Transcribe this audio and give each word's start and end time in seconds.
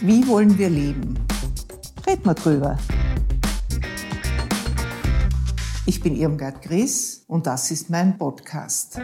Wie 0.00 0.26
wollen 0.28 0.58
wir 0.58 0.68
leben? 0.68 1.18
Reden 2.06 2.24
wir 2.24 2.34
drüber. 2.34 2.76
Ich 5.86 6.02
bin 6.02 6.14
Irmgard 6.16 6.60
Gries 6.60 7.24
und 7.28 7.46
das 7.46 7.70
ist 7.70 7.88
mein 7.88 8.18
Podcast. 8.18 9.00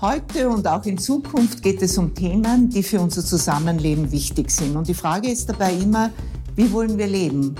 Heute 0.00 0.48
und 0.48 0.66
auch 0.66 0.86
in 0.86 0.96
Zukunft 0.96 1.62
geht 1.62 1.82
es 1.82 1.98
um 1.98 2.14
Themen, 2.14 2.70
die 2.70 2.82
für 2.82 3.00
unser 3.00 3.22
Zusammenleben 3.22 4.10
wichtig 4.10 4.50
sind. 4.50 4.74
Und 4.74 4.88
die 4.88 4.94
Frage 4.94 5.30
ist 5.30 5.50
dabei 5.50 5.74
immer, 5.74 6.10
wie 6.54 6.72
wollen 6.72 6.96
wir 6.96 7.08
leben? 7.08 7.56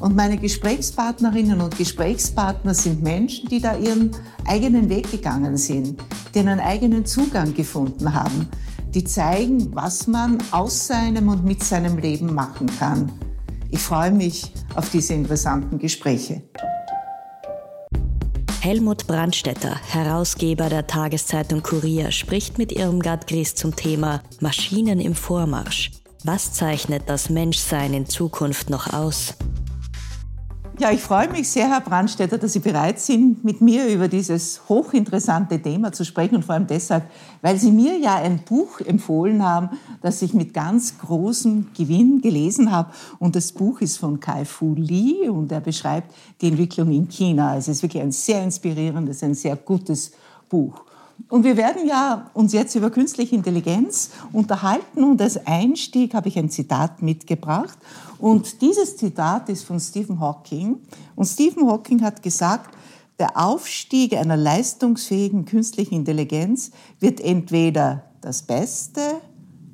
Und 0.00 0.14
meine 0.14 0.36
Gesprächspartnerinnen 0.36 1.62
und 1.62 1.78
Gesprächspartner 1.78 2.74
sind 2.74 3.02
Menschen, 3.02 3.48
die 3.48 3.60
da 3.60 3.78
ihren 3.78 4.10
eigenen 4.44 4.90
Weg 4.90 5.10
gegangen 5.10 5.56
sind, 5.56 6.02
die 6.34 6.40
einen 6.40 6.60
eigenen 6.60 7.06
Zugang 7.06 7.54
gefunden 7.54 8.12
haben, 8.12 8.48
die 8.94 9.04
zeigen, 9.04 9.74
was 9.74 10.06
man 10.06 10.38
aus 10.52 10.86
seinem 10.86 11.28
und 11.28 11.44
mit 11.44 11.62
seinem 11.62 11.98
Leben 11.98 12.32
machen 12.32 12.66
kann. 12.78 13.10
Ich 13.70 13.80
freue 13.80 14.12
mich 14.12 14.52
auf 14.76 14.88
diese 14.90 15.14
interessanten 15.14 15.78
Gespräche. 15.78 16.42
Helmut 18.60 19.06
Brandstetter, 19.06 19.76
Herausgeber 19.90 20.70
der 20.70 20.86
Tageszeitung 20.86 21.62
Kurier, 21.62 22.10
spricht 22.12 22.56
mit 22.56 22.72
Irmgard 22.72 23.26
Gries 23.26 23.54
zum 23.54 23.76
Thema 23.76 24.22
Maschinen 24.40 25.00
im 25.00 25.14
Vormarsch. 25.14 25.90
Was 26.22 26.54
zeichnet 26.54 27.02
das 27.06 27.28
Menschsein 27.28 27.92
in 27.92 28.06
Zukunft 28.06 28.70
noch 28.70 28.90
aus? 28.94 29.34
Ja, 30.76 30.90
ich 30.90 31.02
freue 31.02 31.30
mich 31.30 31.48
sehr, 31.48 31.68
Herr 31.68 31.80
Brandstätter, 31.80 32.36
dass 32.36 32.52
Sie 32.52 32.58
bereit 32.58 32.98
sind, 32.98 33.44
mit 33.44 33.60
mir 33.60 33.86
über 33.86 34.08
dieses 34.08 34.60
hochinteressante 34.68 35.62
Thema 35.62 35.92
zu 35.92 36.04
sprechen 36.04 36.34
und 36.34 36.44
vor 36.44 36.56
allem 36.56 36.66
deshalb, 36.66 37.08
weil 37.42 37.56
Sie 37.58 37.70
mir 37.70 37.96
ja 37.96 38.16
ein 38.16 38.40
Buch 38.40 38.80
empfohlen 38.80 39.44
haben, 39.44 39.70
das 40.02 40.20
ich 40.20 40.34
mit 40.34 40.52
ganz 40.52 40.98
großem 40.98 41.68
Gewinn 41.78 42.20
gelesen 42.20 42.72
habe. 42.72 42.90
Und 43.20 43.36
das 43.36 43.52
Buch 43.52 43.82
ist 43.82 43.98
von 43.98 44.18
Kai 44.18 44.44
Fu 44.44 44.74
Lee 44.74 45.28
und 45.28 45.52
er 45.52 45.60
beschreibt 45.60 46.12
die 46.40 46.48
Entwicklung 46.48 46.90
in 46.90 47.08
China. 47.08 47.52
Also 47.52 47.70
es 47.70 47.76
ist 47.76 47.82
wirklich 47.84 48.02
ein 48.02 48.10
sehr 48.10 48.42
inspirierendes, 48.42 49.22
ein 49.22 49.34
sehr 49.34 49.54
gutes 49.54 50.10
Buch. 50.48 50.83
Und 51.28 51.44
wir 51.44 51.56
werden 51.56 51.86
ja 51.86 52.30
uns 52.34 52.52
jetzt 52.52 52.74
über 52.74 52.90
künstliche 52.90 53.34
Intelligenz 53.34 54.10
unterhalten 54.32 55.04
und 55.04 55.20
als 55.20 55.46
Einstieg 55.46 56.14
habe 56.14 56.28
ich 56.28 56.38
ein 56.38 56.50
Zitat 56.50 57.02
mitgebracht. 57.02 57.78
Und 58.18 58.60
dieses 58.62 58.96
Zitat 58.96 59.48
ist 59.48 59.64
von 59.64 59.80
Stephen 59.80 60.20
Hawking. 60.20 60.78
Und 61.16 61.26
Stephen 61.26 61.66
Hawking 61.66 62.02
hat 62.02 62.22
gesagt, 62.22 62.74
der 63.18 63.36
Aufstieg 63.36 64.16
einer 64.16 64.36
leistungsfähigen 64.36 65.44
künstlichen 65.44 65.94
Intelligenz 65.94 66.72
wird 67.00 67.20
entweder 67.20 68.04
das 68.20 68.42
Beste 68.42 69.00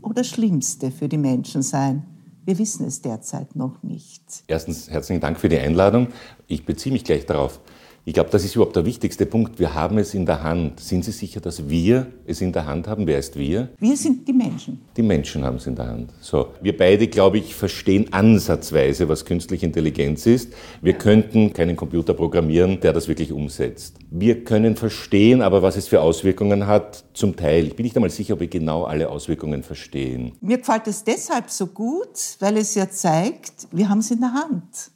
oder 0.02 0.24
Schlimmste 0.24 0.90
für 0.90 1.08
die 1.08 1.18
Menschen 1.18 1.62
sein. 1.62 2.04
Wir 2.44 2.58
wissen 2.58 2.86
es 2.86 3.00
derzeit 3.00 3.54
noch 3.54 3.82
nicht. 3.82 4.22
Erstens 4.46 4.90
herzlichen 4.90 5.20
Dank 5.20 5.38
für 5.38 5.48
die 5.48 5.58
Einladung. 5.58 6.08
Ich 6.46 6.64
beziehe 6.64 6.92
mich 6.92 7.04
gleich 7.04 7.26
darauf. 7.26 7.60
Ich 8.06 8.14
glaube, 8.14 8.30
das 8.30 8.44
ist 8.44 8.56
überhaupt 8.56 8.76
der 8.76 8.86
wichtigste 8.86 9.26
Punkt. 9.26 9.58
Wir 9.58 9.74
haben 9.74 9.98
es 9.98 10.14
in 10.14 10.24
der 10.24 10.42
Hand. 10.42 10.80
Sind 10.80 11.04
Sie 11.04 11.12
sicher, 11.12 11.40
dass 11.40 11.68
wir 11.68 12.06
es 12.26 12.40
in 12.40 12.50
der 12.50 12.64
Hand 12.64 12.88
haben? 12.88 13.06
Wer 13.06 13.18
ist 13.18 13.36
wir? 13.36 13.68
Wir 13.78 13.96
sind 13.96 14.26
die 14.26 14.32
Menschen. 14.32 14.80
Die 14.96 15.02
Menschen 15.02 15.44
haben 15.44 15.56
es 15.56 15.66
in 15.66 15.76
der 15.76 15.86
Hand. 15.86 16.10
So. 16.20 16.48
Wir 16.62 16.74
beide, 16.74 17.08
glaube 17.08 17.36
ich, 17.36 17.54
verstehen 17.54 18.10
ansatzweise, 18.10 19.08
was 19.10 19.26
künstliche 19.26 19.66
Intelligenz 19.66 20.24
ist. 20.24 20.54
Wir 20.80 20.94
könnten 20.94 21.52
keinen 21.52 21.76
Computer 21.76 22.14
programmieren, 22.14 22.80
der 22.80 22.94
das 22.94 23.06
wirklich 23.06 23.32
umsetzt. 23.32 23.96
Wir 24.10 24.44
können 24.44 24.76
verstehen, 24.76 25.42
aber 25.42 25.60
was 25.60 25.76
es 25.76 25.86
für 25.86 26.00
Auswirkungen 26.00 26.66
hat, 26.66 27.04
zum 27.12 27.36
Teil. 27.36 27.66
Ich 27.66 27.76
bin 27.76 27.84
nicht 27.84 27.96
einmal 27.96 28.10
sicher, 28.10 28.34
ob 28.34 28.40
wir 28.40 28.48
genau 28.48 28.84
alle 28.84 29.10
Auswirkungen 29.10 29.62
verstehen. 29.62 30.32
Mir 30.40 30.56
gefällt 30.56 30.86
es 30.86 31.04
deshalb 31.04 31.50
so 31.50 31.66
gut, 31.66 32.36
weil 32.40 32.56
es 32.56 32.74
ja 32.74 32.88
zeigt, 32.88 33.68
wir 33.72 33.90
haben 33.90 33.98
es 33.98 34.10
in 34.10 34.20
der 34.20 34.32
Hand. 34.32 34.90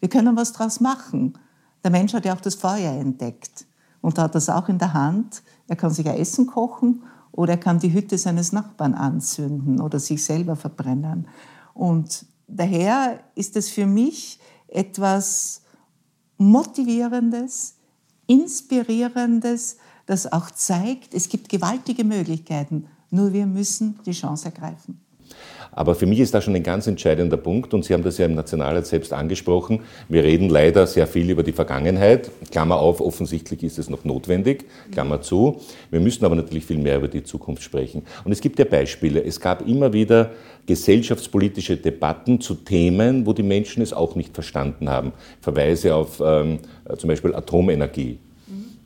Wir 0.00 0.08
können 0.08 0.36
was 0.36 0.54
draus 0.54 0.80
machen. 0.80 1.34
Der 1.86 1.92
Mensch 1.92 2.14
hat 2.14 2.24
ja 2.24 2.34
auch 2.34 2.40
das 2.40 2.56
Feuer 2.56 2.90
entdeckt 2.94 3.64
und 4.00 4.18
hat 4.18 4.34
das 4.34 4.48
auch 4.48 4.68
in 4.68 4.76
der 4.76 4.92
Hand. 4.92 5.44
Er 5.68 5.76
kann 5.76 5.92
sich 5.92 6.08
ein 6.08 6.16
Essen 6.16 6.48
kochen 6.48 7.04
oder 7.30 7.52
er 7.52 7.60
kann 7.60 7.78
die 7.78 7.92
Hütte 7.92 8.18
seines 8.18 8.50
Nachbarn 8.50 8.92
anzünden 8.92 9.80
oder 9.80 10.00
sich 10.00 10.24
selber 10.24 10.56
verbrennen. 10.56 11.28
Und 11.74 12.26
daher 12.48 13.20
ist 13.36 13.54
es 13.54 13.70
für 13.70 13.86
mich 13.86 14.40
etwas 14.66 15.62
Motivierendes, 16.38 17.76
Inspirierendes, 18.26 19.76
das 20.06 20.32
auch 20.32 20.50
zeigt, 20.50 21.14
es 21.14 21.28
gibt 21.28 21.48
gewaltige 21.48 22.02
Möglichkeiten, 22.02 22.88
nur 23.10 23.32
wir 23.32 23.46
müssen 23.46 24.00
die 24.04 24.10
Chance 24.10 24.46
ergreifen. 24.46 25.05
Aber 25.76 25.94
für 25.94 26.06
mich 26.06 26.18
ist 26.18 26.34
da 26.34 26.40
schon 26.40 26.56
ein 26.56 26.62
ganz 26.62 26.86
entscheidender 26.86 27.36
Punkt, 27.36 27.74
und 27.74 27.84
Sie 27.84 27.92
haben 27.92 28.02
das 28.02 28.16
ja 28.18 28.24
im 28.24 28.34
Nationalrat 28.34 28.86
selbst 28.86 29.12
angesprochen. 29.12 29.80
Wir 30.08 30.24
reden 30.24 30.48
leider 30.48 30.86
sehr 30.86 31.06
viel 31.06 31.30
über 31.30 31.42
die 31.42 31.52
Vergangenheit. 31.52 32.30
Klammer 32.50 32.78
auf, 32.78 33.00
offensichtlich 33.00 33.62
ist 33.62 33.78
es 33.78 33.90
noch 33.90 34.04
notwendig, 34.04 34.64
Klammer 34.90 35.20
zu. 35.20 35.60
Wir 35.90 36.00
müssen 36.00 36.24
aber 36.24 36.34
natürlich 36.34 36.64
viel 36.64 36.78
mehr 36.78 36.96
über 36.96 37.08
die 37.08 37.22
Zukunft 37.22 37.62
sprechen. 37.62 38.02
Und 38.24 38.32
es 38.32 38.40
gibt 38.40 38.58
ja 38.58 38.64
Beispiele. 38.64 39.22
Es 39.22 39.38
gab 39.38 39.68
immer 39.68 39.92
wieder 39.92 40.30
gesellschaftspolitische 40.64 41.76
Debatten 41.76 42.40
zu 42.40 42.54
Themen, 42.54 43.26
wo 43.26 43.34
die 43.34 43.42
Menschen 43.42 43.82
es 43.82 43.92
auch 43.92 44.14
nicht 44.16 44.34
verstanden 44.34 44.88
haben. 44.88 45.12
Verweise 45.42 45.94
auf 45.94 46.22
ähm, 46.24 46.58
zum 46.96 47.08
Beispiel 47.08 47.34
Atomenergie. 47.34 48.18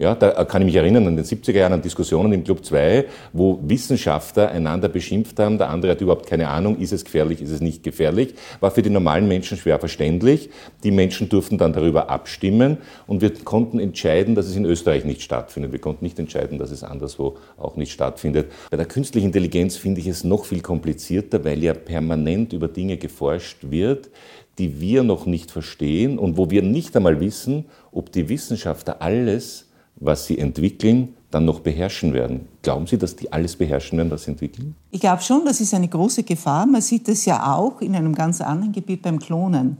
Ja, 0.01 0.15
da 0.15 0.45
kann 0.45 0.63
ich 0.63 0.67
mich 0.67 0.77
erinnern 0.77 1.07
an 1.07 1.17
den 1.17 1.27
70er 1.27 1.53
Jahren 1.53 1.75
an 1.75 1.83
Diskussionen 1.83 2.33
im 2.33 2.43
Club 2.43 2.65
2, 2.65 3.05
wo 3.35 3.61
Wissenschaftler 3.63 4.51
einander 4.51 4.89
beschimpft 4.89 5.39
haben, 5.39 5.59
der 5.59 5.69
andere 5.69 5.93
hat 5.93 6.01
überhaupt 6.01 6.27
keine 6.27 6.49
Ahnung, 6.49 6.79
ist 6.79 6.95
es 6.95 7.05
gefährlich, 7.05 7.43
ist 7.43 7.51
es 7.51 7.61
nicht 7.61 7.83
gefährlich, 7.83 8.33
war 8.61 8.71
für 8.71 8.81
die 8.81 8.89
normalen 8.89 9.29
Menschen 9.29 9.59
schwer 9.59 9.79
verständlich. 9.79 10.49
Die 10.85 10.91
Menschen 10.91 11.29
durften 11.29 11.59
dann 11.59 11.75
darüber 11.75 12.09
abstimmen 12.09 12.79
und 13.07 13.21
wir 13.21 13.31
konnten 13.45 13.79
entscheiden, 13.79 14.35
dass 14.35 14.47
es 14.47 14.57
in 14.57 14.65
Österreich 14.65 15.05
nicht 15.05 15.21
stattfindet. 15.21 15.71
Wir 15.73 15.81
konnten 15.81 16.03
nicht 16.03 16.19
entscheiden, 16.19 16.57
dass 16.57 16.71
es 16.71 16.83
anderswo 16.83 17.37
auch 17.59 17.77
nicht 17.77 17.93
stattfindet. 17.93 18.51
Bei 18.71 18.79
der 18.79 18.87
künstlichen 18.87 19.27
Intelligenz 19.27 19.77
finde 19.77 20.01
ich 20.01 20.07
es 20.07 20.25
noch 20.25 20.47
viel 20.47 20.63
komplizierter, 20.63 21.45
weil 21.45 21.63
ja 21.63 21.75
permanent 21.75 22.55
über 22.55 22.69
Dinge 22.69 22.97
geforscht 22.97 23.59
wird, 23.69 24.09
die 24.57 24.81
wir 24.81 25.03
noch 25.03 25.27
nicht 25.27 25.51
verstehen 25.51 26.19
und 26.19 26.39
wo 26.39 26.49
wir 26.51 26.63
nicht 26.63 26.97
einmal 26.97 27.21
wissen, 27.21 27.67
ob 27.93 28.11
die 28.13 28.31
Wissenschaftler 28.31 29.03
alles 29.03 29.67
was 30.01 30.27
sie 30.27 30.39
entwickeln, 30.39 31.15
dann 31.31 31.45
noch 31.45 31.61
beherrschen 31.61 32.13
werden. 32.13 32.49
Glauben 32.63 32.87
Sie, 32.87 32.99
dass 32.99 33.15
die 33.15 33.33
alles 33.33 33.55
beherrschen 33.55 33.99
werden, 33.99 34.11
was 34.11 34.25
sie 34.25 34.33
entwickeln? 34.33 34.75
Ich 34.91 35.01
glaube 35.01 35.23
schon, 35.23 35.45
das 35.45 35.61
ist 35.61 35.73
eine 35.75 35.87
große 35.87 36.25
Gefahr. 36.25 36.67
Man 36.67 36.81
sieht 36.81 37.07
das 37.07 37.25
ja 37.25 37.55
auch 37.55 37.81
in 37.81 37.95
einem 37.95 38.15
ganz 38.15 38.41
anderen 38.41 38.73
Gebiet 38.73 39.03
beim 39.03 39.21
Klonen. 39.21 39.77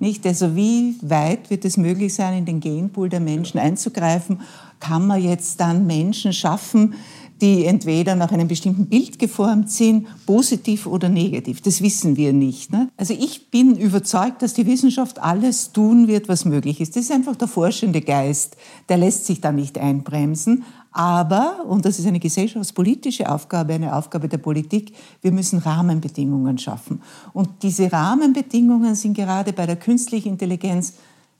Nicht? 0.00 0.26
Also 0.26 0.56
wie 0.56 0.96
weit 1.02 1.50
wird 1.50 1.64
es 1.64 1.76
möglich 1.76 2.14
sein, 2.14 2.38
in 2.38 2.44
den 2.44 2.60
Genpool 2.60 3.08
der 3.08 3.20
Menschen 3.20 3.58
einzugreifen? 3.58 4.40
Kann 4.80 5.06
man 5.06 5.22
jetzt 5.22 5.60
dann 5.60 5.86
Menschen 5.86 6.32
schaffen, 6.32 6.94
die 7.40 7.64
entweder 7.66 8.16
nach 8.16 8.32
einem 8.32 8.48
bestimmten 8.48 8.86
Bild 8.86 9.18
geformt 9.18 9.70
sind, 9.70 10.06
positiv 10.26 10.86
oder 10.86 11.08
negativ. 11.08 11.60
Das 11.60 11.82
wissen 11.82 12.16
wir 12.16 12.32
nicht. 12.32 12.72
Ne? 12.72 12.88
Also 12.96 13.14
ich 13.14 13.50
bin 13.50 13.76
überzeugt, 13.76 14.42
dass 14.42 14.54
die 14.54 14.66
Wissenschaft 14.66 15.20
alles 15.20 15.72
tun 15.72 16.08
wird, 16.08 16.28
was 16.28 16.44
möglich 16.44 16.80
ist. 16.80 16.96
Das 16.96 17.04
ist 17.04 17.12
einfach 17.12 17.36
der 17.36 17.48
forschende 17.48 18.00
Geist. 18.00 18.56
Der 18.88 18.96
lässt 18.96 19.26
sich 19.26 19.40
da 19.40 19.52
nicht 19.52 19.78
einbremsen. 19.78 20.64
Aber, 20.90 21.64
und 21.68 21.84
das 21.84 21.98
ist 21.98 22.06
eine 22.06 22.18
gesellschaftspolitische 22.18 23.30
Aufgabe, 23.30 23.74
eine 23.74 23.94
Aufgabe 23.94 24.28
der 24.28 24.38
Politik, 24.38 24.92
wir 25.20 25.32
müssen 25.32 25.58
Rahmenbedingungen 25.58 26.58
schaffen. 26.58 27.02
Und 27.32 27.62
diese 27.62 27.92
Rahmenbedingungen 27.92 28.94
sind 28.94 29.14
gerade 29.14 29.52
bei 29.52 29.66
der 29.66 29.76
künstlichen 29.76 30.30
Intelligenz 30.30 30.94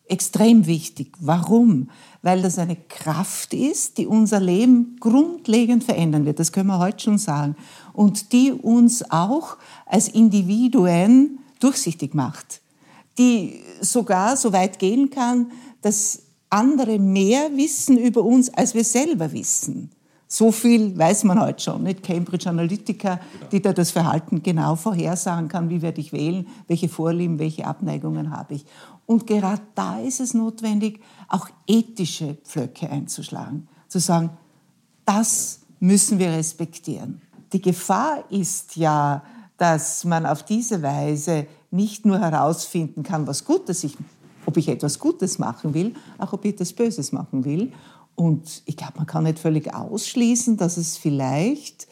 extrem 0.07 0.67
wichtig. 0.67 1.13
Warum? 1.21 1.89
Weil 2.23 2.43
das 2.43 2.59
eine 2.59 2.77
Kraft 2.77 3.55
ist, 3.55 3.99
die 3.99 4.07
unser 4.07 4.41
Leben 4.41 4.97
grundlegend 4.99 5.85
verändern 5.85 6.25
wird. 6.25 6.41
Das 6.41 6.53
können 6.53 6.69
wir 6.69 6.79
heute 6.79 7.05
schon 7.05 7.19
sagen. 7.19 7.57
Und 7.93 8.33
die 8.33 8.53
uns 8.53 9.09
auch 9.11 9.57
als 9.87 10.09
Individuen 10.09 11.39
durchsichtig 11.61 12.15
macht. 12.15 12.61
Die 13.19 13.61
sogar 13.81 14.37
so 14.37 14.53
weit 14.53 14.79
gehen 14.79 15.11
kann, 15.11 15.53
dass 15.83 16.23
andere 16.51 16.99
mehr 16.99 17.51
wissen 17.57 17.99
über 17.99 18.23
uns, 18.23 18.53
als 18.53 18.75
wir 18.75 18.85
selber 18.85 19.33
wissen. 19.33 19.91
So 20.31 20.53
viel 20.53 20.97
weiß 20.97 21.25
man 21.25 21.41
heute 21.41 21.63
schon, 21.63 21.85
nicht? 21.85 22.03
Cambridge 22.03 22.51
Analytica, 22.51 23.19
die 23.51 23.63
da 23.63 23.73
das 23.73 23.91
Verhalten 23.91 24.43
genau 24.43 24.77
vorhersagen 24.77 25.49
kann, 25.49 25.71
wie 25.71 25.81
werde 25.81 26.03
ich 26.03 26.13
wählen, 26.13 26.47
welche 26.67 26.91
Vorlieben, 26.91 27.39
welche 27.39 27.67
Abneigungen 27.67 28.31
habe 28.31 28.55
ich. 28.55 28.67
Und 29.09 29.27
gerade 29.27 29.63
da 29.75 29.99
ist 30.01 30.21
es 30.21 30.35
notwendig, 30.35 31.01
auch 31.29 31.49
ethische 31.67 32.35
Pflöcke 32.45 32.91
einzuschlagen, 32.91 33.67
zu 33.89 34.01
sagen, 34.01 34.29
das 35.07 35.61
müssen 35.81 36.19
wir 36.19 36.29
respektieren. 36.29 37.23
Die 37.55 37.63
Gefahr 37.63 38.31
ist 38.31 38.77
ja, 38.77 39.23
dass 39.57 40.05
man 40.05 40.27
auf 40.27 40.43
diese 40.43 40.83
Weise 40.83 41.47
nicht 41.71 42.05
nur 42.05 42.19
herausfinden 42.19 43.03
kann, 43.03 43.27
was 43.27 43.47
Gutes 43.47 43.83
ich, 43.83 43.97
ob 44.45 44.59
ich 44.59 44.69
etwas 44.69 44.99
Gutes 44.99 45.39
machen 45.39 45.73
will, 45.73 45.95
auch 46.19 46.35
ob 46.35 46.45
ich 46.45 46.53
etwas 46.53 46.75
Böses 46.75 47.11
machen 47.11 47.47
will. 47.47 47.73
Und 48.15 48.63
ich 48.67 48.77
glaube, 48.77 48.99
man 48.99 49.07
kann 49.07 49.25
nicht 49.25 49.39
völlig 49.39 49.73
ausschließen, 49.73 50.59
dass 50.59 50.77
es 50.77 50.99
vielleicht 50.99 51.89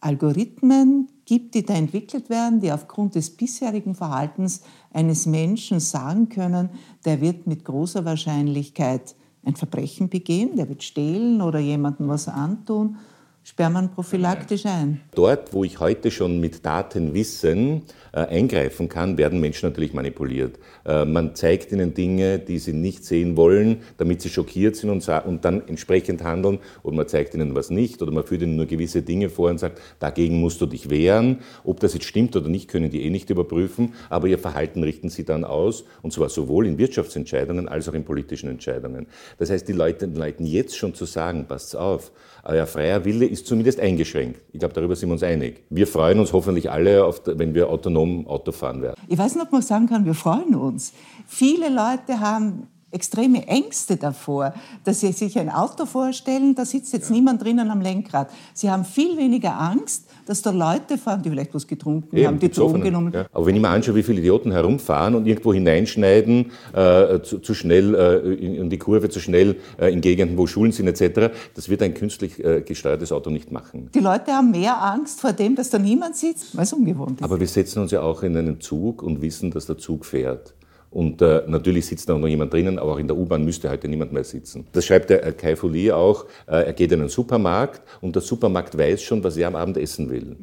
Algorithmen 0.00 1.08
gibt, 1.26 1.54
die 1.54 1.64
da 1.64 1.74
entwickelt 1.74 2.30
werden, 2.30 2.60
die 2.60 2.72
aufgrund 2.72 3.14
des 3.14 3.30
bisherigen 3.30 3.94
Verhaltens 3.94 4.62
eines 4.92 5.26
Menschen 5.26 5.80
sagen 5.80 6.28
können, 6.28 6.70
der 7.04 7.20
wird 7.20 7.46
mit 7.46 7.64
großer 7.64 8.04
Wahrscheinlichkeit 8.04 9.14
ein 9.44 9.56
Verbrechen 9.56 10.08
begehen, 10.08 10.56
der 10.56 10.68
wird 10.68 10.82
stehlen 10.82 11.42
oder 11.42 11.58
jemandem 11.58 12.08
was 12.08 12.28
antun 12.28 12.96
sperren 13.44 13.74
man 13.74 13.92
prophylaktisch 13.92 14.64
ein. 14.64 15.02
Dort, 15.14 15.52
wo 15.52 15.64
ich 15.64 15.78
heute 15.78 16.10
schon 16.10 16.40
mit 16.40 16.64
Datenwissen 16.64 17.82
äh, 18.12 18.20
eingreifen 18.20 18.88
kann, 18.88 19.18
werden 19.18 19.38
Menschen 19.38 19.68
natürlich 19.68 19.92
manipuliert. 19.92 20.58
Äh, 20.86 21.04
man 21.04 21.34
zeigt 21.34 21.70
ihnen 21.70 21.92
Dinge, 21.92 22.38
die 22.38 22.58
sie 22.58 22.72
nicht 22.72 23.04
sehen 23.04 23.36
wollen, 23.36 23.82
damit 23.98 24.22
sie 24.22 24.30
schockiert 24.30 24.76
sind 24.76 24.88
und, 24.88 25.06
und, 25.26 25.44
dann 25.44 25.68
entsprechend 25.68 26.24
handeln. 26.24 26.58
Oder 26.82 26.96
man 26.96 27.06
zeigt 27.06 27.34
ihnen 27.34 27.54
was 27.54 27.68
nicht 27.68 28.00
oder 28.00 28.12
man 28.12 28.24
führt 28.24 28.40
ihnen 28.40 28.56
nur 28.56 28.64
gewisse 28.64 29.02
Dinge 29.02 29.28
vor 29.28 29.50
und 29.50 29.58
sagt, 29.58 29.78
dagegen 29.98 30.40
musst 30.40 30.62
du 30.62 30.66
dich 30.66 30.88
wehren. 30.88 31.40
Ob 31.64 31.80
das 31.80 31.92
jetzt 31.92 32.06
stimmt 32.06 32.34
oder 32.36 32.48
nicht, 32.48 32.68
können 32.68 32.90
die 32.90 33.04
eh 33.04 33.10
nicht 33.10 33.28
überprüfen, 33.28 33.92
aber 34.08 34.26
ihr 34.26 34.38
Verhalten 34.38 34.82
richten 34.82 35.10
sie 35.10 35.24
dann 35.24 35.44
aus 35.44 35.84
und 36.00 36.14
zwar 36.14 36.30
sowohl 36.30 36.66
in 36.66 36.78
Wirtschaftsentscheidungen 36.78 37.68
als 37.68 37.90
auch 37.90 37.94
in 37.94 38.04
politischen 38.04 38.48
Entscheidungen. 38.48 39.06
Das 39.36 39.50
heißt, 39.50 39.68
die 39.68 39.72
Leute 39.72 40.06
leiten 40.06 40.46
jetzt 40.46 40.78
schon 40.78 40.94
zu 40.94 41.04
sagen, 41.04 41.44
passt 41.46 41.76
auf, 41.76 42.10
euer 42.44 42.66
freier 42.66 43.04
Wille 43.04 43.26
ist 43.26 43.46
zumindest 43.46 43.80
eingeschränkt. 43.80 44.40
Ich 44.52 44.58
glaube, 44.58 44.74
darüber 44.74 44.96
sind 44.96 45.08
wir 45.08 45.14
uns 45.14 45.22
einig. 45.22 45.62
Wir 45.70 45.86
freuen 45.86 46.18
uns 46.20 46.32
hoffentlich 46.32 46.70
alle, 46.70 47.04
auf, 47.04 47.22
wenn 47.24 47.54
wir 47.54 47.68
autonom 47.68 48.26
Auto 48.26 48.52
fahren 48.52 48.82
werden. 48.82 48.94
Ich 49.08 49.18
weiß 49.18 49.34
nicht, 49.34 49.44
ob 49.44 49.52
man 49.52 49.62
sagen 49.62 49.86
kann, 49.86 50.04
wir 50.04 50.14
freuen 50.14 50.54
uns. 50.54 50.92
Viele 51.26 51.68
Leute 51.68 52.20
haben 52.20 52.68
extreme 52.94 53.46
Ängste 53.46 53.96
davor, 53.96 54.54
dass 54.84 55.00
sie 55.00 55.12
sich 55.12 55.38
ein 55.38 55.50
Auto 55.50 55.86
vorstellen, 55.86 56.54
da 56.54 56.64
sitzt 56.64 56.92
jetzt 56.92 57.10
ja. 57.10 57.16
niemand 57.16 57.42
drinnen 57.42 57.70
am 57.70 57.80
Lenkrad. 57.80 58.30
Sie 58.54 58.70
haben 58.70 58.84
viel 58.84 59.16
weniger 59.16 59.58
Angst, 59.58 60.04
dass 60.26 60.42
da 60.42 60.50
Leute 60.50 60.96
fahren, 60.96 61.22
die 61.22 61.30
vielleicht 61.30 61.54
was 61.54 61.66
getrunken 61.66 62.16
Eben, 62.16 62.26
haben, 62.26 62.38
die 62.38 62.50
Drogen 62.50 62.82
genommen 62.82 63.12
ja. 63.12 63.26
Aber 63.32 63.46
wenn 63.46 63.54
ich 63.54 63.60
mir 63.60 63.68
anschaue, 63.68 63.94
wie 63.94 64.02
viele 64.02 64.20
Idioten 64.20 64.52
herumfahren 64.52 65.14
und 65.14 65.26
irgendwo 65.26 65.52
hineinschneiden, 65.52 66.52
äh, 66.72 67.20
zu, 67.20 67.38
zu, 67.40 67.54
schnell 67.54 67.94
äh, 67.94 68.34
in, 68.34 68.54
in, 68.54 68.70
die 68.70 68.78
Kurve, 68.78 69.08
zu 69.10 69.20
schnell 69.20 69.56
äh, 69.78 69.92
in 69.92 70.00
Gegenden, 70.00 70.38
wo 70.38 70.46
Schulen 70.46 70.72
sind 70.72 70.88
etc., 70.88 71.34
das 71.54 71.68
wird 71.68 71.82
ein 71.82 71.94
künstlich 71.94 72.42
äh, 72.42 72.62
gesteuertes 72.62 73.12
Auto 73.12 73.30
nicht 73.30 73.52
machen. 73.52 73.90
Die 73.94 74.00
Leute 74.00 74.32
haben 74.32 74.50
mehr 74.50 74.82
Angst 74.82 75.20
vor 75.20 75.32
dem, 75.32 75.54
dass 75.54 75.70
da 75.70 75.78
niemand 75.78 76.16
sitzt, 76.16 76.56
weil 76.56 76.64
es 76.64 76.72
ungewohnt 76.72 77.20
ist. 77.20 77.24
Aber 77.24 77.38
wir 77.38 77.46
setzen 77.46 77.82
uns 77.82 77.90
ja 77.90 78.02
auch 78.02 78.22
in 78.22 78.36
einen 78.36 78.60
Zug 78.60 79.02
und 79.02 79.20
wissen, 79.20 79.50
dass 79.50 79.66
der 79.66 79.78
Zug 79.78 80.06
fährt. 80.06 80.54
Und 80.94 81.20
äh, 81.22 81.42
natürlich 81.48 81.86
sitzt 81.86 82.08
da 82.08 82.16
noch 82.16 82.28
jemand 82.28 82.52
drinnen, 82.52 82.78
aber 82.78 82.92
auch 82.92 82.98
in 83.00 83.08
der 83.08 83.16
U-Bahn 83.16 83.44
müsste 83.44 83.68
heute 83.68 83.88
niemand 83.88 84.12
mehr 84.12 84.22
sitzen. 84.22 84.64
Das 84.70 84.86
schreibt 84.86 85.10
der 85.10 85.26
äh, 85.26 85.32
Kai 85.32 85.56
Folie 85.56 85.94
auch. 85.94 86.24
Äh, 86.46 86.66
er 86.66 86.72
geht 86.72 86.92
in 86.92 87.00
einen 87.00 87.08
Supermarkt 87.08 87.82
und 88.00 88.14
der 88.14 88.22
Supermarkt 88.22 88.78
weiß 88.78 89.02
schon, 89.02 89.24
was 89.24 89.36
er 89.36 89.48
am 89.48 89.56
Abend 89.56 89.76
essen 89.76 90.08
will. 90.08 90.36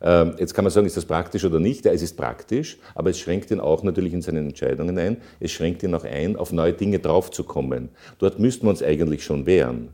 Ähm, 0.00 0.34
jetzt 0.38 0.54
kann 0.54 0.64
man 0.64 0.70
sagen, 0.70 0.86
ist 0.86 0.96
das 0.96 1.04
praktisch 1.04 1.44
oder 1.44 1.58
nicht? 1.58 1.84
Ja, 1.84 1.90
es 1.90 2.02
ist 2.02 2.16
praktisch, 2.16 2.78
aber 2.94 3.10
es 3.10 3.18
schränkt 3.18 3.50
ihn 3.50 3.58
auch 3.58 3.82
natürlich 3.82 4.12
in 4.12 4.22
seinen 4.22 4.46
Entscheidungen 4.46 4.96
ein. 4.98 5.16
Es 5.40 5.50
schränkt 5.50 5.82
ihn 5.82 5.92
auch 5.96 6.04
ein, 6.04 6.36
auf 6.36 6.52
neue 6.52 6.74
Dinge 6.74 7.00
draufzukommen. 7.00 7.88
Dort 8.20 8.38
müssten 8.38 8.66
wir 8.66 8.70
uns 8.70 8.84
eigentlich 8.84 9.24
schon 9.24 9.46
wehren. 9.46 9.88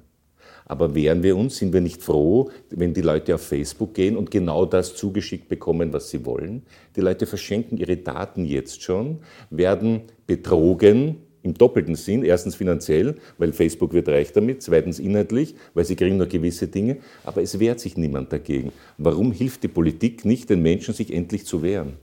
Aber 0.66 0.94
wehren 0.94 1.22
wir 1.22 1.37
uns, 1.37 1.58
sind 1.58 1.72
wir 1.72 1.81
nicht 1.81 2.02
froh, 2.02 2.50
wenn 2.70 2.94
die 2.94 3.02
Leute 3.02 3.34
auf 3.34 3.43
Facebook 3.43 3.94
gehen 3.94 4.16
und 4.16 4.31
genau 4.31 4.64
das 4.64 4.96
zugeschickt 4.96 5.49
bekommen, 5.49 5.93
was 5.93 6.11
sie 6.11 6.25
wollen? 6.25 6.62
Die 6.96 7.00
Leute 7.00 7.26
verschenken 7.26 7.76
ihre 7.76 7.96
Daten 7.96 8.44
jetzt 8.44 8.82
schon, 8.82 9.19
werden 9.50 10.02
betrogen, 10.26 11.16
im 11.44 11.55
doppelten 11.55 11.94
Sinn. 11.94 12.25
Erstens 12.25 12.56
finanziell, 12.56 13.16
weil 13.38 13.52
Facebook 13.52 13.93
wird 13.93 14.08
reich 14.08 14.32
damit. 14.32 14.62
Zweitens 14.62 14.99
inhaltlich, 14.99 15.55
weil 15.75 15.84
sie 15.84 15.94
kriegen 15.94 16.16
nur 16.16 16.26
gewisse 16.26 16.67
Dinge. 16.67 16.96
Aber 17.22 17.43
es 17.43 17.58
wehrt 17.60 17.78
sich 17.81 17.96
niemand 17.96 18.32
dagegen. 18.32 18.72
Warum 18.99 19.31
hilft 19.31 19.62
die 19.62 19.69
Politik 19.69 20.25
nicht 20.25 20.50
den 20.50 20.62
Menschen, 20.62 20.94
sich 20.94 21.12
endlich 21.12 21.44
zu 21.44 21.62
wehren? 21.62 21.99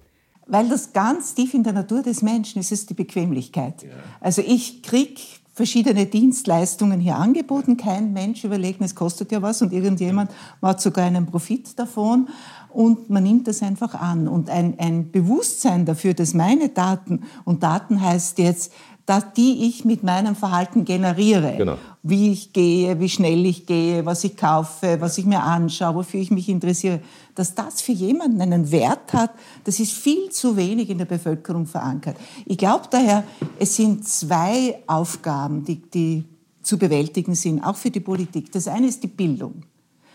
Weil 0.46 0.70
das 0.70 0.94
ganz 0.94 1.34
tief 1.34 1.54
in 1.54 1.64
der 1.64 1.74
Natur 1.74 2.04
des 2.04 2.22
Menschen 2.22 2.60
ist, 2.60 2.72
ist 2.72 2.90
die 2.90 2.94
Bequemlichkeit. 2.94 3.84
Ja. 3.84 3.90
Also 4.20 4.44
ich 4.46 4.84
kriege 4.84 5.22
verschiedene 5.62 6.08
Dienstleistungen 6.08 7.00
hier 7.00 7.18
angeboten. 7.18 7.78
Kein 7.78 8.14
Mensch 8.14 8.44
überlegt, 8.44 8.82
es 8.82 8.96
kostet 8.96 9.32
ja 9.32 9.44
was 9.44 9.62
und 9.62 9.72
irgendjemand 9.72 10.32
macht 10.60 10.82
sogar 10.82 11.06
einen 11.06 11.28
Profit 11.28 11.78
davon 11.78 12.30
und 12.70 13.12
man 13.12 13.22
nimmt 13.22 13.48
das 13.48 13.62
einfach 13.62 13.94
an. 13.94 14.28
Und 14.28 14.50
ein, 14.50 14.80
ein 14.80 15.12
Bewusstsein 15.12 15.86
dafür, 15.86 16.16
dass 16.16 16.34
meine 16.34 16.70
Daten, 16.70 17.22
und 17.46 17.62
Daten 17.62 18.02
heißt 18.02 18.40
jetzt, 18.40 18.74
dass 19.12 19.34
die 19.34 19.68
ich 19.68 19.84
mit 19.84 20.04
meinem 20.04 20.38
Verhalten 20.38 20.86
generiere. 20.86 21.56
Genau. 21.58 21.78
Wie 22.02 22.32
ich 22.32 22.54
gehe, 22.54 22.98
wie 23.02 23.10
schnell 23.10 23.46
ich 23.46 23.66
gehe, 23.66 24.06
was 24.06 24.24
ich 24.24 24.38
kaufe, 24.38 25.02
was 25.02 25.18
ich 25.18 25.26
mir 25.26 25.44
anschaue, 25.44 25.96
wofür 25.96 26.22
ich 26.22 26.32
mich 26.32 26.48
interessiere. 26.48 27.02
Dass 27.36 27.54
das 27.54 27.82
für 27.82 27.92
jemanden 27.92 28.42
einen 28.42 28.72
Wert 28.72 29.12
hat, 29.12 29.32
das 29.66 29.82
ist 29.82 29.92
viel 29.92 30.30
zu 30.30 30.56
wenig 30.56 30.90
in 30.90 30.98
der 30.98 31.04
Bevölkerung 31.04 31.66
verankert. 31.66 32.16
Ich 32.46 32.58
glaube 32.58 32.86
daher, 32.90 33.26
es 33.60 33.76
sind 33.76 34.08
zwei 34.08 34.82
Aufgaben, 34.88 35.66
die, 35.66 35.82
die 35.82 36.24
zu 36.64 36.78
bewältigen 36.78 37.36
sind, 37.36 37.62
auch 37.66 37.76
für 37.76 37.92
die 37.92 38.00
Politik. 38.00 38.50
Das 38.54 38.70
eine 38.70 38.88
ist 38.88 39.04
die 39.04 39.10
Bildung. 39.10 39.64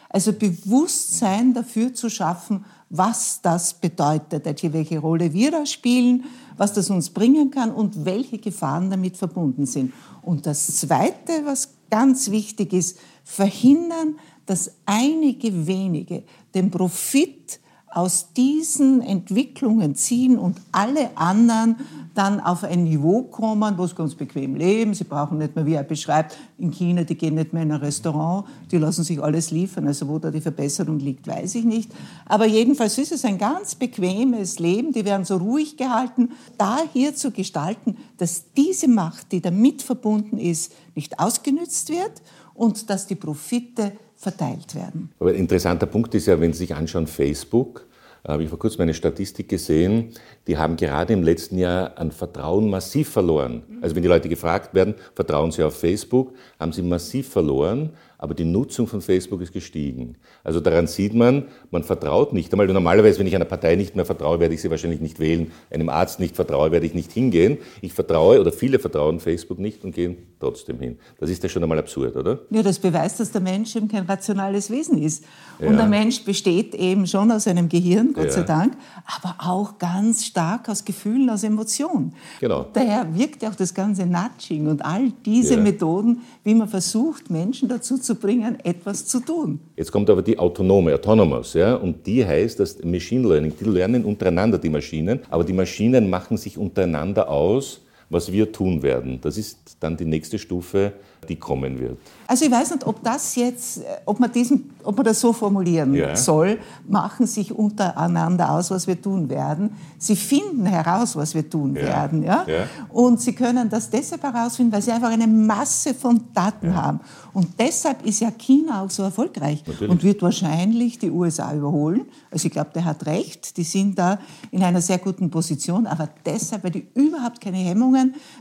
Also 0.08 0.32
Bewusstsein 0.32 1.52
dafür 1.52 1.92
zu 1.92 2.08
schaffen, 2.08 2.64
was 2.88 3.40
das 3.42 3.74
bedeutet, 3.74 4.46
welche 4.72 4.98
Rolle 4.98 5.32
wir 5.32 5.50
da 5.50 5.66
spielen, 5.66 6.24
was 6.56 6.72
das 6.72 6.88
uns 6.90 7.10
bringen 7.10 7.50
kann 7.50 7.72
und 7.72 8.04
welche 8.04 8.38
Gefahren 8.38 8.90
damit 8.90 9.16
verbunden 9.16 9.66
sind. 9.66 9.92
Und 10.22 10.46
das 10.46 10.78
Zweite, 10.78 11.44
was 11.44 11.74
ganz 11.90 12.30
wichtig 12.30 12.72
ist, 12.72 12.98
verhindern, 13.24 14.18
dass 14.46 14.70
einige 14.86 15.66
wenige 15.66 16.22
den 16.54 16.70
Profit 16.70 17.60
aus 17.96 18.34
diesen 18.34 19.00
Entwicklungen 19.00 19.94
ziehen 19.94 20.38
und 20.38 20.60
alle 20.70 21.16
anderen 21.16 21.76
dann 22.14 22.40
auf 22.40 22.62
ein 22.62 22.84
Niveau 22.84 23.22
kommen, 23.22 23.78
wo 23.78 23.86
sie 23.86 23.94
ganz 23.94 24.14
bequem 24.14 24.54
leben. 24.54 24.92
Sie 24.92 25.04
brauchen 25.04 25.38
nicht 25.38 25.56
mehr, 25.56 25.64
wie 25.64 25.72
er 25.72 25.82
beschreibt, 25.82 26.36
in 26.58 26.70
China, 26.70 27.04
die 27.04 27.14
gehen 27.14 27.36
nicht 27.36 27.54
mehr 27.54 27.62
in 27.62 27.72
ein 27.72 27.80
Restaurant, 27.80 28.46
die 28.70 28.76
lassen 28.76 29.02
sich 29.02 29.22
alles 29.22 29.50
liefern. 29.50 29.86
Also 29.86 30.08
wo 30.08 30.18
da 30.18 30.30
die 30.30 30.42
Verbesserung 30.42 30.98
liegt, 30.98 31.26
weiß 31.26 31.54
ich 31.54 31.64
nicht. 31.64 31.90
Aber 32.26 32.44
jedenfalls 32.44 32.98
ist 32.98 33.12
es 33.12 33.24
ein 33.24 33.38
ganz 33.38 33.74
bequemes 33.74 34.58
Leben. 34.58 34.92
Die 34.92 35.06
werden 35.06 35.24
so 35.24 35.38
ruhig 35.38 35.78
gehalten. 35.78 36.32
Da 36.58 36.80
hier 36.92 37.14
zu 37.14 37.30
gestalten, 37.30 37.96
dass 38.18 38.52
diese 38.54 38.88
Macht, 38.88 39.32
die 39.32 39.40
damit 39.40 39.80
verbunden 39.80 40.36
ist, 40.36 40.70
nicht 40.94 41.18
ausgenützt 41.18 41.88
wird 41.88 42.20
und 42.52 42.90
dass 42.90 43.06
die 43.06 43.14
Profite 43.14 43.92
verteilt 44.16 44.74
werden. 44.74 45.10
Aber 45.18 45.30
ein 45.30 45.36
interessanter 45.36 45.86
Punkt 45.86 46.14
ist 46.14 46.26
ja, 46.26 46.40
wenn 46.40 46.52
Sie 46.52 46.60
sich 46.60 46.74
anschauen, 46.74 47.06
Facebook, 47.06 47.86
habe 48.26 48.42
ich 48.42 48.48
vor 48.48 48.58
kurzem 48.58 48.82
eine 48.82 48.94
Statistik 48.94 49.48
gesehen, 49.48 50.10
die 50.46 50.58
haben 50.58 50.76
gerade 50.76 51.12
im 51.12 51.22
letzten 51.22 51.58
Jahr 51.58 51.96
an 51.96 52.10
Vertrauen 52.10 52.68
massiv 52.68 53.08
verloren. 53.08 53.62
Also 53.80 53.94
wenn 53.94 54.02
die 54.02 54.08
Leute 54.08 54.28
gefragt 54.28 54.74
werden, 54.74 54.94
vertrauen 55.14 55.52
sie 55.52 55.62
auf 55.62 55.78
Facebook, 55.78 56.32
haben 56.58 56.72
sie 56.72 56.82
massiv 56.82 57.28
verloren 57.28 57.90
aber 58.18 58.34
die 58.34 58.44
Nutzung 58.44 58.86
von 58.86 59.00
Facebook 59.00 59.40
ist 59.42 59.52
gestiegen. 59.52 60.16
Also 60.42 60.60
daran 60.60 60.86
sieht 60.86 61.14
man, 61.14 61.44
man 61.70 61.84
vertraut 61.84 62.32
nicht 62.32 62.52
einmal. 62.52 62.66
Normalerweise, 62.66 63.18
wenn 63.18 63.26
ich 63.26 63.34
einer 63.34 63.44
Partei 63.44 63.76
nicht 63.76 63.96
mehr 63.96 64.04
vertraue, 64.04 64.40
werde 64.40 64.54
ich 64.54 64.62
sie 64.62 64.70
wahrscheinlich 64.70 65.00
nicht 65.00 65.18
wählen. 65.20 65.52
Einem 65.70 65.88
Arzt 65.88 66.20
nicht 66.20 66.36
vertraue, 66.36 66.70
werde 66.70 66.86
ich 66.86 66.94
nicht 66.94 67.12
hingehen. 67.12 67.58
Ich 67.80 67.92
vertraue 67.92 68.40
oder 68.40 68.52
viele 68.52 68.78
vertrauen 68.78 69.20
Facebook 69.20 69.58
nicht 69.58 69.84
und 69.84 69.94
gehen 69.94 70.16
trotzdem 70.40 70.78
hin. 70.78 70.98
Das 71.18 71.30
ist 71.30 71.42
ja 71.42 71.48
schon 71.48 71.62
einmal 71.62 71.78
absurd, 71.78 72.16
oder? 72.16 72.40
Ja, 72.50 72.62
das 72.62 72.78
beweist, 72.78 73.20
dass 73.20 73.30
der 73.30 73.40
Mensch 73.40 73.76
eben 73.76 73.88
kein 73.88 74.04
rationales 74.04 74.70
Wesen 74.70 75.02
ist. 75.02 75.24
Und 75.58 75.72
ja. 75.72 75.76
der 75.76 75.86
Mensch 75.86 76.24
besteht 76.24 76.74
eben 76.74 77.06
schon 77.06 77.30
aus 77.30 77.46
einem 77.46 77.68
Gehirn, 77.68 78.12
Gott 78.12 78.26
ja. 78.26 78.30
sei 78.30 78.42
Dank, 78.42 78.76
aber 79.04 79.36
auch 79.38 79.78
ganz 79.78 80.24
stark 80.24 80.68
aus 80.68 80.84
Gefühlen, 80.84 81.28
aus 81.30 81.42
Emotionen. 81.42 82.14
Genau. 82.40 82.66
Daher 82.72 83.14
wirkt 83.14 83.42
ja 83.42 83.50
auch 83.50 83.54
das 83.54 83.74
ganze 83.74 84.06
Nudging 84.06 84.66
und 84.66 84.84
all 84.84 85.12
diese 85.24 85.54
ja. 85.54 85.60
Methoden, 85.60 86.20
wie 86.44 86.54
man 86.54 86.68
versucht, 86.68 87.30
Menschen 87.30 87.68
dazu 87.68 87.98
zu 87.98 88.05
bringen, 88.14 88.58
etwas 88.64 89.06
zu 89.06 89.20
tun. 89.20 89.60
Jetzt 89.76 89.92
kommt 89.92 90.08
aber 90.08 90.22
die 90.22 90.38
autonome, 90.38 90.94
autonomous, 90.94 91.54
ja, 91.54 91.74
und 91.74 92.06
die 92.06 92.24
heißt, 92.24 92.58
dass 92.60 92.82
Machine 92.84 93.28
Learning, 93.28 93.52
die 93.58 93.64
lernen 93.64 94.04
untereinander 94.04 94.58
die 94.58 94.70
Maschinen, 94.70 95.20
aber 95.28 95.44
die 95.44 95.52
Maschinen 95.52 96.08
machen 96.08 96.36
sich 96.36 96.56
untereinander 96.56 97.28
aus, 97.28 97.80
was 98.08 98.30
wir 98.30 98.52
tun 98.52 98.82
werden. 98.82 99.20
Das 99.20 99.36
ist 99.36 99.76
dann 99.80 99.96
die 99.96 100.04
nächste 100.04 100.38
Stufe, 100.38 100.92
die 101.28 101.36
kommen 101.36 101.78
wird. 101.78 101.98
Also 102.28 102.44
ich 102.44 102.50
weiß 102.50 102.72
nicht, 102.72 102.86
ob 102.86 103.02
das 103.02 103.34
jetzt, 103.36 103.80
ob 104.04 104.20
man, 104.20 104.32
diesen, 104.32 104.70
ob 104.82 104.96
man 104.96 105.04
das 105.06 105.20
so 105.20 105.32
formulieren 105.32 105.94
ja. 105.94 106.16
soll, 106.16 106.58
machen 106.88 107.26
sich 107.26 107.52
untereinander 107.52 108.50
aus, 108.50 108.70
was 108.70 108.86
wir 108.86 109.00
tun 109.00 109.28
werden. 109.28 109.70
Sie 109.98 110.16
finden 110.16 110.66
heraus, 110.66 111.16
was 111.16 111.34
wir 111.34 111.48
tun 111.48 111.74
ja. 111.76 111.82
werden. 111.82 112.22
Ja? 112.22 112.44
ja? 112.46 112.66
Und 112.88 113.20
sie 113.20 113.34
können 113.34 113.68
das 113.68 113.90
deshalb 113.90 114.22
herausfinden, 114.22 114.72
weil 114.72 114.82
sie 114.82 114.92
einfach 114.92 115.10
eine 115.10 115.26
Masse 115.26 115.94
von 115.94 116.20
Daten 116.34 116.74
haben. 116.74 117.00
Und 117.32 117.48
deshalb 117.58 118.04
ist 118.04 118.20
ja 118.20 118.30
China 118.30 118.82
auch 118.82 118.90
so 118.90 119.02
erfolgreich 119.02 119.62
Natürlich. 119.66 119.90
und 119.90 120.02
wird 120.02 120.22
wahrscheinlich 120.22 120.98
die 120.98 121.10
USA 121.10 121.54
überholen. 121.54 122.06
Also 122.30 122.46
ich 122.46 122.52
glaube, 122.52 122.70
der 122.74 122.84
hat 122.84 123.06
recht, 123.06 123.56
die 123.56 123.64
sind 123.64 123.98
da 123.98 124.18
in 124.50 124.62
einer 124.62 124.80
sehr 124.80 124.98
guten 124.98 125.30
Position, 125.30 125.86
aber 125.86 126.08
deshalb, 126.24 126.64
weil 126.64 126.70
die 126.70 126.86
überhaupt 126.94 127.40
keine 127.40 127.58
Hemmungen 127.58 127.95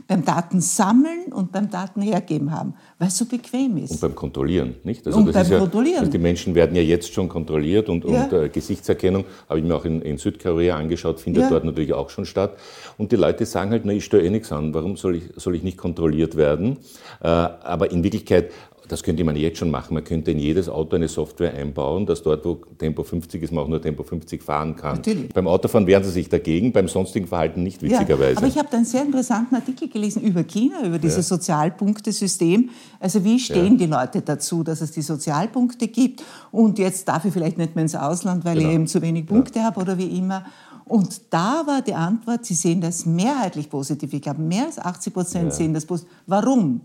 beim 0.08 0.24
Datensammeln 0.24 1.32
und 1.32 1.52
beim 1.52 1.70
Datenhergeben 1.70 2.50
haben. 2.52 2.74
weil 2.98 3.08
es 3.08 3.18
so 3.18 3.26
bequem 3.26 3.76
ist. 3.76 3.90
Und 3.92 4.00
beim 4.00 4.14
Kontrollieren, 4.14 4.74
nicht? 4.82 5.06
Also 5.06 5.18
und 5.18 5.30
beim 5.32 5.50
ja, 5.50 5.58
Kontrollieren. 5.58 5.98
Also 5.98 6.10
die 6.12 6.18
Menschen 6.18 6.54
werden 6.54 6.74
ja 6.74 6.82
jetzt 6.82 7.12
schon 7.12 7.28
kontrolliert 7.28 7.88
und, 7.90 8.04
Ja. 8.04 8.24
und 8.24 8.32
äh, 8.32 8.48
Gesichtserkennung, 8.48 9.24
habe 9.48 9.58
ich 9.58 9.64
mir 9.66 9.74
auch 9.74 9.84
in, 9.84 10.00
in 10.00 10.16
Südkorea 10.16 10.76
angeschaut, 10.76 11.20
findet 11.20 11.42
Ja. 11.42 11.50
dort 11.50 11.64
natürlich 11.64 11.92
auch 11.92 12.08
schon 12.08 12.24
statt. 12.24 12.56
Und 12.96 13.12
die 13.12 13.16
Leute 13.16 13.44
sagen 13.44 13.70
halt, 13.70 13.84
na, 13.84 13.92
ich 13.92 14.04
stelle 14.04 14.24
eh 14.24 14.30
nichts 14.30 14.50
an, 14.50 14.72
warum 14.72 14.96
soll 14.96 15.16
ich, 15.16 15.24
soll 15.36 15.54
ich 15.56 15.62
nicht 15.62 15.76
kontrolliert 15.76 16.36
werden? 16.36 16.78
Äh, 17.22 17.26
aber 17.28 17.90
in 17.90 18.02
Wirklichkeit, 18.02 18.50
das 18.88 19.02
könnte 19.02 19.24
man 19.24 19.36
jetzt 19.36 19.58
schon 19.58 19.70
machen. 19.70 19.94
Man 19.94 20.04
könnte 20.04 20.30
in 20.30 20.38
jedes 20.38 20.68
Auto 20.68 20.96
eine 20.96 21.08
Software 21.08 21.54
einbauen, 21.54 22.06
dass 22.06 22.22
dort, 22.22 22.44
wo 22.44 22.54
Tempo 22.78 23.02
50 23.02 23.42
ist, 23.42 23.52
man 23.52 23.64
auch 23.64 23.68
nur 23.68 23.80
Tempo 23.80 24.02
50 24.02 24.42
fahren 24.42 24.76
kann. 24.76 24.96
Natürlich. 24.96 25.32
Beim 25.32 25.46
Autofahren 25.48 25.86
wehren 25.86 26.04
sie 26.04 26.10
sich 26.10 26.28
dagegen, 26.28 26.72
beim 26.72 26.88
sonstigen 26.88 27.26
Verhalten 27.26 27.62
nicht, 27.62 27.82
witzigerweise. 27.82 28.32
Ja, 28.32 28.38
aber 28.38 28.46
ich 28.46 28.58
habe 28.58 28.68
da 28.70 28.76
einen 28.76 28.86
sehr 28.86 29.02
interessanten 29.02 29.54
Artikel 29.54 29.88
gelesen 29.88 30.22
über 30.22 30.42
China, 30.44 30.84
über 30.84 30.98
dieses 30.98 31.28
Sozialpunktesystem. 31.28 32.70
Also 33.00 33.24
wie 33.24 33.38
stehen 33.38 33.78
die 33.78 33.86
Leute 33.86 34.22
dazu, 34.22 34.62
dass 34.62 34.80
es 34.80 34.92
die 34.92 35.02
Sozialpunkte 35.02 35.88
gibt 35.88 36.22
und 36.52 36.78
jetzt 36.78 37.08
darf 37.08 37.24
ich 37.24 37.32
vielleicht 37.32 37.58
nicht 37.58 37.74
mehr 37.74 37.82
ins 37.82 37.94
Ausland, 37.94 38.44
weil 38.44 38.56
Genau. 38.56 38.68
ich 38.68 38.74
eben 38.74 38.86
zu 38.86 39.02
wenig 39.02 39.26
Punkte 39.26 39.62
habe 39.62 39.80
oder 39.80 39.98
wie 39.98 40.18
immer. 40.18 40.44
Und 40.84 41.20
da 41.30 41.64
war 41.66 41.82
die 41.82 41.94
Antwort, 41.94 42.44
sie 42.46 42.54
sehen 42.54 42.80
das 42.80 43.06
mehrheitlich 43.06 43.68
positiv. 43.68 44.12
Ich 44.12 44.22
glaube, 44.22 44.40
mehr 44.40 44.66
als 44.66 44.78
80 44.78 45.12
Prozent 45.12 45.52
sehen 45.52 45.74
das 45.74 45.84
positiv. 45.84 46.12
Warum? 46.26 46.80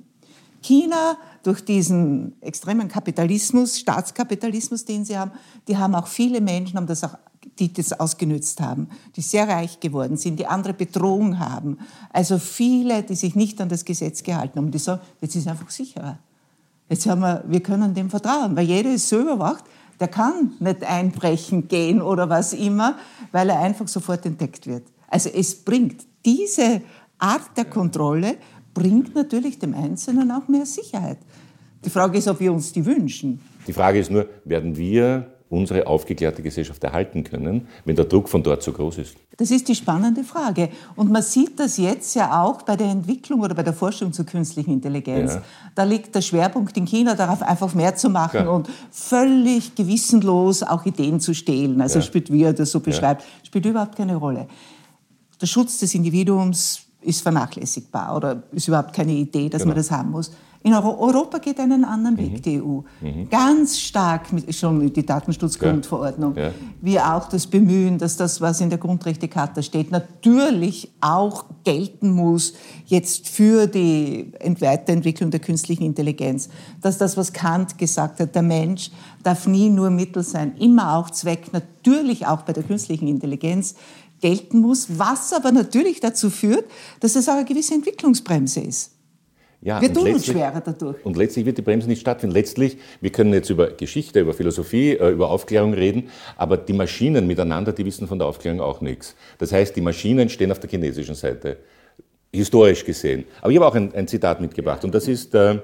China, 0.61 1.17
durch 1.43 1.65
diesen 1.65 2.39
extremen 2.41 2.87
Kapitalismus, 2.87 3.79
Staatskapitalismus, 3.79 4.85
den 4.85 5.05
sie 5.05 5.17
haben, 5.17 5.31
die 5.67 5.77
haben 5.77 5.95
auch 5.95 6.07
viele 6.07 6.39
Menschen, 6.39 6.77
haben 6.77 6.87
das 6.87 7.03
auch, 7.03 7.15
die 7.59 7.73
das 7.73 7.93
ausgenützt 7.93 8.61
haben, 8.61 8.87
die 9.15 9.21
sehr 9.21 9.47
reich 9.47 9.79
geworden 9.79 10.17
sind, 10.17 10.39
die 10.39 10.45
andere 10.45 10.73
betrogen 10.73 11.39
haben. 11.39 11.79
Also 12.11 12.37
viele, 12.37 13.03
die 13.03 13.15
sich 13.15 13.35
nicht 13.35 13.59
an 13.59 13.69
das 13.69 13.85
Gesetz 13.85 14.23
gehalten 14.23 14.59
haben, 14.59 14.71
die 14.71 14.77
sagen, 14.77 15.01
jetzt 15.19 15.35
ist 15.35 15.43
es 15.43 15.47
einfach 15.47 15.69
sicherer. 15.69 16.19
Jetzt 16.89 17.07
haben 17.07 17.21
wir, 17.21 17.43
wir 17.47 17.63
können 17.63 17.93
dem 17.93 18.09
vertrauen, 18.09 18.55
weil 18.55 18.65
jeder 18.65 18.93
ist 18.93 19.09
so 19.09 19.19
überwacht, 19.19 19.63
der 19.99 20.07
kann 20.07 20.53
nicht 20.59 20.83
einbrechen 20.83 21.67
gehen 21.67 22.01
oder 22.01 22.29
was 22.29 22.53
immer, 22.53 22.97
weil 23.31 23.49
er 23.49 23.59
einfach 23.59 23.87
sofort 23.87 24.25
entdeckt 24.25 24.67
wird. 24.67 24.83
Also 25.07 25.29
es 25.29 25.55
bringt 25.55 26.05
diese 26.25 26.81
Art 27.17 27.55
der 27.55 27.65
Kontrolle 27.65 28.37
bringt 28.73 29.15
natürlich 29.15 29.59
dem 29.59 29.73
Einzelnen 29.73 30.31
auch 30.31 30.47
mehr 30.47 30.65
Sicherheit. 30.65 31.17
Die 31.83 31.89
Frage 31.89 32.17
ist, 32.17 32.27
ob 32.27 32.39
wir 32.39 32.53
uns 32.53 32.71
die 32.71 32.85
wünschen. 32.85 33.39
Die 33.67 33.73
Frage 33.73 33.99
ist 33.99 34.11
nur, 34.11 34.27
werden 34.45 34.77
wir 34.77 35.27
unsere 35.49 35.85
aufgeklärte 35.85 36.41
Gesellschaft 36.41 36.81
erhalten 36.83 37.25
können, 37.25 37.67
wenn 37.83 37.95
der 37.95 38.05
Druck 38.05 38.29
von 38.29 38.41
dort 38.41 38.63
so 38.63 38.71
groß 38.71 38.99
ist? 38.99 39.17
Das 39.35 39.51
ist 39.51 39.67
die 39.67 39.75
spannende 39.75 40.23
Frage. 40.23 40.69
Und 40.95 41.11
man 41.11 41.21
sieht 41.21 41.59
das 41.59 41.75
jetzt 41.77 42.15
ja 42.15 42.41
auch 42.41 42.61
bei 42.61 42.77
der 42.77 42.87
Entwicklung 42.87 43.41
oder 43.41 43.53
bei 43.53 43.63
der 43.63 43.73
Forschung 43.73 44.13
zur 44.13 44.25
künstlichen 44.25 44.71
Intelligenz. 44.71 45.33
Ja. 45.33 45.41
Da 45.75 45.83
liegt 45.83 46.15
der 46.15 46.21
Schwerpunkt 46.21 46.77
in 46.77 46.85
China 46.85 47.15
darauf, 47.15 47.41
einfach 47.41 47.73
mehr 47.73 47.95
zu 47.95 48.09
machen 48.09 48.41
Klar. 48.41 48.53
und 48.55 48.69
völlig 48.91 49.75
gewissenlos 49.75 50.63
auch 50.63 50.85
Ideen 50.85 51.19
zu 51.19 51.33
stehlen. 51.33 51.81
Also 51.81 51.99
Ja. 51.99 52.05
spielt, 52.05 52.31
wie 52.31 52.43
er 52.43 52.53
das 52.53 52.71
so 52.71 52.79
beschreibt, 52.79 53.25
spielt 53.43 53.65
überhaupt 53.65 53.97
keine 53.97 54.15
Rolle. 54.15 54.47
Der 55.41 55.47
Schutz 55.47 55.79
des 55.79 55.93
Individuums 55.95 56.83
ist 57.01 57.21
vernachlässigbar 57.21 58.15
oder 58.15 58.43
ist 58.51 58.67
überhaupt 58.67 58.93
keine 58.93 59.13
Idee, 59.13 59.49
dass 59.49 59.61
man 59.65 59.69
Genau. 59.75 59.79
das 59.79 59.91
haben 59.91 60.11
muss. 60.11 60.31
In 60.63 60.75
Euro 60.75 60.95
Europa 60.99 61.39
geht 61.39 61.59
einen 61.59 61.83
anderen 61.83 62.15
Weg, 62.17 62.43
die 62.43 62.61
EU. 62.61 62.81
Ganz 63.31 63.79
stark 63.79 64.31
mit, 64.31 64.53
schon 64.53 64.93
die 64.93 65.03
Datenschutzgrundverordnung, 65.03 66.35
Ja. 66.35 66.51
wie 66.81 66.99
auch 66.99 67.27
das 67.29 67.47
Bemühen, 67.47 67.97
dass 67.97 68.15
das, 68.15 68.41
was 68.41 68.61
in 68.61 68.69
der 68.69 68.77
Grundrechtecharta 68.77 69.63
steht, 69.63 69.89
natürlich 69.89 70.91
auch 71.01 71.45
gelten 71.63 72.11
muss 72.11 72.53
jetzt 72.85 73.27
für 73.27 73.65
die 73.65 74.31
Ent- 74.39 74.61
Weiterentwicklung 74.61 75.31
der 75.31 75.39
künstlichen 75.39 75.83
Intelligenz. 75.83 76.49
Dass 76.81 76.99
das, 76.99 77.17
was 77.17 77.33
Kant 77.33 77.79
gesagt 77.79 78.19
hat, 78.19 78.35
der 78.35 78.43
Mensch 78.43 78.91
darf 79.23 79.47
nie 79.47 79.69
nur 79.69 79.89
Mittel 79.89 80.21
sein, 80.23 80.55
immer 80.59 80.95
auch 80.95 81.09
Zweck, 81.09 81.51
natürlich 81.53 82.27
auch 82.27 82.43
bei 82.43 82.53
der 82.53 82.61
künstlichen 82.63 83.07
Intelligenz 83.07 83.73
gelten 84.21 84.59
muss, 84.59 84.87
was 84.97 85.33
aber 85.33 85.51
natürlich 85.51 85.99
dazu 85.99 86.29
führt, 86.29 86.65
dass 86.99 87.15
es 87.15 87.27
auch 87.27 87.33
eine 87.33 87.45
gewisse 87.45 87.73
Entwicklungsbremse 87.73 88.61
ist. 88.61 88.91
Ja, 89.63 89.79
Wir 89.79 89.93
tun 89.93 90.11
uns 90.11 90.25
schwerer 90.25 90.59
dadurch. 90.59 91.05
Und 91.05 91.17
letztlich 91.17 91.45
wird 91.45 91.59
die 91.59 91.61
Bremse 91.61 91.87
nicht 91.87 92.01
stattfinden. 92.01 92.33
Letztlich, 92.33 92.77
wir 92.99 93.11
können 93.11 93.31
jetzt 93.31 93.51
über 93.51 93.69
Geschichte, 93.69 94.19
über 94.19 94.33
Philosophie, 94.33 94.93
äh, 94.93 95.11
über 95.11 95.29
Aufklärung 95.29 95.75
reden, 95.75 96.09
aber 96.35 96.57
die 96.57 96.73
Maschinen 96.73 97.27
miteinander, 97.27 97.71
die 97.71 97.85
wissen 97.85 98.07
von 98.07 98.17
der 98.17 98.27
Aufklärung 98.27 98.59
auch 98.59 98.81
nichts. 98.81 99.15
Das 99.37 99.51
heißt, 99.51 99.75
die 99.75 99.81
Maschinen 99.81 100.29
stehen 100.29 100.51
auf 100.51 100.59
der 100.59 100.69
chinesischen 100.69 101.13
Seite, 101.13 101.57
historisch 102.33 102.83
gesehen. 102.83 103.25
Aber 103.41 103.51
ich 103.51 103.57
habe 103.57 103.67
auch 103.67 103.75
ein, 103.75 103.93
ein 103.93 104.07
Zitat 104.07 104.41
mitgebracht 104.41 104.83
und 104.83 104.95
das 104.95 105.07
ist 105.07 105.35
äh, 105.35 105.59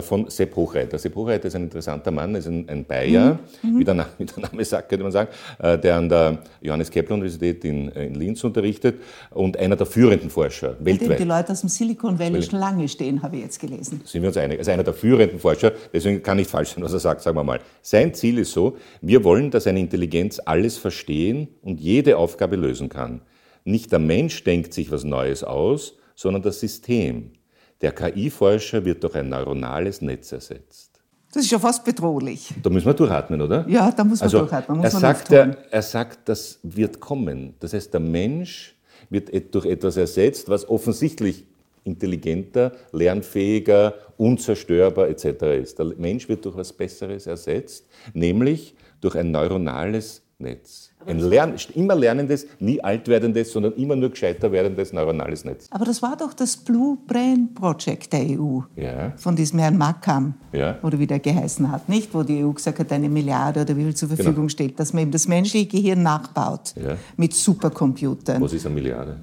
von 0.00 0.28
Sepp 0.28 0.56
Hochreiter. 0.56 0.98
Sepp 0.98 1.14
Hochreiter 1.14 1.46
ist 1.46 1.54
ein 1.54 1.64
interessanter 1.64 2.10
Mann, 2.10 2.34
ist 2.34 2.46
ein, 2.46 2.68
ein 2.68 2.84
Bayer, 2.84 3.38
wie, 3.62 3.84
der 3.84 3.94
Name, 3.94 4.08
wie 4.18 4.24
der 4.24 4.38
Name 4.40 4.64
sagt, 4.64 4.88
könnte 4.88 5.04
man 5.04 5.12
sagen, 5.12 5.30
äh, 5.58 5.78
der 5.78 5.96
an 5.96 6.08
der 6.08 6.38
Johannes 6.60 6.90
Kepler 6.90 7.14
Universität 7.14 7.64
in, 7.64 7.88
in 7.90 8.14
Linz 8.16 8.42
unterrichtet 8.42 8.96
und 9.30 9.56
einer 9.56 9.76
der 9.76 9.86
führenden 9.86 10.28
Forscher 10.28 10.70
Bei 10.70 10.92
dem 10.92 11.00
weltweit. 11.00 11.20
die 11.20 11.24
Leute 11.24 11.52
aus 11.52 11.60
dem 11.60 11.68
Silicon 11.68 12.18
Valley 12.18 12.42
schon 12.42 12.58
lange 12.58 12.88
stehen, 12.88 13.22
habe 13.22 13.36
ich 13.36 13.42
jetzt 13.42 13.60
gelesen. 13.60 14.00
sind 14.04 14.22
wir 14.22 14.28
uns 14.28 14.36
einig. 14.36 14.58
Also 14.58 14.72
einer 14.72 14.84
der 14.84 14.94
führenden 14.94 15.38
Forscher, 15.38 15.72
deswegen 15.92 16.22
kann 16.22 16.38
nicht 16.38 16.50
falsch 16.50 16.70
sein, 16.70 16.82
was 16.82 16.92
er 16.92 16.98
sagt, 16.98 17.20
sagen 17.22 17.36
wir 17.36 17.44
mal. 17.44 17.60
Sein 17.80 18.12
Ziel 18.12 18.38
ist 18.38 18.52
so, 18.52 18.76
wir 19.00 19.22
wollen, 19.22 19.50
dass 19.52 19.66
eine 19.66 19.78
Intelligenz 19.78 20.40
alles 20.44 20.78
verstehen 20.78 21.48
und 21.62 21.80
jede 21.80 22.16
Aufgabe 22.16 22.56
lösen 22.56 22.88
kann. 22.88 23.22
Nicht 23.64 23.92
der 23.92 23.98
Mensch 24.00 24.42
denkt 24.42 24.74
sich 24.74 24.90
was 24.90 25.04
Neues 25.04 25.44
aus, 25.44 25.96
sondern 26.16 26.42
das 26.42 26.60
System. 26.60 27.32
Der 27.80 27.92
KI-Forscher 27.92 28.84
wird 28.84 29.02
durch 29.04 29.14
ein 29.16 29.28
neuronales 29.28 30.00
Netz 30.00 30.32
ersetzt. 30.32 30.96
Das 31.32 31.44
ist 31.44 31.50
ja 31.50 31.58
fast 31.58 31.84
bedrohlich. 31.84 32.54
Da 32.62 32.70
müssen 32.70 32.86
wir 32.86 32.94
durchatmen, 32.94 33.42
oder? 33.42 33.66
Ja, 33.68 33.90
da 33.90 34.04
muss 34.04 34.20
man 34.20 34.26
Also, 34.26 34.38
durchatmen, 34.38 34.78
er, 34.78 34.82
muss 34.84 34.92
man 34.94 35.02
sagt, 35.02 35.32
er, 35.32 35.56
er 35.70 35.82
sagt, 35.82 36.28
das 36.28 36.58
wird 36.62 36.98
kommen. 37.00 37.54
Das 37.60 37.74
heißt, 37.74 37.92
der 37.92 38.00
Mensch 38.00 38.74
wird 39.10 39.54
durch 39.54 39.66
etwas 39.66 39.98
ersetzt, 39.98 40.48
was 40.48 40.66
offensichtlich 40.68 41.44
intelligenter, 41.84 42.72
lernfähiger, 42.92 43.94
unzerstörbar 44.16 45.08
etc. 45.08 45.42
ist. 45.60 45.78
Der 45.78 45.86
Mensch 45.96 46.28
wird 46.28 46.44
durch 46.44 46.54
etwas 46.54 46.72
Besseres 46.72 47.26
ersetzt, 47.26 47.86
nämlich 48.12 48.74
durch 49.00 49.16
ein 49.16 49.30
neuronales 49.30 50.22
Netz. 50.38 50.90
Ein 51.06 51.20
Lern, 51.20 51.54
immer 51.74 51.94
lernendes, 51.94 52.46
nie 52.58 52.82
alt 52.82 53.06
werdendes, 53.08 53.52
sondern 53.52 53.74
immer 53.74 53.94
nur 53.96 54.10
gescheiter 54.10 54.50
werdendes 54.52 54.92
neuronales 54.92 55.44
Netz. 55.44 55.66
Aber 55.70 55.84
das 55.84 56.02
war 56.02 56.16
doch 56.16 56.32
das 56.34 56.56
Blue 56.56 56.98
Brain 57.06 57.50
Project 57.54 58.12
der 58.12 58.20
EU. 58.38 58.60
Ja. 58.76 59.12
Von 59.16 59.36
diesem 59.36 59.58
Herrn 59.60 59.78
Makam, 59.78 60.34
Ja. 60.52 60.78
oder 60.82 60.98
wie 60.98 61.06
der 61.06 61.20
geheißen 61.20 61.70
hat, 61.70 61.88
nicht? 61.88 62.12
Wo 62.14 62.22
die 62.22 62.44
EU 62.44 62.50
gesagt 62.52 62.78
hat, 62.78 62.90
eine 62.92 63.08
Milliarde 63.08 63.60
oder 63.62 63.76
wie 63.76 63.84
viel 63.84 63.94
zur 63.94 64.08
Verfügung 64.08 64.34
Genau. 64.34 64.48
steht, 64.48 64.78
dass 64.80 64.92
man 64.92 65.02
eben 65.02 65.10
das 65.12 65.28
menschliche 65.28 65.66
Gehirn 65.66 66.02
nachbaut 66.02 66.74
Ja. 66.76 66.96
mit 67.16 67.34
Supercomputern. 67.34 68.42
Was 68.42 68.52
ist 68.52 68.66
eine 68.66 68.74
Milliarde? 68.74 69.16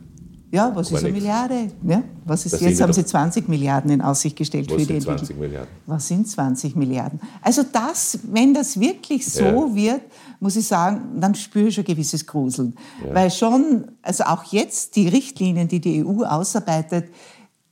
Ja, 0.54 0.72
was 0.76 0.92
ist 0.92 0.98
eine 1.00 1.06
nix. 1.12 1.24
Milliarde? 1.24 1.72
Ja, 1.88 2.04
was 2.26 2.46
ist, 2.46 2.54
Das 2.54 2.62
jetzt 2.62 2.80
haben 2.80 2.94
Sie 2.94 3.04
20 3.04 3.50
Milliarden 3.50 3.90
in 3.90 4.02
Aussicht 4.04 4.36
gestellt 4.36 4.68
Was 4.68 4.74
für 4.74 4.78
die 4.82 4.86
sind 4.86 4.96
Entwicklung. 4.98 5.18
20 5.18 5.38
Milliarden? 5.40 5.70
Was 5.88 6.08
sind 6.08 6.28
20 6.28 6.76
Milliarden? 6.76 7.20
Also 7.42 7.64
das, 7.64 8.20
wenn 8.32 8.54
das 8.54 8.80
wirklich 8.80 9.26
so 9.26 9.44
Ja. 9.44 9.76
wird, 9.76 10.02
muss 10.40 10.56
ich 10.56 10.68
sagen, 10.68 11.20
dann 11.20 11.34
spüre 11.34 11.70
ich 11.70 11.76
schon 11.76 11.84
gewisses 11.84 12.28
Gruseln. 12.28 12.76
Weil 13.12 13.32
schon, 13.32 13.86
also 14.04 14.26
auch 14.26 14.44
jetzt 14.44 14.96
die 14.96 15.08
Richtlinien, 15.08 15.68
die 15.68 15.80
die 15.80 16.06
EU 16.06 16.24
ausarbeitet, 16.24 17.06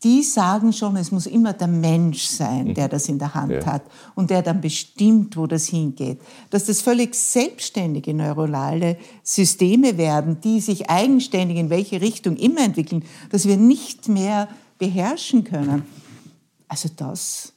die 0.04 0.24
sagen 0.24 0.74
schon, 0.74 0.96
es 0.96 1.12
muss 1.12 1.28
immer 1.28 1.54
der 1.54 1.68
Mensch 1.68 2.24
sein, 2.24 2.74
der 2.74 2.88
das 2.90 3.08
in 3.08 3.20
der 3.20 3.34
Hand 3.36 3.50
Mhm. 3.52 3.60
Ja. 3.60 3.66
hat 3.68 3.84
und 4.16 4.30
der 4.30 4.42
dann 4.42 4.60
bestimmt, 4.62 5.38
wo 5.38 5.46
das 5.48 5.66
hingeht. 5.68 6.20
Dass 6.50 6.66
das 6.66 6.82
völlig 6.82 7.14
selbstständige 7.16 8.14
neuronale 8.14 8.98
Systeme 9.24 9.98
werden, 9.98 10.40
die 10.42 10.60
sich 10.60 10.90
eigenständig 10.90 11.58
in 11.58 11.70
welche 11.70 12.02
Richtung 12.02 12.36
immer 12.38 12.62
entwickeln, 12.66 13.04
dass 13.30 13.48
wir 13.48 13.58
nicht 13.58 14.08
mehr 14.10 14.48
beherrschen 14.80 15.44
können. 15.44 15.84
Also 16.68 16.90
das, 16.96 17.54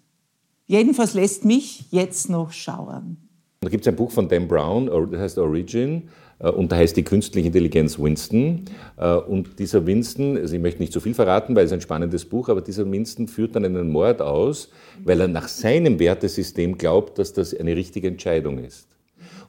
jedenfalls 0.66 1.14
lässt 1.14 1.44
mich 1.44 1.86
jetzt 1.90 2.28
noch 2.28 2.52
schauern. 2.52 3.16
Da 3.60 3.70
gibt 3.70 3.86
es 3.86 3.88
ein 3.88 3.96
Buch 3.96 4.10
von 4.10 4.28
Dan 4.28 4.46
Brown, 4.46 4.90
das 5.10 5.20
heißt 5.20 5.38
Origin, 5.38 6.10
und 6.38 6.73
da 6.73 6.76
heißt 6.76 6.97
die 6.97 7.05
künstliche 7.05 7.47
Intelligenz 7.47 7.99
Winston. 7.99 8.64
Äh, 8.97 9.14
Und 9.14 9.59
dieser 9.59 9.87
Winston, 9.87 10.37
also 10.37 10.55
ich 10.55 10.62
möchte 10.62 10.81
nicht 10.81 10.93
zu 10.93 11.00
viel 11.00 11.14
verraten, 11.14 11.55
weil 11.57 11.67
es 11.67 11.73
ein 11.73 11.81
spannendes 11.81 12.25
Buch, 12.25 12.49
aber 12.49 12.61
dieser 12.61 12.91
Winston 12.91 13.29
führt 13.29 13.55
dann 13.57 13.64
einen 13.64 13.91
Mord 13.91 14.21
aus, 14.21 14.71
weil 15.03 15.21
er 15.21 15.29
nach 15.29 15.49
seinem 15.49 15.99
Wertesystem 15.99 16.79
glaubt, 16.79 17.19
dass 17.19 17.33
das 17.33 17.55
eine 17.55 17.76
richtige 17.76 18.09
Entscheidung 18.09 18.59
ist. 18.59 18.88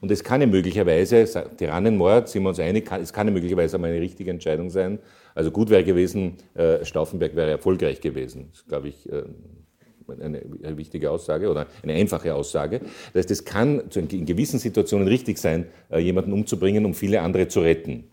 Und 0.00 0.10
es 0.10 0.22
kann 0.22 0.40
ja 0.40 0.46
möglicherweise, 0.46 1.24
Tyrannenmord, 1.56 2.28
sind 2.28 2.42
wir 2.42 2.50
uns 2.50 2.60
einig, 2.60 2.90
es 3.02 3.12
kann 3.12 3.26
ja 3.26 3.32
möglicherweise 3.32 3.76
einmal 3.76 3.90
eine 3.90 4.00
richtige 4.00 4.30
Entscheidung 4.30 4.70
sein. 4.70 4.98
Also 5.34 5.50
gut 5.50 5.70
wäre 5.70 5.84
gewesen, 5.84 6.34
äh, 6.54 6.84
Stauffenberg 6.84 7.34
wäre 7.34 7.50
erfolgreich 7.50 8.00
gewesen. 8.00 8.48
Das 8.52 8.66
glaube 8.66 8.88
ich, 8.88 9.10
äh, 9.10 9.22
eine, 10.08 10.76
wichtige 10.76 11.10
Aussage 11.10 11.48
oder 11.50 11.66
eine 11.82 11.94
einfache 11.94 12.34
Aussage. 12.34 12.80
Das 13.12 13.22
heißt, 13.22 13.30
es 13.30 13.44
kann 13.44 13.82
in 13.94 14.26
gewissen 14.26 14.58
Situationen 14.58 15.08
richtig 15.08 15.38
sein, 15.38 15.66
äh, 15.90 15.98
jemanden 15.98 16.32
umzubringen, 16.32 16.84
um 16.84 16.94
viele 16.94 17.20
andere 17.20 17.48
zu 17.48 17.60
retten. 17.60 18.04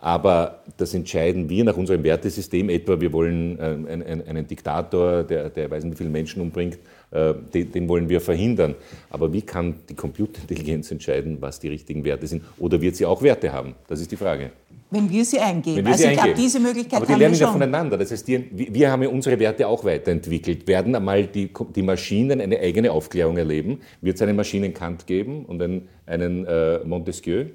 Aber 0.00 0.62
das 0.76 0.94
entscheiden 0.94 1.48
wir 1.48 1.64
nach 1.64 1.76
unserem 1.76 2.04
Wertesystem, 2.04 2.70
etwa 2.70 3.00
wir 3.00 3.12
wollen 3.12 3.58
einen, 3.58 4.22
einen 4.22 4.46
Diktator, 4.46 5.24
der, 5.24 5.50
der 5.50 5.68
weiß 5.68 5.82
nicht, 5.82 5.94
wie 5.94 5.98
viele 5.98 6.10
Menschen 6.10 6.40
umbringt, 6.40 6.78
äh, 7.10 7.34
den, 7.52 7.72
den, 7.72 7.88
wollen 7.88 8.08
wir 8.08 8.20
verhindern. 8.20 8.76
Aber 9.10 9.32
wie 9.32 9.42
kann 9.42 9.74
die 9.88 9.94
Computerintelligenz 9.94 10.92
entscheiden, 10.92 11.38
was 11.40 11.58
die 11.58 11.68
richtigen 11.68 12.04
Werte 12.04 12.28
sind? 12.28 12.44
Oder 12.58 12.80
wird 12.80 12.94
sie 12.94 13.06
auch 13.06 13.22
Werte 13.22 13.52
haben? 13.52 13.74
Das 13.88 14.00
ist 14.00 14.12
die 14.12 14.16
Frage. 14.16 14.52
Wenn 14.90 15.10
wir 15.10 15.24
sie 15.24 15.38
eingeben. 15.38 15.84
Wir 15.84 15.92
also 15.92 16.04
sie 16.04 16.10
ich 16.10 16.18
glaube, 16.18 16.34
diese 16.34 16.60
Möglichkeit 16.60 17.02
Aber 17.02 17.06
die 17.06 17.18
lernen 17.18 17.34
ja 17.34 17.52
voneinander. 17.52 17.98
Das 17.98 18.10
heißt, 18.10 18.26
die, 18.26 18.46
wir 18.50 18.90
haben 18.90 19.02
ja 19.02 19.10
unsere 19.10 19.38
Werte 19.38 19.68
auch 19.68 19.84
weiterentwickelt. 19.84 20.66
Werden 20.66 20.94
einmal 20.94 21.26
die, 21.26 21.50
die 21.76 21.82
Maschinen 21.82 22.40
eine 22.40 22.58
eigene 22.58 22.90
Aufklärung 22.90 23.36
erleben? 23.36 23.80
Wird 24.00 24.16
es 24.16 24.22
einen 24.22 24.36
Maschinenkant 24.36 25.06
geben 25.06 25.44
und 25.44 25.60
einen, 25.60 25.88
einen 26.06 26.46
äh, 26.46 26.78
Montesquieu? 26.84 27.46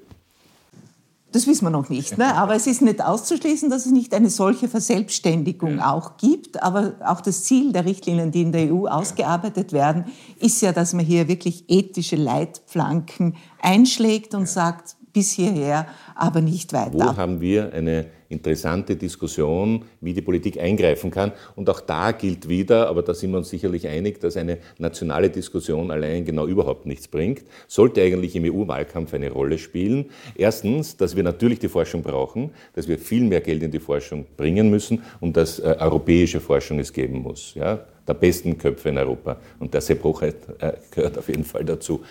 Das 1.34 1.48
wissen 1.48 1.66
wir 1.66 1.72
noch 1.72 1.90
nicht. 1.90 2.20
Ne? 2.20 2.36
Aber 2.36 2.54
es 2.54 2.68
ist 2.68 2.84
nicht 2.84 3.04
auszuschließen, 3.04 3.68
dass 3.72 3.88
es 3.88 3.92
nicht 3.92 4.14
eine 4.14 4.30
solche 4.30 4.68
Verselbstständigung 4.68 5.78
ja. 5.78 5.92
auch 5.92 6.18
gibt. 6.18 6.62
Aber 6.62 6.94
auch 7.04 7.22
das 7.22 7.44
Ziel 7.44 7.74
der 7.74 7.86
Richtlinien, 7.86 8.30
die 8.30 8.44
in 8.44 8.52
der 8.52 8.72
EU 8.72 8.86
ausgearbeitet 8.86 9.74
werden, 9.74 10.06
ist 10.40 10.62
ja, 10.62 10.72
dass 10.72 10.94
man 10.94 11.04
hier 11.04 11.28
wirklich 11.28 11.66
ethische 11.68 12.18
Leitplanken 12.18 13.36
einschlägt 13.60 14.36
und 14.36 14.42
ja. 14.42 14.48
sagt, 14.48 14.96
bis 15.14 15.32
hierher, 15.32 15.88
aber 16.16 16.42
nicht 16.42 16.74
weiter. 16.74 16.94
Wo 16.94 17.16
haben 17.16 17.40
wir 17.40 17.72
eine 17.72 18.08
interessante 18.30 18.96
Diskussion, 18.96 19.86
wie 20.02 20.14
die 20.14 20.22
Politik 20.22 20.60
eingreifen 20.60 21.12
kann? 21.12 21.32
Und 21.56 21.70
auch 21.70 21.80
da 21.80 22.12
gilt 22.12 22.50
wieder, 22.50 22.90
aber 22.90 23.04
da 23.04 23.14
sind 23.14 23.32
wir 23.32 23.38
uns 23.38 23.50
sicherlich 23.50 23.88
einig, 23.88 24.20
dass 24.20 24.36
eine 24.36 24.58
nationale 24.80 25.30
Diskussion 25.30 25.92
allein 25.92 26.26
genau 26.26 26.48
überhaupt 26.48 26.88
nichts 26.88 27.08
bringt, 27.08 27.44
sollte 27.68 28.02
eigentlich 28.02 28.36
im 28.36 28.44
EU-Wahlkampf 28.44 29.14
eine 29.14 29.32
Rolle 29.32 29.60
spielen. 29.60 30.10
Erstens, 30.36 30.98
dass 30.98 31.16
wir 31.16 31.24
natürlich 31.24 31.60
die 31.60 31.70
Forschung 31.70 32.02
brauchen, 32.02 32.50
dass 32.74 32.88
wir 32.88 32.98
viel 32.98 33.24
mehr 33.24 33.42
Geld 33.42 33.62
in 33.62 33.72
die 33.72 33.80
Forschung 33.80 34.26
bringen 34.36 34.70
müssen 34.70 35.04
und 35.22 35.38
dass 35.38 35.60
äh, 35.60 35.76
europäische 35.80 36.42
Forschung 36.42 36.80
es 36.80 36.92
geben 36.92 37.22
muss. 37.22 37.54
Ja? 37.54 37.86
Der 38.08 38.16
besten 38.16 38.58
Köpfe 38.58 38.90
in 38.90 38.98
Europa. 38.98 39.38
Und 39.60 39.74
der 39.74 39.80
Sepp 39.80 40.04
Hochheit 40.04 40.36
äh, 40.60 40.74
gehört 40.92 41.18
auf 41.18 41.30
jeden 41.30 41.46
Fall 41.46 41.64
dazu. 41.64 42.02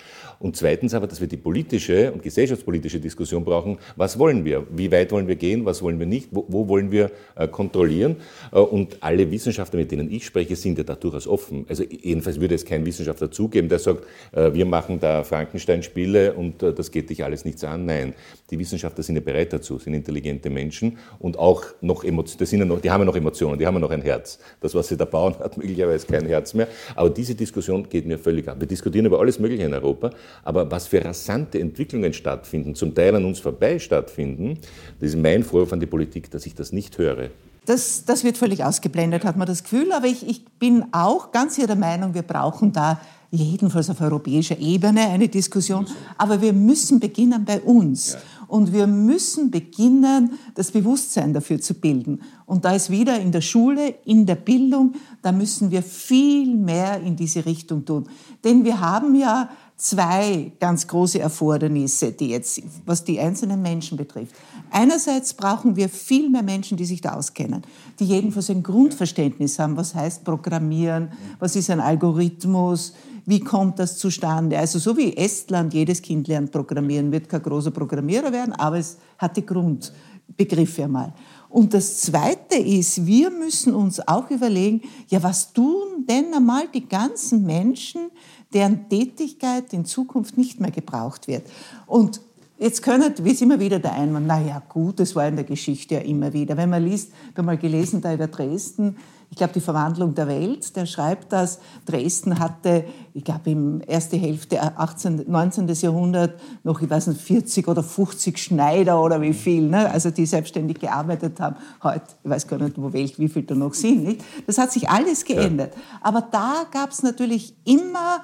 Und 0.42 0.56
zweitens 0.56 0.92
aber, 0.92 1.06
dass 1.06 1.20
wir 1.20 1.28
die 1.28 1.36
politische 1.36 2.10
und 2.10 2.20
gesellschaftspolitische 2.20 2.98
Diskussion 2.98 3.44
brauchen. 3.44 3.78
Was 3.94 4.18
wollen 4.18 4.44
wir? 4.44 4.66
Wie 4.70 4.90
weit 4.90 5.12
wollen 5.12 5.28
wir 5.28 5.36
gehen? 5.36 5.64
Was 5.64 5.82
wollen 5.82 6.00
wir 6.00 6.06
nicht? 6.06 6.30
Wo, 6.32 6.44
wo 6.48 6.66
wollen 6.66 6.90
wir 6.90 7.12
äh, 7.36 7.46
kontrollieren? 7.46 8.16
Äh, 8.50 8.58
und 8.58 8.96
alle 9.04 9.30
Wissenschaftler, 9.30 9.78
mit 9.78 9.92
denen 9.92 10.10
ich 10.10 10.26
spreche, 10.26 10.56
sind 10.56 10.78
ja 10.78 10.82
da 10.82 10.96
durchaus 10.96 11.28
offen. 11.28 11.64
Also 11.68 11.84
jedenfalls 11.84 12.40
würde 12.40 12.56
es 12.56 12.64
kein 12.64 12.84
Wissenschaftler 12.84 13.30
zugeben, 13.30 13.68
der 13.68 13.78
sagt, 13.78 14.04
äh, 14.32 14.52
wir 14.52 14.66
machen 14.66 14.98
da 14.98 15.22
Frankenstein-Spiele 15.22 16.32
und 16.32 16.60
das 16.60 16.90
geht 16.90 17.10
dich 17.10 17.22
alles 17.22 17.44
nichts 17.44 17.62
an. 17.62 17.86
Nein, 17.86 18.12
die 18.50 18.58
Wissenschaftler 18.58 19.04
sind 19.04 19.14
ja 19.14 19.22
bereit 19.22 19.52
dazu, 19.52 19.78
sind 19.78 19.94
intelligente 19.94 20.50
Menschen 20.50 20.98
und 21.20 21.38
auch 21.38 21.64
noch 21.80 22.02
Emotionen, 22.02 22.68
ja 22.68 22.76
die 22.76 22.90
haben 22.90 23.00
ja 23.00 23.04
noch 23.04 23.16
Emotionen, 23.16 23.58
die 23.58 23.66
haben 23.66 23.74
ja 23.74 23.80
noch 23.80 23.90
ein 23.90 24.02
Herz. 24.02 24.40
Das, 24.60 24.74
was 24.74 24.88
sie 24.88 24.96
da 24.96 25.04
bauen, 25.04 25.34
hat 25.38 25.56
möglicherweise 25.56 26.06
kein 26.06 26.26
Herz 26.26 26.52
mehr. 26.52 26.66
Aber 26.96 27.10
diese 27.10 27.36
Diskussion 27.36 27.88
geht 27.88 28.06
mir 28.06 28.18
völlig 28.18 28.48
ab. 28.48 28.56
Wir 28.58 28.66
diskutieren 28.66 29.06
über 29.06 29.20
alles 29.20 29.38
Mögliche 29.38 29.62
in 29.62 29.72
Europa, 29.72 30.10
aber 30.44 30.70
was 30.70 30.86
für 30.86 31.04
rasante 31.04 31.58
Entwicklungen 31.60 32.12
stattfinden, 32.12 32.74
zum 32.74 32.94
Teil 32.94 33.14
an 33.14 33.24
uns 33.24 33.40
vorbei 33.40 33.78
stattfinden, 33.78 34.58
das 35.00 35.10
ist 35.10 35.18
mein 35.18 35.42
Vorwurf 35.42 35.72
an 35.72 35.80
die 35.80 35.86
Politik, 35.86 36.30
dass 36.30 36.46
ich 36.46 36.54
das 36.54 36.72
nicht 36.72 36.98
höre. 36.98 37.30
Das, 37.64 38.04
das 38.04 38.24
wird 38.24 38.38
völlig 38.38 38.64
ausgeblendet, 38.64 39.24
hat 39.24 39.36
man 39.36 39.46
das 39.46 39.62
Gefühl. 39.62 39.92
Aber 39.92 40.06
ich, 40.06 40.28
ich 40.28 40.44
bin 40.58 40.84
auch 40.90 41.30
ganz 41.30 41.56
hier 41.56 41.68
der 41.68 41.76
Meinung, 41.76 42.14
wir 42.14 42.22
brauchen 42.22 42.72
da 42.72 43.00
jedenfalls 43.30 43.88
auf 43.88 44.00
europäischer 44.00 44.58
Ebene 44.58 45.08
eine 45.08 45.28
Diskussion. 45.28 45.86
Aber 46.18 46.42
wir 46.42 46.52
müssen 46.52 47.00
beginnen 47.00 47.44
bei 47.44 47.60
uns. 47.60 48.16
Und 48.48 48.74
wir 48.74 48.86
müssen 48.86 49.50
beginnen, 49.50 50.38
das 50.54 50.72
Bewusstsein 50.72 51.32
dafür 51.32 51.58
zu 51.58 51.72
bilden. 51.72 52.20
Und 52.44 52.66
da 52.66 52.74
ist 52.74 52.90
wieder 52.90 53.18
in 53.18 53.32
der 53.32 53.40
Schule, 53.40 53.94
in 54.04 54.26
der 54.26 54.34
Bildung, 54.34 54.94
da 55.22 55.32
müssen 55.32 55.70
wir 55.70 55.82
viel 55.82 56.54
mehr 56.54 57.00
in 57.00 57.16
diese 57.16 57.46
Richtung 57.46 57.86
tun. 57.86 58.06
Denn 58.44 58.64
wir 58.64 58.80
haben 58.80 59.14
ja 59.14 59.48
zwei 59.76 60.52
ganz 60.60 60.86
große 60.86 61.18
Erfordernisse, 61.18 62.12
die 62.12 62.28
jetzt, 62.28 62.62
was 62.86 63.04
die 63.04 63.18
einzelnen 63.18 63.62
Menschen 63.62 63.96
betrifft. 63.96 64.34
Einerseits 64.70 65.34
brauchen 65.34 65.76
wir 65.76 65.88
viel 65.88 66.30
mehr 66.30 66.42
Menschen, 66.42 66.76
die 66.76 66.84
sich 66.84 67.00
da 67.00 67.14
auskennen, 67.14 67.62
die 67.98 68.04
jedenfalls 68.04 68.50
ein 68.50 68.62
Grundverständnis 68.62 69.58
haben, 69.58 69.76
was 69.76 69.94
heißt 69.94 70.24
Programmieren, 70.24 71.10
was 71.38 71.56
ist 71.56 71.70
ein 71.70 71.80
Algorithmus, 71.80 72.92
wie 73.26 73.40
kommt 73.40 73.78
das 73.78 73.98
zustande. 73.98 74.58
Also 74.58 74.78
so 74.78 74.96
wie 74.96 75.16
Estland, 75.16 75.74
jedes 75.74 76.02
Kind 76.02 76.28
lernt 76.28 76.52
Programmieren, 76.52 77.12
wird 77.12 77.28
kein 77.28 77.42
großer 77.42 77.70
Programmierer 77.70 78.32
werden, 78.32 78.52
aber 78.52 78.78
es 78.78 78.98
hat 79.18 79.36
die 79.36 79.46
Grundbegriffe 79.46 80.84
einmal. 80.84 81.12
Und 81.48 81.74
das 81.74 82.00
Zweite 82.00 82.56
ist, 82.56 83.04
wir 83.04 83.30
müssen 83.30 83.74
uns 83.74 84.00
auch 84.08 84.30
überlegen, 84.30 84.80
ja, 85.08 85.22
was 85.22 85.52
tun 85.52 86.06
denn 86.08 86.32
einmal 86.32 86.66
die 86.72 86.88
ganzen 86.88 87.44
Menschen, 87.44 88.10
deren 88.54 88.88
Tätigkeit 88.88 89.72
in 89.72 89.84
Zukunft 89.84 90.36
nicht 90.38 90.60
mehr 90.60 90.70
gebraucht 90.70 91.28
wird. 91.28 91.44
Und 91.86 92.20
Jetzt 92.62 92.80
können, 92.80 93.12
wie 93.24 93.32
ist 93.32 93.42
immer 93.42 93.58
wieder 93.58 93.80
der 93.80 93.94
Einwand, 93.94 94.28
na 94.28 94.40
ja, 94.40 94.62
gut, 94.68 95.00
das 95.00 95.16
war 95.16 95.26
in 95.26 95.34
der 95.34 95.44
Geschichte 95.44 95.96
ja 95.96 96.00
immer 96.02 96.32
wieder. 96.32 96.56
Wenn 96.56 96.70
man 96.70 96.84
liest, 96.84 97.08
ich 97.08 97.36
habe 97.36 97.42
mal 97.42 97.58
gelesen, 97.58 98.00
da 98.00 98.14
über 98.14 98.28
Dresden, 98.28 98.98
ich 99.32 99.36
glaube, 99.36 99.54
die 99.54 99.60
Verwandlung 99.60 100.14
der 100.14 100.28
Welt, 100.28 100.76
der 100.76 100.86
schreibt, 100.86 101.32
dass 101.32 101.58
Dresden 101.86 102.38
hatte, 102.38 102.84
ich 103.14 103.24
glaube, 103.24 103.50
im 103.50 103.82
erste 103.84 104.16
Hälfte 104.16 104.62
18, 104.62 105.24
19. 105.26 105.66
Jahrhundert 105.68 106.38
noch, 106.62 106.80
ich 106.82 106.88
weiß 106.88 107.08
nicht, 107.08 107.20
40 107.20 107.66
oder 107.66 107.82
50 107.82 108.38
Schneider 108.38 109.02
oder 109.02 109.20
wie 109.22 109.32
viel, 109.32 109.68
ne? 109.68 109.90
also 109.90 110.10
die 110.10 110.26
selbstständig 110.26 110.78
gearbeitet 110.78 111.40
haben. 111.40 111.56
Heute, 111.82 112.04
ich 112.22 112.30
weiß 112.30 112.46
gar 112.46 112.58
nicht, 112.58 112.80
wo 112.80 112.92
Welt, 112.92 113.18
wie 113.18 113.28
viel 113.28 113.42
da 113.42 113.56
noch 113.56 113.74
sind. 113.74 114.04
Nicht? 114.04 114.24
Das 114.46 114.58
hat 114.58 114.70
sich 114.70 114.88
alles 114.88 115.24
geändert. 115.24 115.74
Ja. 115.74 115.80
Aber 116.02 116.20
da 116.20 116.64
gab 116.70 116.90
es 116.90 117.02
natürlich 117.02 117.56
immer 117.64 118.20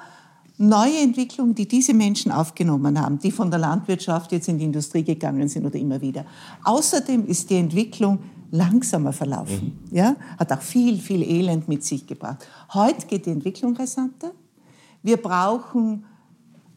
neue 0.59 0.99
Entwicklungen, 0.99 1.55
die 1.55 1.67
diese 1.67 1.93
Menschen 1.93 2.31
aufgenommen 2.31 2.99
haben, 2.99 3.17
die 3.17 3.31
von 3.31 3.49
der 3.49 3.59
Landwirtschaft 3.59 4.33
jetzt 4.33 4.49
in 4.49 4.57
die 4.57 4.65
Industrie 4.65 5.03
gegangen 5.03 5.47
sind 5.47 5.65
oder 5.65 5.79
immer 5.79 6.01
wieder. 6.01 6.25
Außerdem 6.63 7.25
ist 7.25 7.49
die 7.49 7.55
Entwicklung 7.55 8.19
langsamer 8.51 9.13
verlaufen. 9.13 9.79
Mhm. 9.89 9.95
Ja? 9.95 10.15
Hat 10.37 10.51
auch 10.51 10.61
viel, 10.61 10.97
viel 10.97 11.23
Elend 11.23 11.69
mit 11.69 11.85
sich 11.85 12.05
gebracht. 12.05 12.45
Heute 12.73 13.07
geht 13.07 13.25
die 13.25 13.31
Entwicklung 13.31 13.75
rasanter. 13.75 14.31
Wir 15.01 15.17
brauchen 15.17 16.03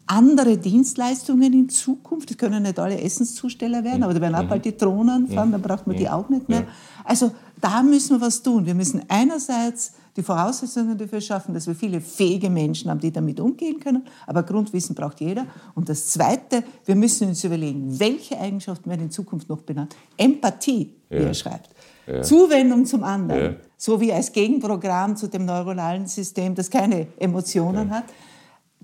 andere 0.06 0.58
Dienstleistungen 0.58 1.52
in 1.52 1.68
Zukunft. 1.68 2.30
Es 2.30 2.38
können 2.38 2.62
nicht 2.62 2.78
alle 2.78 3.00
Essenszusteller 3.00 3.82
werden, 3.82 4.04
aber 4.04 4.14
da 4.14 4.20
werden 4.20 4.36
auch 4.36 4.44
mhm. 4.44 4.48
bald 4.48 4.64
die 4.64 4.76
Drohnen 4.76 5.26
fahren, 5.26 5.50
dann 5.50 5.62
braucht 5.62 5.88
man 5.88 5.96
die 5.96 6.04
mhm. 6.04 6.10
auch 6.10 6.28
nicht 6.28 6.48
mehr. 6.48 6.66
Also 7.04 7.32
da 7.60 7.82
müssen 7.82 8.16
wir 8.16 8.20
was 8.20 8.42
tun. 8.42 8.64
Wir 8.64 8.74
müssen 8.74 9.02
einerseits 9.08 9.94
die 10.16 10.22
Voraussetzungen 10.22 10.98
dafür 10.98 11.20
schaffen, 11.20 11.54
dass 11.54 11.66
wir 11.66 11.74
viele 11.74 12.00
fähige 12.00 12.50
Menschen 12.50 12.90
haben, 12.90 13.00
die 13.00 13.10
damit 13.10 13.40
umgehen 13.40 13.80
können. 13.80 14.04
Aber 14.26 14.42
Grundwissen 14.42 14.94
braucht 14.94 15.20
jeder. 15.20 15.46
Und 15.74 15.88
das 15.88 16.08
Zweite, 16.08 16.64
wir 16.84 16.96
müssen 16.96 17.28
uns 17.28 17.42
überlegen, 17.44 17.98
welche 17.98 18.38
Eigenschaften 18.38 18.90
werden 18.90 19.02
in 19.02 19.10
Zukunft 19.10 19.48
noch 19.48 19.62
benannt. 19.62 19.96
Empathie, 20.16 20.94
ja. 21.08 21.18
wie 21.18 21.24
er 21.24 21.34
schreibt. 21.34 21.70
Ja. 22.06 22.20
Zuwendung 22.22 22.84
zum 22.84 23.04
anderen, 23.04 23.42
ja. 23.42 23.58
so 23.76 24.00
wie 24.00 24.12
als 24.12 24.32
Gegenprogramm 24.32 25.16
zu 25.16 25.28
dem 25.28 25.44
neuronalen 25.44 26.06
System, 26.06 26.54
das 26.54 26.68
keine 26.68 27.06
Emotionen 27.18 27.90
hat 27.90 28.04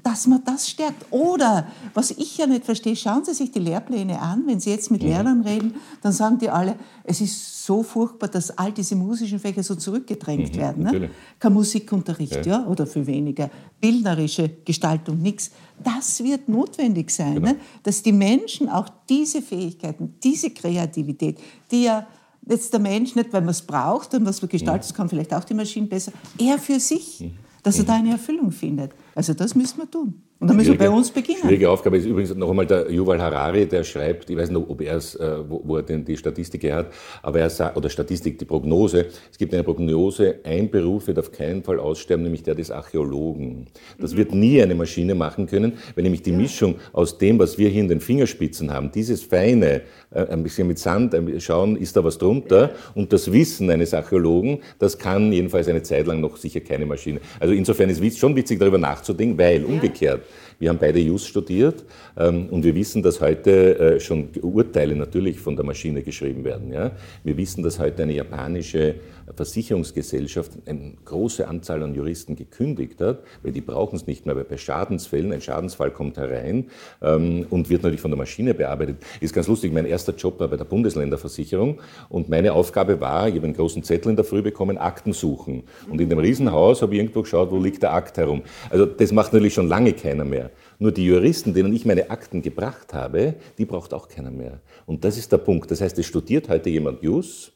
dass 0.03 0.27
man 0.27 0.43
das 0.45 0.69
stärkt. 0.69 1.07
Oder, 1.11 1.67
was 1.95 2.11
ich 2.11 2.39
ja 2.39 2.47
nicht 2.47 2.65
verstehe, 2.65 2.97
schauen 2.97 3.25
Sie 3.25 3.35
sich 3.35 3.51
die 3.51 3.59
Lehrpläne 3.59 4.21
an, 4.21 4.45
wenn 4.47 4.61
Sie 4.61 4.71
jetzt 4.71 4.91
mit 4.91 5.03
ja. 5.03 5.09
Lehrern 5.09 5.43
reden, 5.43 5.75
dann 6.03 6.13
sagen 6.13 6.39
die 6.39 6.51
alle, 6.51 6.77
es 7.05 7.21
ist 7.21 7.65
so 7.65 7.83
furchtbar, 7.83 8.29
dass 8.29 8.57
all 8.57 8.73
diese 8.73 8.97
musischen 8.97 9.39
Fächer 9.39 9.63
so 9.63 9.75
zurückgedrängt 9.75 10.55
mhm, 10.55 10.59
werden. 10.59 10.85
Ne? 10.85 11.11
Kein 11.39 11.53
Musikunterricht, 11.53 12.47
ja. 12.47 12.61
ja. 12.61 12.67
oder 12.67 12.87
viel 12.87 13.07
weniger. 13.07 13.51
Bildnerische 13.81 14.49
Gestaltung, 14.65 15.21
nichts. 15.21 15.51
Das 15.83 16.23
wird 16.23 16.49
notwendig 16.49 17.11
sein, 17.11 17.35
genau. 17.35 17.49
ne? 17.49 17.57
dass 17.83 18.03
die 18.03 18.13
Menschen 18.13 18.69
auch 18.69 18.89
diese 19.09 19.43
Fähigkeiten, 19.43 20.15
diese 20.23 20.51
Kreativität, 20.51 21.39
die 21.71 21.85
ja 21.85 22.07
jetzt 22.47 22.73
der 22.73 22.81
Mensch 22.81 23.15
nicht, 23.15 23.33
weil 23.33 23.43
man 23.43 23.51
es 23.51 23.63
braucht 23.63 24.15
und 24.15 24.25
was 24.25 24.41
man 24.41 24.49
gestaltet, 24.49 24.91
mhm. 24.91 24.97
kann 24.97 25.09
vielleicht 25.09 25.35
auch 25.35 25.45
die 25.45 25.55
Maschine 25.55 25.87
besser, 25.87 26.13
er 26.39 26.59
für 26.59 26.81
sich. 26.81 27.21
Mhm 27.21 27.48
dass 27.69 27.79
er 27.79 27.85
da 27.85 27.97
eine 27.97 28.13
Erfüllung 28.13 28.51
findet. 28.51 28.93
Also 29.15 29.35
das 29.35 29.55
müssen 29.55 29.79
wir 29.79 29.91
tun. 29.91 30.23
Und 30.41 30.47
dann 30.47 30.57
müssen 30.57 30.71
wir 30.71 30.79
bei 30.79 30.89
uns 30.89 31.11
beginnen. 31.11 31.41
Schwierige 31.41 31.69
Aufgabe 31.69 31.97
ist 31.97 32.05
übrigens 32.05 32.33
noch 32.33 32.49
einmal 32.49 32.65
der 32.65 32.89
Yuval 32.93 33.21
Harari, 33.21 33.67
der 33.67 33.83
schreibt, 33.83 34.31
ich 34.31 34.37
weiß 34.37 34.51
nicht, 34.51 34.69
ob 34.69 34.81
er 34.81 34.97
es, 34.97 35.17
äh, 35.17 35.39
wo, 35.49 35.61
wo 35.65 35.77
er 35.77 35.83
denn 35.83 36.05
die 36.05 36.17
Statistik 36.17 36.63
her 36.63 36.77
hat, 36.77 36.93
aber 37.23 37.41
er 37.41 37.51
sagt, 37.51 37.77
oder 37.77 37.91
Statistik, 37.91 38.39
die 38.39 38.45
Prognose, 38.45 39.07
es 39.33 39.37
gibt 39.37 39.53
eine 39.53 39.65
Prognose, 39.65 40.37
ein 40.45 40.71
Beruf 40.71 41.09
wird 41.09 41.19
auf 41.19 41.33
keinen 41.33 41.65
Fall 41.65 41.81
aussterben, 41.81 42.23
nämlich 42.23 42.45
der 42.45 42.55
des 42.55 42.71
Archäologen. 42.71 43.67
Das 43.99 44.17
wird 44.17 44.33
nie 44.33 44.63
eine 44.63 44.77
Maschine 44.77 45.17
machen 45.17 45.47
können, 45.47 45.73
weil 45.97 46.05
nämlich 46.05 46.23
die 46.23 46.31
Mischung 46.31 46.77
aus 46.93 47.19
dem, 47.19 47.41
was 47.41 47.59
wir 47.59 47.69
hier 47.69 47.81
in 47.81 47.89
den 47.89 48.01
Fingerspitzen 48.01 48.73
haben, 48.73 48.93
dieses 48.93 49.25
feine, 49.25 49.83
äh, 50.13 50.25
ein 50.29 50.45
bisschen 50.45 50.69
mit 50.69 50.79
Sand 50.79 51.17
schauen, 51.39 51.75
ist 51.75 51.97
da 51.97 52.05
was 52.05 52.17
drunter, 52.17 52.71
und 52.95 53.13
das 53.13 53.33
Wissen 53.33 53.71
eines 53.71 53.93
Archäologen, 53.93 54.61
das 54.79 54.99
kann 54.99 55.33
jedenfalls 55.33 55.67
eine 55.67 55.83
Zeit 55.83 56.07
lang 56.07 56.21
noch 56.21 56.37
sicher 56.37 56.61
keine 56.61 56.87
Maschine. 56.87 57.19
Also 57.41 57.55
insofern 57.55 57.91
ist 57.91 58.01
es 58.01 58.19
schon 58.19 58.37
witzig, 58.37 58.61
darüber 58.61 58.79
nachzudenken, 58.79 59.37
weil 59.37 59.65
umgekehrt, 59.65 60.28
Wir 60.59 60.71
haben 60.71 60.79
beide 60.79 60.99
Jus 60.99 61.25
studiert 61.25 61.85
ähm, 62.17 62.49
und 62.51 62.65
wir 62.65 62.75
wissen, 62.75 63.03
dass 63.03 63.21
heute 63.21 63.79
äh, 63.79 64.01
schon 64.01 64.31
Urteile 64.43 64.97
natürlich 64.97 65.39
von 65.39 65.55
der 65.55 65.65
Maschine 65.65 66.03
geschrieben 66.03 66.45
werden. 66.45 66.73
Ja? 66.73 66.91
Wir 67.23 67.37
wissen, 67.37 67.63
dass 67.63 67.79
heute 67.79 68.03
eine 68.03 68.15
japanische 68.15 68.97
Versicherungsgesellschaft 69.37 70.53
eine 70.67 70.95
große 71.05 71.47
Anzahl 71.47 71.83
an 71.83 71.95
Juristen 71.95 72.35
gekündigt 72.35 73.01
hat, 73.01 73.21
weil 73.43 73.53
die 73.53 73.61
brauchen 73.61 73.97
es 73.97 74.07
nicht 74.07 74.27
mehr, 74.27 74.35
weil 74.35 74.45
bei 74.45 74.57
Schadensfällen, 74.57 75.33
ein 75.33 75.41
Schadensfall 75.41 75.93
kommt 75.93 76.17
herein 76.17 76.67
ähm, 77.03 77.47
und 77.51 77.71
wird 77.71 77.83
natürlich 77.83 78.01
von 78.01 78.11
der 78.11 78.19
Maschine 78.19 78.53
bearbeitet. 78.55 78.97
Ist 79.21 79.35
ganz 79.35 79.47
lustig, 79.47 79.73
mein 79.73 79.87
erster 79.87 80.15
Job 80.15 80.41
war 80.41 80.49
bei 80.49 80.57
der 80.57 80.65
Bundesländerversicherung 80.65 81.79
und 82.09 82.29
meine 82.29 82.53
Aufgabe 82.53 83.01
war, 83.01 83.29
ich 83.29 83.37
habe 83.37 83.47
einen 83.47 83.55
großen 83.55 83.85
Zettel 83.85 84.11
in 84.11 84.17
der 84.17 84.25
Früh 84.25 84.43
bekommen, 84.43 84.77
Akten 84.77 85.13
suchen. 85.13 85.63
Und 85.89 86.01
in 86.01 86.09
dem 86.09 86.19
Riesenhaus 86.19 86.83
habe 86.83 86.95
ich 86.95 87.01
irgendwo 87.01 87.23
geschaut, 87.23 87.53
wo 87.53 87.59
liegt 87.59 87.83
der 87.83 87.93
Akt 87.93 88.19
herum. 88.19 88.43
Also 88.71 88.87
das 88.87 89.13
macht 89.13 89.33
natürlich 89.33 89.55
schon 89.55 89.69
lange 89.69 89.93
keiner 89.93 90.25
mehr. 90.25 90.48
Nur 90.79 90.93
die 90.93 91.05
Juristen, 91.05 91.55
denen 91.55 91.73
ich 91.73 91.85
meine 91.85 92.11
Akten 92.11 92.41
gebracht 92.41 92.95
habe, 92.95 93.35
die 93.59 93.65
braucht 93.65 93.93
auch 93.93 94.09
keiner 94.09 94.31
mehr. 94.31 94.61
Und 94.87 95.05
das 95.05 95.19
ist 95.19 95.33
der 95.33 95.39
Punkt. 95.39 95.71
Das 95.71 95.81
heißt, 95.81 95.99
es 95.99 96.07
studiert 96.07 96.49
heute 96.49 96.71
jemand 96.71 97.03
Jus, 97.03 97.53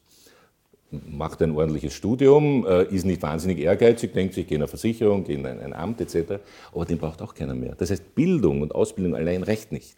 macht 0.91 1.41
ein 1.41 1.55
ordentliches 1.55 1.93
Studium, 1.93 2.65
äh, 2.67 2.83
ist 2.93 3.05
nicht 3.05 3.21
wahnsinnig 3.21 3.59
ehrgeizig, 3.59 4.13
denkt 4.13 4.33
sich, 4.33 4.47
gehe 4.47 4.57
in 4.57 4.61
eine 4.61 4.67
Versicherung, 4.67 5.23
gehe 5.23 5.37
in 5.37 5.45
ein 5.45 5.73
Amt 5.73 6.01
etc., 6.01 6.39
aber 6.73 6.85
den 6.85 6.97
braucht 6.97 7.21
auch 7.21 7.33
keiner 7.33 7.55
mehr. 7.55 7.75
Das 7.75 7.89
heißt, 7.89 8.13
Bildung 8.13 8.61
und 8.61 8.75
Ausbildung 8.75 9.15
allein 9.15 9.43
reicht 9.43 9.71
nicht. 9.71 9.95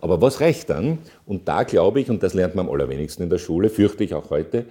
Aber 0.00 0.20
was 0.20 0.40
reicht 0.40 0.70
dann? 0.70 0.98
Und 1.26 1.46
da 1.46 1.62
glaube 1.62 2.00
ich, 2.00 2.10
und 2.10 2.22
das 2.22 2.34
lernt 2.34 2.54
man 2.54 2.66
am 2.66 2.72
allerwenigsten 2.72 3.22
in 3.22 3.30
der 3.30 3.38
Schule, 3.38 3.70
fürchte 3.70 4.02
ich 4.02 4.14
auch 4.14 4.30
heute, 4.30 4.66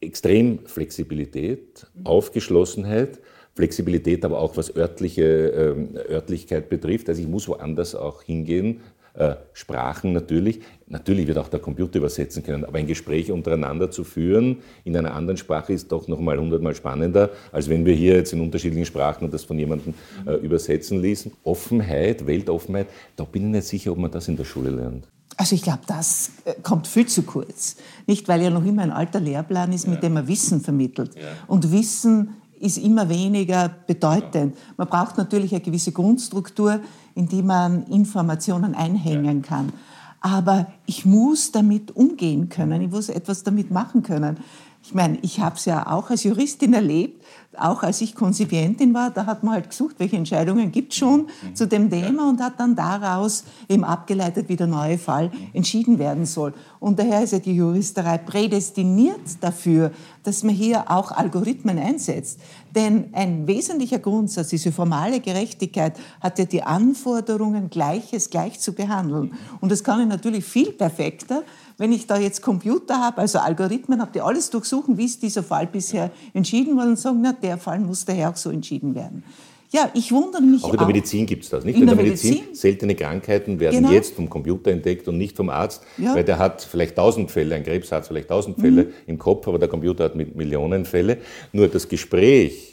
extrem 0.00 0.66
Flexibilität, 0.66 1.86
Aufgeschlossenheit, 2.04 3.20
Flexibilität 3.54 4.24
aber 4.24 4.38
auch 4.38 4.56
was 4.56 4.74
örtliche 4.74 5.22
ähm, 5.22 5.96
Örtlichkeit 6.08 6.68
betrifft. 6.68 7.08
Also 7.08 7.20
ich 7.20 7.28
muss 7.28 7.48
woanders 7.48 7.94
auch 7.94 8.22
hingehen, 8.22 8.80
äh, 9.14 9.34
Sprachen 9.52 10.12
natürlich. 10.12 10.60
Natürlich 10.86 11.26
wird 11.26 11.38
auch 11.38 11.48
der 11.48 11.58
Computer 11.58 11.98
übersetzen 11.98 12.44
können, 12.44 12.64
aber 12.64 12.78
ein 12.78 12.86
Gespräch 12.86 13.32
untereinander 13.32 13.90
zu 13.90 14.04
führen 14.04 14.58
in 14.84 14.96
einer 14.96 15.14
anderen 15.14 15.36
Sprache 15.36 15.72
ist 15.72 15.90
doch 15.90 16.06
noch 16.06 16.20
mal 16.20 16.38
hundertmal 16.38 16.74
spannender, 16.74 17.30
als 17.50 17.68
wenn 17.68 17.84
wir 17.84 17.94
hier 17.94 18.14
jetzt 18.14 18.32
in 18.32 18.40
unterschiedlichen 18.40 18.86
Sprachen 18.86 19.30
das 19.30 19.42
von 19.44 19.58
jemandem 19.58 19.94
äh, 20.26 20.34
übersetzen 20.34 21.02
ließen. 21.02 21.32
Offenheit, 21.42 22.26
Weltoffenheit, 22.26 22.86
da 23.16 23.24
bin 23.24 23.46
ich 23.46 23.50
nicht 23.50 23.66
sicher, 23.66 23.92
ob 23.92 23.98
man 23.98 24.12
das 24.12 24.28
in 24.28 24.36
der 24.36 24.44
Schule 24.44 24.70
lernt. 24.70 25.08
Also 25.36 25.54
ich 25.54 25.62
glaube, 25.62 25.80
das 25.86 26.32
äh, 26.44 26.54
kommt 26.62 26.86
viel 26.86 27.06
zu 27.06 27.22
kurz. 27.22 27.76
Nicht, 28.06 28.28
weil 28.28 28.42
ja 28.42 28.50
noch 28.50 28.64
immer 28.64 28.82
ein 28.82 28.92
alter 28.92 29.20
Lehrplan 29.20 29.72
ist, 29.72 29.86
ja. 29.86 29.90
mit 29.90 30.02
dem 30.02 30.12
man 30.12 30.28
Wissen 30.28 30.60
vermittelt. 30.60 31.14
Ja. 31.16 31.22
Und 31.46 31.72
Wissen 31.72 32.36
ist 32.60 32.78
immer 32.78 33.08
weniger 33.08 33.68
bedeutend. 33.68 34.56
Man 34.76 34.88
braucht 34.88 35.18
natürlich 35.18 35.52
eine 35.52 35.62
gewisse 35.62 35.92
Grundstruktur, 35.92 36.80
in 37.14 37.26
die 37.26 37.42
man 37.42 37.84
Informationen 37.86 38.74
einhängen 38.74 39.42
kann. 39.42 39.72
Aber 40.20 40.66
ich 40.84 41.06
muss 41.06 41.50
damit 41.50 41.96
umgehen 41.96 42.50
können, 42.50 42.82
ich 42.82 42.90
muss 42.90 43.08
etwas 43.08 43.42
damit 43.42 43.70
machen 43.70 44.02
können. 44.02 44.36
Ich 44.82 44.94
meine, 44.94 45.18
ich 45.22 45.40
habe 45.40 45.56
es 45.56 45.66
ja 45.66 45.86
auch 45.86 46.10
als 46.10 46.24
Juristin 46.24 46.72
erlebt, 46.72 47.22
auch 47.56 47.82
als 47.82 48.00
ich 48.00 48.14
Konzipientin 48.14 48.94
war, 48.94 49.10
da 49.10 49.26
hat 49.26 49.42
man 49.42 49.54
halt 49.54 49.70
gesucht, 49.70 49.96
welche 49.98 50.16
Entscheidungen 50.16 50.70
gibt 50.70 50.92
es 50.92 50.98
schon 50.98 51.22
mhm. 51.42 51.54
zu 51.54 51.66
dem 51.66 51.90
Thema 51.90 52.28
und 52.28 52.40
hat 52.40 52.58
dann 52.58 52.76
daraus 52.76 53.44
eben 53.68 53.84
abgeleitet, 53.84 54.48
wie 54.48 54.56
der 54.56 54.68
neue 54.68 54.98
Fall 54.98 55.30
entschieden 55.52 55.98
werden 55.98 56.26
soll. 56.26 56.54
Und 56.78 56.98
daher 56.98 57.22
ist 57.22 57.32
ja 57.32 57.40
die 57.40 57.54
Juristerei 57.54 58.18
prädestiniert 58.18 59.20
dafür, 59.40 59.90
dass 60.22 60.44
man 60.44 60.54
hier 60.54 60.90
auch 60.90 61.10
Algorithmen 61.10 61.78
einsetzt. 61.78 62.40
Denn 62.74 63.10
ein 63.12 63.46
wesentlicher 63.46 63.98
Grundsatz, 63.98 64.48
diese 64.48 64.72
formale 64.72 65.20
Gerechtigkeit, 65.20 65.98
hat 66.20 66.38
ja 66.38 66.44
die 66.44 66.62
Anforderungen, 66.62 67.70
Gleiches 67.70 68.30
gleich 68.30 68.60
zu 68.60 68.72
behandeln. 68.72 69.34
Und 69.60 69.72
das 69.72 69.82
kann 69.82 70.00
ich 70.00 70.06
natürlich 70.06 70.44
viel 70.44 70.72
perfekter, 70.72 71.42
wenn 71.78 71.92
ich 71.92 72.06
da 72.06 72.18
jetzt 72.18 72.42
Computer 72.42 73.00
habe, 73.00 73.18
also 73.18 73.38
Algorithmen 73.38 74.00
habe, 74.00 74.12
die 74.12 74.20
alles 74.20 74.50
durchsuchen, 74.50 74.98
wie 74.98 75.06
ist 75.06 75.22
dieser 75.22 75.42
Fall 75.42 75.66
bisher 75.66 76.10
entschieden 76.34 76.76
worden 76.76 76.90
und 76.90 76.98
sagen, 76.98 77.20
na, 77.22 77.32
der 77.32 77.58
Fall 77.58 77.80
muss 77.80 78.04
daher 78.04 78.30
auch 78.30 78.36
so 78.36 78.50
entschieden 78.50 78.94
werden. 78.94 79.24
Ja, 79.72 79.88
ich 79.94 80.10
wundere 80.10 80.42
mich 80.42 80.64
auch. 80.64 80.72
in 80.72 80.78
der 80.78 80.86
Medizin 80.86 81.26
gibt 81.26 81.44
es 81.44 81.50
das, 81.50 81.64
nicht? 81.64 81.76
In, 81.76 81.82
in 81.82 81.86
der, 81.86 81.94
der 81.94 82.04
Medizin, 82.04 82.34
Medizin, 82.34 82.54
seltene 82.54 82.94
Krankheiten 82.96 83.60
werden 83.60 83.76
genau. 83.76 83.92
jetzt 83.92 84.14
vom 84.14 84.28
Computer 84.28 84.72
entdeckt 84.72 85.06
und 85.06 85.16
nicht 85.16 85.36
vom 85.36 85.48
Arzt, 85.48 85.84
ja. 85.96 86.14
weil 86.14 86.24
der 86.24 86.38
hat 86.38 86.62
vielleicht 86.62 86.96
tausend 86.96 87.30
Fälle, 87.30 87.54
ein 87.54 87.62
Krebs 87.62 87.92
hat 87.92 88.06
vielleicht 88.06 88.28
tausend 88.28 88.58
Fälle 88.58 88.84
mhm. 88.84 88.92
im 89.06 89.18
Kopf, 89.18 89.46
aber 89.46 89.60
der 89.60 89.68
Computer 89.68 90.04
hat 90.04 90.16
Millionen 90.16 90.84
Fälle. 90.84 91.18
Nur 91.52 91.68
das 91.68 91.88
Gespräch 91.88 92.69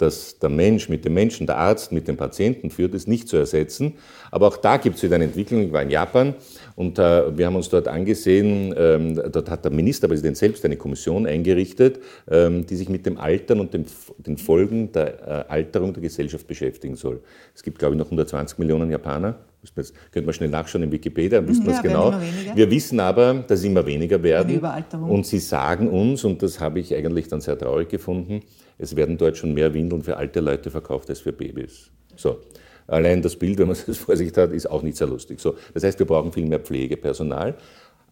das 0.00 0.38
der 0.38 0.48
Mensch 0.48 0.88
mit 0.88 1.04
dem 1.04 1.14
Menschen, 1.14 1.46
der 1.46 1.58
Arzt 1.58 1.92
mit 1.92 2.08
dem 2.08 2.16
Patienten 2.16 2.70
führt, 2.70 2.94
ist 2.94 3.08
nicht 3.08 3.28
zu 3.28 3.36
ersetzen. 3.36 3.94
Aber 4.30 4.48
auch 4.48 4.56
da 4.56 4.76
gibt 4.76 4.96
es 4.96 5.02
wieder 5.02 5.16
eine 5.16 5.24
Entwicklung. 5.24 5.62
Ich 5.62 5.72
war 5.72 5.82
in 5.82 5.90
Japan 5.90 6.34
und 6.76 6.98
äh, 6.98 7.36
wir 7.36 7.46
haben 7.46 7.56
uns 7.56 7.68
dort 7.68 7.88
angesehen, 7.88 8.74
ähm, 8.76 9.20
dort 9.30 9.50
hat 9.50 9.64
der 9.64 9.72
Ministerpräsident 9.72 10.36
selbst 10.36 10.64
eine 10.64 10.76
Kommission 10.76 11.26
eingerichtet, 11.26 12.00
ähm, 12.30 12.64
die 12.66 12.76
sich 12.76 12.88
mit 12.88 13.04
dem 13.06 13.18
Altern 13.18 13.60
und 13.60 13.74
dem, 13.74 13.84
den 14.18 14.36
Folgen 14.36 14.92
der 14.92 15.46
äh, 15.48 15.52
Alterung 15.52 15.92
der 15.92 16.02
Gesellschaft 16.02 16.46
beschäftigen 16.46 16.96
soll. 16.96 17.20
Es 17.54 17.62
gibt, 17.62 17.78
glaube 17.78 17.94
ich, 17.94 17.98
noch 17.98 18.06
120 18.06 18.58
Millionen 18.58 18.90
Japaner. 18.90 19.36
Das 19.74 19.92
könnte 20.10 20.26
man 20.26 20.32
schnell 20.32 20.48
nachschauen 20.48 20.84
in 20.84 20.92
Wikipedia, 20.92 21.46
wissen 21.46 21.64
wir 21.64 21.72
ja, 21.72 21.76
es 21.76 21.82
genau. 21.82 22.14
Wir 22.54 22.70
wissen 22.70 22.98
aber, 22.98 23.34
dass 23.46 23.58
es 23.58 23.66
immer 23.66 23.84
weniger 23.84 24.22
werden. 24.22 24.58
Und 25.06 25.26
sie 25.26 25.38
sagen 25.38 25.88
uns, 25.88 26.24
und 26.24 26.42
das 26.42 26.60
habe 26.60 26.80
ich 26.80 26.94
eigentlich 26.94 27.28
dann 27.28 27.42
sehr 27.42 27.58
traurig 27.58 27.90
gefunden, 27.90 28.40
es 28.80 28.96
werden 28.96 29.18
dort 29.18 29.36
schon 29.36 29.52
mehr 29.52 29.74
Windeln 29.74 30.02
für 30.02 30.16
alte 30.16 30.40
Leute 30.40 30.70
verkauft 30.70 31.10
als 31.10 31.20
für 31.20 31.32
Babys. 31.32 31.90
So. 32.16 32.38
Allein 32.86 33.22
das 33.22 33.36
Bild, 33.36 33.58
wenn 33.58 33.68
man 33.68 33.76
es 33.86 33.98
vor 33.98 34.16
sich 34.16 34.36
hat, 34.36 34.52
ist 34.52 34.68
auch 34.68 34.82
nicht 34.82 34.96
sehr 34.96 35.06
lustig. 35.06 35.38
So. 35.40 35.54
Das 35.74 35.84
heißt, 35.84 35.98
wir 35.98 36.06
brauchen 36.06 36.32
viel 36.32 36.46
mehr 36.46 36.60
Pflegepersonal. 36.60 37.54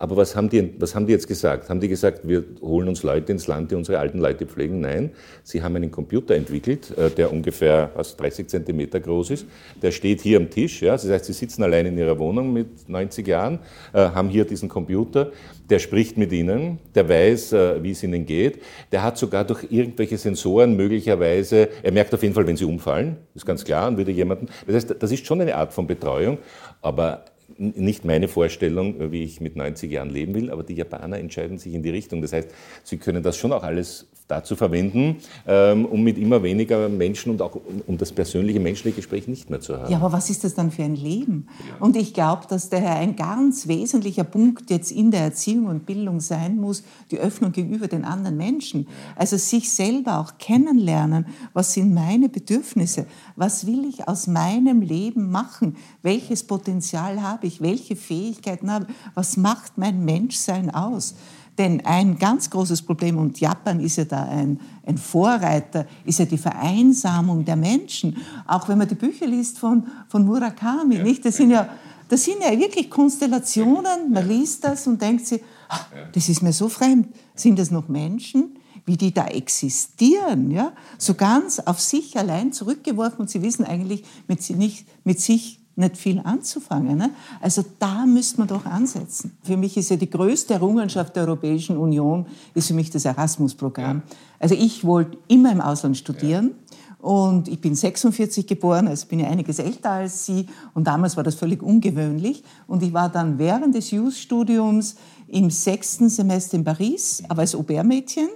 Aber 0.00 0.16
was 0.16 0.36
haben, 0.36 0.48
die, 0.48 0.74
was 0.78 0.94
haben 0.94 1.06
die 1.06 1.12
jetzt 1.12 1.26
gesagt? 1.26 1.68
Haben 1.68 1.80
die 1.80 1.88
gesagt, 1.88 2.20
wir 2.22 2.44
holen 2.60 2.88
uns 2.88 3.02
Leute 3.02 3.32
ins 3.32 3.48
Land, 3.48 3.72
die 3.72 3.74
unsere 3.74 3.98
alten 3.98 4.20
Leute 4.20 4.46
pflegen? 4.46 4.80
Nein, 4.80 5.10
sie 5.42 5.60
haben 5.60 5.74
einen 5.74 5.90
Computer 5.90 6.36
entwickelt, 6.36 6.96
äh, 6.96 7.10
der 7.10 7.32
ungefähr 7.32 7.90
was, 7.94 8.16
30 8.16 8.48
Zentimeter 8.48 9.00
groß 9.00 9.30
ist. 9.30 9.46
Der 9.82 9.90
steht 9.90 10.20
hier 10.20 10.38
am 10.38 10.50
Tisch. 10.50 10.82
Ja? 10.82 10.92
Das 10.92 11.08
heißt, 11.08 11.24
sie 11.24 11.32
sitzen 11.32 11.64
allein 11.64 11.86
in 11.86 11.98
ihrer 11.98 12.16
Wohnung 12.18 12.52
mit 12.52 12.88
90 12.88 13.26
Jahren, 13.26 13.58
äh, 13.92 13.98
haben 13.98 14.28
hier 14.28 14.44
diesen 14.44 14.68
Computer. 14.68 15.32
Der 15.68 15.80
spricht 15.80 16.16
mit 16.16 16.32
ihnen, 16.32 16.78
der 16.94 17.08
weiß, 17.08 17.52
äh, 17.52 17.82
wie 17.82 17.90
es 17.90 18.02
ihnen 18.04 18.24
geht. 18.24 18.62
Der 18.92 19.02
hat 19.02 19.18
sogar 19.18 19.44
durch 19.44 19.66
irgendwelche 19.68 20.16
Sensoren 20.16 20.76
möglicherweise, 20.76 21.68
er 21.82 21.92
merkt 21.92 22.14
auf 22.14 22.22
jeden 22.22 22.34
Fall, 22.34 22.46
wenn 22.46 22.56
sie 22.56 22.64
umfallen, 22.64 23.16
ist 23.34 23.44
ganz 23.44 23.64
klar, 23.64 23.88
und 23.88 23.96
würde 23.96 24.12
jemanden. 24.12 24.46
Das 24.66 24.76
heißt, 24.76 24.94
das 25.00 25.10
ist 25.10 25.26
schon 25.26 25.40
eine 25.40 25.56
Art 25.56 25.72
von 25.72 25.88
Betreuung, 25.88 26.38
aber 26.80 27.24
nicht 27.58 28.04
meine 28.04 28.28
Vorstellung, 28.28 29.10
wie 29.12 29.24
ich 29.24 29.40
mit 29.40 29.56
90 29.56 29.90
Jahren 29.90 30.10
leben 30.10 30.34
will, 30.34 30.50
aber 30.50 30.62
die 30.62 30.74
Japaner 30.74 31.18
entscheiden 31.18 31.58
sich 31.58 31.74
in 31.74 31.82
die 31.82 31.90
Richtung. 31.90 32.22
Das 32.22 32.32
heißt, 32.32 32.50
sie 32.84 32.98
können 32.98 33.22
das 33.22 33.36
schon 33.36 33.52
auch 33.52 33.64
alles 33.64 34.06
dazu 34.28 34.56
verwenden, 34.56 35.16
ähm, 35.46 35.86
um 35.86 36.02
mit 36.02 36.18
immer 36.18 36.42
weniger 36.42 36.88
Menschen 36.88 37.32
und 37.32 37.42
auch 37.42 37.58
um 37.86 37.96
das 37.96 38.12
persönliche 38.12 38.60
menschliche 38.60 38.96
Gespräch 38.96 39.26
nicht 39.26 39.48
mehr 39.50 39.60
zu 39.60 39.76
haben. 39.76 39.90
Ja, 39.90 39.98
aber 39.98 40.12
was 40.12 40.28
ist 40.30 40.44
das 40.44 40.54
dann 40.54 40.70
für 40.70 40.84
ein 40.84 40.94
Leben? 40.94 41.48
Und 41.80 41.96
ich 41.96 42.12
glaube, 42.12 42.46
dass 42.48 42.68
daher 42.68 42.96
ein 42.96 43.16
ganz 43.16 43.68
wesentlicher 43.68 44.24
Punkt 44.24 44.70
jetzt 44.70 44.92
in 44.92 45.10
der 45.10 45.22
Erziehung 45.22 45.66
und 45.66 45.86
Bildung 45.86 46.20
sein 46.20 46.56
muss, 46.56 46.84
die 47.10 47.18
Öffnung 47.18 47.52
gegenüber 47.52 47.88
den 47.88 48.04
anderen 48.04 48.36
Menschen. 48.36 48.86
Also 49.16 49.38
sich 49.38 49.72
selber 49.72 50.18
auch 50.18 50.38
kennenlernen, 50.38 51.26
was 51.54 51.72
sind 51.72 51.94
meine 51.94 52.28
Bedürfnisse, 52.28 53.06
was 53.34 53.66
will 53.66 53.88
ich 53.88 54.06
aus 54.08 54.26
meinem 54.26 54.82
Leben 54.82 55.30
machen, 55.30 55.76
welches 56.02 56.44
Potenzial 56.44 57.22
habe 57.22 57.46
ich, 57.46 57.62
welche 57.62 57.96
Fähigkeiten 57.96 58.70
habe 58.70 58.86
ich, 58.88 58.94
was 59.14 59.38
macht 59.38 59.78
mein 59.78 60.04
Menschsein 60.04 60.70
aus. 60.70 61.14
Denn 61.58 61.84
ein 61.84 62.18
ganz 62.18 62.48
großes 62.48 62.82
Problem, 62.82 63.18
und 63.18 63.40
Japan 63.40 63.80
ist 63.80 63.96
ja 63.96 64.04
da 64.04 64.22
ein, 64.22 64.60
ein 64.86 64.96
Vorreiter, 64.96 65.86
ist 66.04 66.20
ja 66.20 66.24
die 66.24 66.38
Vereinsamung 66.38 67.44
der 67.44 67.56
Menschen. 67.56 68.16
Auch 68.46 68.68
wenn 68.68 68.78
man 68.78 68.86
die 68.86 68.94
Bücher 68.94 69.26
liest 69.26 69.58
von, 69.58 69.84
von 70.08 70.24
Murakami, 70.24 70.96
ja. 70.96 71.02
nicht? 71.02 71.24
Das 71.24 71.36
sind 71.36 71.50
ja, 71.50 71.68
das 72.08 72.24
sind 72.24 72.36
ja 72.40 72.56
wirklich 72.56 72.88
Konstellationen, 72.88 74.12
man 74.12 74.26
liest 74.28 74.64
das 74.64 74.86
und 74.86 75.02
denkt 75.02 75.26
sich, 75.26 75.42
ach, 75.68 75.86
das 76.12 76.28
ist 76.28 76.42
mir 76.42 76.52
so 76.52 76.68
fremd. 76.68 77.08
Sind 77.34 77.58
das 77.58 77.70
noch 77.70 77.88
Menschen? 77.88 78.54
wie 78.88 78.96
die 78.96 79.12
da 79.12 79.26
existieren, 79.26 80.50
ja, 80.50 80.72
so 80.96 81.12
ganz 81.12 81.58
auf 81.58 81.78
sich 81.78 82.16
allein 82.16 82.54
zurückgeworfen 82.54 83.20
und 83.20 83.28
sie 83.28 83.42
wissen 83.42 83.66
eigentlich 83.66 84.02
mit, 84.28 84.48
nicht, 84.56 84.86
mit 85.04 85.20
sich 85.20 85.60
nicht 85.78 85.96
viel 85.96 86.20
anzufangen. 86.20 86.98
Ne? 86.98 87.10
Also 87.40 87.64
da 87.78 88.04
müsste 88.04 88.38
man 88.38 88.48
doch 88.48 88.66
ansetzen. 88.66 89.36
Für 89.42 89.56
mich 89.56 89.76
ist 89.76 89.90
ja 89.90 89.96
die 89.96 90.10
größte 90.10 90.54
Errungenschaft 90.54 91.16
der 91.16 91.22
Europäischen 91.24 91.76
Union, 91.76 92.26
ist 92.54 92.68
für 92.68 92.74
mich 92.74 92.90
das 92.90 93.04
Erasmus-Programm. 93.04 94.02
Ja. 94.04 94.16
Also 94.40 94.54
ich 94.54 94.84
wollte 94.84 95.16
immer 95.28 95.52
im 95.52 95.60
Ausland 95.60 95.96
studieren. 95.96 96.50
Ja. 96.70 96.78
Und 97.00 97.46
ich 97.46 97.60
bin 97.60 97.76
46 97.76 98.46
geboren, 98.46 98.88
also 98.88 99.06
bin 99.06 99.20
ja 99.20 99.28
einiges 99.28 99.60
älter 99.60 99.90
als 99.90 100.26
Sie. 100.26 100.46
Und 100.74 100.88
damals 100.88 101.16
war 101.16 101.22
das 101.22 101.36
völlig 101.36 101.62
ungewöhnlich. 101.62 102.42
Und 102.66 102.82
ich 102.82 102.92
war 102.92 103.08
dann 103.08 103.38
während 103.38 103.74
des 103.74 103.92
Jus-Studiums 103.92 104.96
im 105.28 105.48
sechsten 105.50 106.08
Semester 106.08 106.56
in 106.56 106.64
Paris, 106.64 107.22
aber 107.28 107.42
als 107.42 107.54
Au-pair-Mädchen 107.54 108.28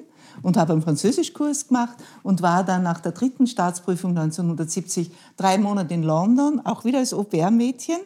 und 0.42 0.56
habe 0.56 0.72
einen 0.72 0.82
Französischkurs 0.82 1.68
gemacht 1.68 1.96
und 2.22 2.42
war 2.42 2.64
dann 2.64 2.82
nach 2.82 3.00
der 3.00 3.12
dritten 3.12 3.46
Staatsprüfung 3.46 4.10
1970 4.10 5.10
drei 5.36 5.58
Monate 5.58 5.94
in 5.94 6.02
London, 6.02 6.60
auch 6.64 6.84
wieder 6.84 6.98
als 6.98 7.14
Au-pair-Mädchen 7.14 8.00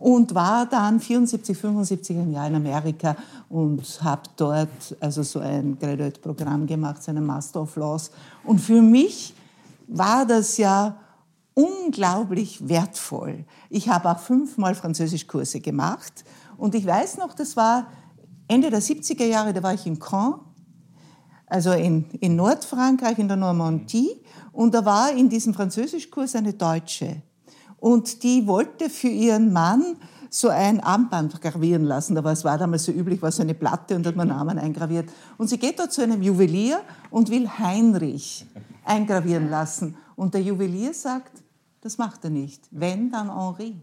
und 0.00 0.34
war 0.34 0.66
dann 0.66 1.00
74, 1.00 1.56
75 1.56 2.16
ein 2.16 2.32
Jahr 2.32 2.46
in 2.46 2.54
Amerika 2.54 3.16
und 3.48 3.82
habe 4.02 4.22
dort 4.36 4.96
also 5.00 5.22
so 5.22 5.40
ein 5.40 5.78
Graduate-Programm 5.78 6.66
gemacht, 6.66 7.02
so 7.02 7.10
einen 7.10 7.26
Master 7.26 7.62
of 7.62 7.76
Laws. 7.76 8.10
Und 8.44 8.60
für 8.60 8.80
mich 8.80 9.34
war 9.88 10.24
das 10.26 10.56
ja 10.58 10.96
unglaublich 11.54 12.68
wertvoll. 12.68 13.44
Ich 13.68 13.88
habe 13.88 14.10
auch 14.10 14.18
fünfmal 14.20 14.74
Französischkurse 14.74 15.60
gemacht 15.60 16.24
und 16.56 16.74
ich 16.74 16.86
weiß 16.86 17.16
noch, 17.18 17.34
das 17.34 17.56
war 17.56 17.86
Ende 18.46 18.70
der 18.70 18.80
70er 18.80 19.24
Jahre, 19.24 19.52
da 19.52 19.62
war 19.62 19.74
ich 19.74 19.86
in 19.86 19.98
Caen, 19.98 20.34
also 21.48 21.72
in, 21.72 22.04
in 22.20 22.36
Nordfrankreich, 22.36 23.18
in 23.18 23.28
der 23.28 23.36
Normandie 23.36 24.10
und 24.52 24.74
da 24.74 24.84
war 24.84 25.12
in 25.12 25.28
diesem 25.28 25.54
Französischkurs 25.54 26.34
eine 26.36 26.52
Deutsche 26.52 27.22
und 27.78 28.22
die 28.22 28.46
wollte 28.46 28.90
für 28.90 29.08
ihren 29.08 29.52
Mann 29.52 29.96
so 30.30 30.48
ein 30.48 30.80
Armband 30.80 31.40
gravieren 31.40 31.84
lassen. 31.84 32.16
Aber 32.18 32.32
es 32.32 32.44
war 32.44 32.58
damals 32.58 32.84
so 32.84 32.92
üblich, 32.92 33.22
war 33.22 33.32
so 33.32 33.42
eine 33.42 33.54
Platte 33.54 33.96
und 33.96 34.06
hat 34.06 34.16
man 34.16 34.28
Namen 34.28 34.58
eingraviert. 34.58 35.08
Und 35.38 35.48
sie 35.48 35.58
geht 35.58 35.78
dort 35.78 35.92
zu 35.92 36.02
einem 36.02 36.22
Juwelier 36.22 36.80
und 37.10 37.30
will 37.30 37.48
Heinrich 37.48 38.46
eingravieren 38.84 39.48
lassen. 39.48 39.96
Und 40.16 40.34
der 40.34 40.42
Juwelier 40.42 40.92
sagt, 40.92 41.42
das 41.80 41.98
macht 41.98 42.24
er 42.24 42.30
nicht. 42.30 42.64
Wenn, 42.70 43.10
dann 43.10 43.32
Henri. 43.34 43.76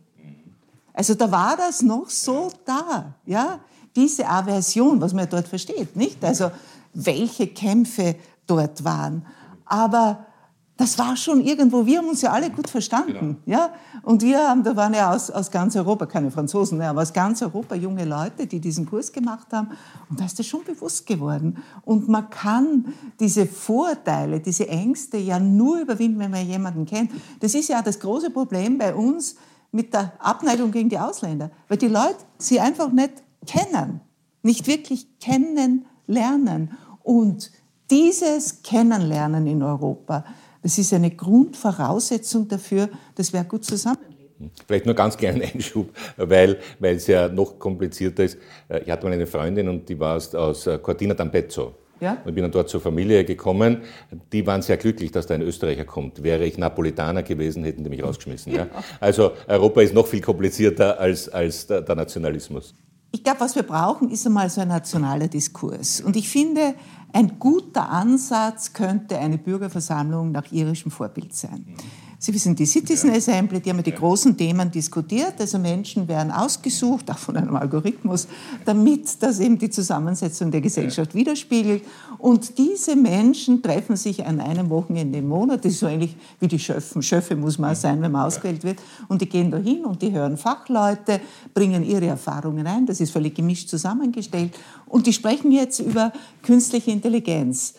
Also 0.93 1.13
da 1.13 1.31
war 1.31 1.57
das 1.57 1.81
noch 1.81 2.09
so 2.09 2.51
da, 2.65 3.15
ja, 3.25 3.59
diese 3.95 4.27
Aversion, 4.27 4.99
was 4.99 5.13
man 5.13 5.27
dort 5.29 5.47
versteht, 5.47 5.95
nicht? 5.95 6.23
Also 6.23 6.51
welche 6.95 7.47
Kämpfe 7.47 8.15
dort 8.47 8.83
waren. 8.83 9.25
Aber 9.65 10.25
das 10.77 10.99
war 10.99 11.15
schon 11.15 11.39
irgendwo, 11.39 11.85
wir 11.85 11.99
haben 11.99 12.09
uns 12.09 12.21
ja 12.21 12.31
alle 12.31 12.49
gut 12.49 12.69
verstanden. 12.69 13.37
Genau. 13.45 13.57
Ja? 13.57 13.69
Und 14.03 14.21
wir 14.21 14.49
haben, 14.49 14.63
da 14.63 14.75
waren 14.75 14.93
ja 14.93 15.13
aus, 15.13 15.31
aus 15.31 15.49
ganz 15.49 15.75
Europa, 15.75 16.05
keine 16.05 16.31
Franzosen, 16.31 16.81
aber 16.81 17.01
aus 17.01 17.13
ganz 17.13 17.41
Europa 17.41 17.75
junge 17.75 18.03
Leute, 18.03 18.45
die 18.45 18.59
diesen 18.59 18.85
Kurs 18.85 19.13
gemacht 19.13 19.47
haben. 19.53 19.69
Und 20.09 20.19
da 20.19 20.25
ist 20.25 20.37
das 20.37 20.45
schon 20.45 20.65
bewusst 20.65 21.07
geworden. 21.07 21.63
Und 21.85 22.09
man 22.09 22.29
kann 22.29 22.93
diese 23.21 23.45
Vorteile, 23.45 24.41
diese 24.41 24.67
Ängste 24.67 25.17
ja 25.17 25.39
nur 25.39 25.79
überwinden, 25.79 26.19
wenn 26.19 26.31
man 26.31 26.45
jemanden 26.45 26.85
kennt. 26.85 27.11
Das 27.39 27.55
ist 27.55 27.69
ja 27.69 27.81
das 27.81 27.99
große 28.01 28.31
Problem 28.31 28.77
bei 28.77 28.93
uns 28.93 29.37
mit 29.71 29.93
der 29.93 30.11
Abneigung 30.19 30.71
gegen 30.71 30.89
die 30.89 30.99
Ausländer. 30.99 31.51
Weil 31.69 31.77
die 31.77 31.87
Leute 31.87 32.17
sie 32.37 32.59
einfach 32.59 32.91
nicht 32.91 33.13
kennen, 33.47 34.01
nicht 34.41 34.67
wirklich 34.67 35.19
kennenlernen. 35.19 36.77
Und 37.05 37.51
dieses 37.91 38.63
Kennenlernen 38.63 39.45
in 39.45 39.61
Europa, 39.61 40.25
das 40.63 40.79
ist 40.79 40.91
eine 40.91 41.11
Grundvoraussetzung 41.11 42.47
dafür, 42.47 42.89
dass 43.13 43.31
wir 43.31 43.43
gut 43.43 43.63
zusammenleben. 43.63 44.49
Vielleicht 44.67 44.87
nur 44.87 44.95
ganz 44.95 45.15
kleinen 45.15 45.43
Einschub, 45.43 45.91
weil, 46.17 46.57
weil 46.79 46.95
es 46.95 47.05
ja 47.05 47.29
noch 47.29 47.59
komplizierter 47.59 48.23
ist. 48.23 48.39
Äh, 48.67 48.81
ich 48.81 48.89
hatte 48.89 49.05
mal 49.05 49.13
eine 49.13 49.27
Freundin 49.27 49.69
und 49.69 49.87
die 49.87 49.99
war 49.99 50.15
aus, 50.15 50.65
äh, 50.65 50.79
Cortina 50.79 51.13
d'Ampezzo. 51.13 51.73
Ja? 51.99 52.17
Und 52.25 52.33
bin 52.33 52.41
dann 52.41 52.51
dort 52.51 52.69
zur 52.69 52.81
Familie 52.81 53.23
gekommen. 53.23 53.83
Die 54.33 54.45
waren 54.45 54.63
sehr 54.63 54.77
glücklich, 54.77 55.11
dass 55.11 55.27
da 55.27 55.35
ein 55.35 55.43
Österreicher 55.43 55.85
kommt. 55.85 56.23
Wäre 56.23 56.43
ich 56.43 56.57
Napolitaner 56.57 57.21
gewesen, 57.21 57.63
hätten 57.63 57.83
die 57.83 57.89
mich 57.89 58.03
rausgeschmissen. 58.03 58.51
Ja. 58.51 58.67
Also 58.99 59.33
Europa 59.47 59.81
ist 59.81 59.93
noch 59.93 60.07
viel 60.07 60.21
komplizierter 60.21 60.99
als, 60.99 61.29
als 61.29 61.67
der 61.67 61.95
Nationalismus. 61.95 62.73
Ich 63.15 63.23
glaube, 63.23 63.39
was 63.39 63.55
wir 63.55 63.63
brauchen, 63.63 64.09
ist 64.09 64.25
einmal 64.25 64.49
so 64.49 64.59
ein 64.59 64.67
nationaler 64.67 65.29
Diskurs. 65.29 66.01
Und 66.01 66.17
ich 66.17 66.27
finde, 66.27 66.75
ein 67.15 67.39
guter 67.39 67.89
Ansatz 67.89 68.73
könnte 68.73 69.17
eine 69.17 69.37
Bürgerversammlung 69.37 70.33
nach 70.33 70.51
irischem 70.51 70.91
Vorbild 70.91 71.33
sein. 71.33 71.65
Sie 72.25 72.33
wissen, 72.33 72.55
die 72.55 72.65
Citizen 72.65 73.11
Assembly, 73.11 73.59
die 73.59 73.69
haben 73.69 73.77
ja 73.77 73.83
die 73.83 73.91
großen 73.91 74.35
Themen 74.35 74.71
diskutiert. 74.71 75.35
Also 75.37 75.59
Menschen 75.59 76.07
werden 76.07 76.31
ausgesucht, 76.31 77.11
auch 77.11 77.19
von 77.19 77.37
einem 77.37 77.55
Algorithmus, 77.55 78.27
damit 78.65 79.21
das 79.21 79.39
eben 79.39 79.59
die 79.59 79.69
Zusammensetzung 79.69 80.49
der 80.49 80.61
Gesellschaft 80.61 81.13
widerspiegelt. 81.13 81.83
Und 82.17 82.57
diese 82.57 82.95
Menschen 82.95 83.61
treffen 83.61 83.95
sich 83.95 84.25
an 84.25 84.39
einem 84.39 84.71
Wochenende 84.71 85.19
im 85.19 85.27
Monat. 85.27 85.63
Das 85.63 85.73
ist 85.73 85.81
so 85.81 85.87
ähnlich 85.87 86.15
wie 86.39 86.47
die 86.47 86.57
Schöffen. 86.57 87.03
Schöffe 87.03 87.35
muss 87.35 87.59
man 87.59 87.75
sein, 87.75 88.01
wenn 88.01 88.11
man 88.11 88.25
ausgewählt 88.25 88.63
wird. 88.63 88.79
Und 89.07 89.21
die 89.21 89.29
gehen 89.29 89.51
da 89.51 89.57
hin 89.57 89.85
und 89.85 90.01
die 90.01 90.11
hören 90.11 90.35
Fachleute, 90.35 91.21
bringen 91.53 91.83
ihre 91.83 92.07
Erfahrungen 92.07 92.65
ein. 92.65 92.87
Das 92.87 93.01
ist 93.01 93.11
völlig 93.11 93.35
gemischt 93.35 93.69
zusammengestellt. 93.69 94.57
Und 94.87 95.05
die 95.05 95.13
sprechen 95.13 95.51
jetzt 95.51 95.79
über 95.79 96.11
künstliche 96.41 96.89
Intelligenz. 96.89 97.75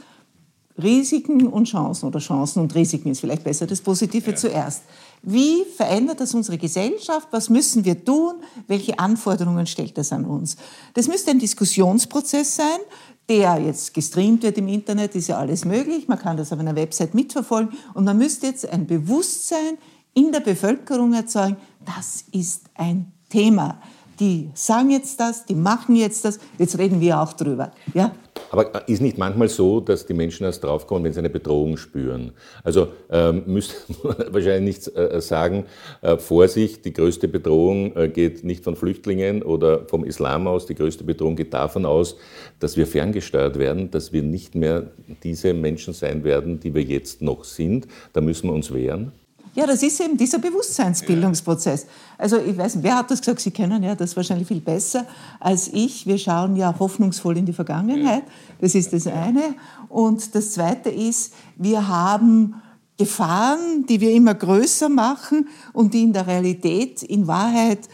Risiken 0.82 1.46
und 1.46 1.64
Chancen 1.64 2.06
oder 2.06 2.18
Chancen 2.18 2.60
und 2.60 2.74
Risiken 2.74 3.10
ist 3.10 3.20
vielleicht 3.20 3.44
besser 3.44 3.66
das 3.66 3.80
Positive 3.80 4.30
ja. 4.30 4.36
zuerst. 4.36 4.82
Wie 5.22 5.64
verändert 5.76 6.20
das 6.20 6.34
unsere 6.34 6.58
Gesellschaft? 6.58 7.28
Was 7.30 7.48
müssen 7.48 7.84
wir 7.84 8.04
tun? 8.04 8.34
Welche 8.66 8.98
Anforderungen 8.98 9.66
stellt 9.66 9.96
das 9.96 10.12
an 10.12 10.24
uns? 10.24 10.56
Das 10.94 11.08
müsste 11.08 11.30
ein 11.30 11.38
Diskussionsprozess 11.38 12.56
sein, 12.56 12.78
der 13.28 13.58
jetzt 13.58 13.92
gestreamt 13.94 14.42
wird 14.42 14.58
im 14.58 14.68
Internet, 14.68 15.14
ist 15.14 15.28
ja 15.28 15.38
alles 15.38 15.64
möglich. 15.64 16.06
Man 16.08 16.18
kann 16.18 16.36
das 16.36 16.52
auf 16.52 16.60
einer 16.60 16.76
Website 16.76 17.14
mitverfolgen 17.14 17.76
und 17.94 18.04
man 18.04 18.18
müsste 18.18 18.46
jetzt 18.46 18.68
ein 18.68 18.86
Bewusstsein 18.86 19.78
in 20.14 20.32
der 20.32 20.40
Bevölkerung 20.40 21.12
erzeugen, 21.12 21.56
das 21.84 22.24
ist 22.32 22.64
ein 22.74 23.12
Thema. 23.28 23.80
Die 24.20 24.50
sagen 24.54 24.90
jetzt 24.90 25.20
das, 25.20 25.44
die 25.44 25.54
machen 25.54 25.96
jetzt 25.96 26.24
das, 26.24 26.38
jetzt 26.58 26.78
reden 26.78 27.00
wir 27.00 27.20
auch 27.20 27.32
drüber. 27.34 27.72
Ja? 27.92 28.12
Aber 28.50 28.88
ist 28.88 29.02
nicht 29.02 29.18
manchmal 29.18 29.48
so, 29.48 29.80
dass 29.80 30.06
die 30.06 30.14
Menschen 30.14 30.44
erst 30.44 30.64
draufkommen, 30.64 31.04
wenn 31.04 31.12
sie 31.12 31.18
eine 31.18 31.30
Bedrohung 31.30 31.76
spüren? 31.76 32.32
Also 32.62 32.88
ähm, 33.10 33.42
müsste 33.46 33.74
man 34.02 34.16
wahrscheinlich 34.30 34.76
nicht 34.76 34.96
äh, 34.96 35.20
sagen, 35.20 35.64
äh, 36.02 36.16
Vorsicht, 36.16 36.84
die 36.84 36.92
größte 36.92 37.28
Bedrohung 37.28 37.96
äh, 37.96 38.08
geht 38.08 38.44
nicht 38.44 38.64
von 38.64 38.76
Flüchtlingen 38.76 39.42
oder 39.42 39.86
vom 39.86 40.04
Islam 40.04 40.46
aus, 40.46 40.66
die 40.66 40.74
größte 40.74 41.04
Bedrohung 41.04 41.36
geht 41.36 41.52
davon 41.54 41.86
aus, 41.86 42.16
dass 42.60 42.76
wir 42.76 42.86
ferngesteuert 42.86 43.58
werden, 43.58 43.90
dass 43.90 44.12
wir 44.12 44.22
nicht 44.22 44.54
mehr 44.54 44.90
diese 45.22 45.54
Menschen 45.54 45.94
sein 45.94 46.24
werden, 46.24 46.60
die 46.60 46.74
wir 46.74 46.82
jetzt 46.82 47.22
noch 47.22 47.44
sind. 47.44 47.86
Da 48.12 48.20
müssen 48.20 48.48
wir 48.48 48.54
uns 48.54 48.72
wehren. 48.72 49.12
Ja, 49.56 49.66
das 49.66 49.82
ist 49.82 49.98
eben 50.02 50.18
dieser 50.18 50.38
Bewusstseinsbildungsprozess. 50.38 51.86
Also 52.18 52.36
ich 52.36 52.58
weiß, 52.58 52.82
wer 52.82 52.96
hat 52.96 53.10
das 53.10 53.20
gesagt? 53.20 53.40
Sie 53.40 53.50
kennen 53.50 53.82
ja 53.82 53.94
das 53.94 54.14
wahrscheinlich 54.14 54.46
viel 54.46 54.60
besser 54.60 55.06
als 55.40 55.68
ich. 55.68 56.06
Wir 56.06 56.18
schauen 56.18 56.56
ja 56.56 56.78
hoffnungsvoll 56.78 57.38
in 57.38 57.46
die 57.46 57.54
Vergangenheit. 57.54 58.24
Das 58.60 58.74
ist 58.74 58.92
das 58.92 59.06
eine. 59.06 59.54
Und 59.88 60.34
das 60.34 60.52
zweite 60.52 60.90
ist, 60.90 61.32
wir 61.56 61.88
haben 61.88 62.60
Gefahren, 62.98 63.86
die 63.88 64.02
wir 64.02 64.12
immer 64.12 64.34
größer 64.34 64.90
machen 64.90 65.48
und 65.72 65.94
die 65.94 66.02
in 66.02 66.12
der 66.12 66.26
Realität 66.26 67.02
in 67.02 67.26
Wahrheit 67.26 67.88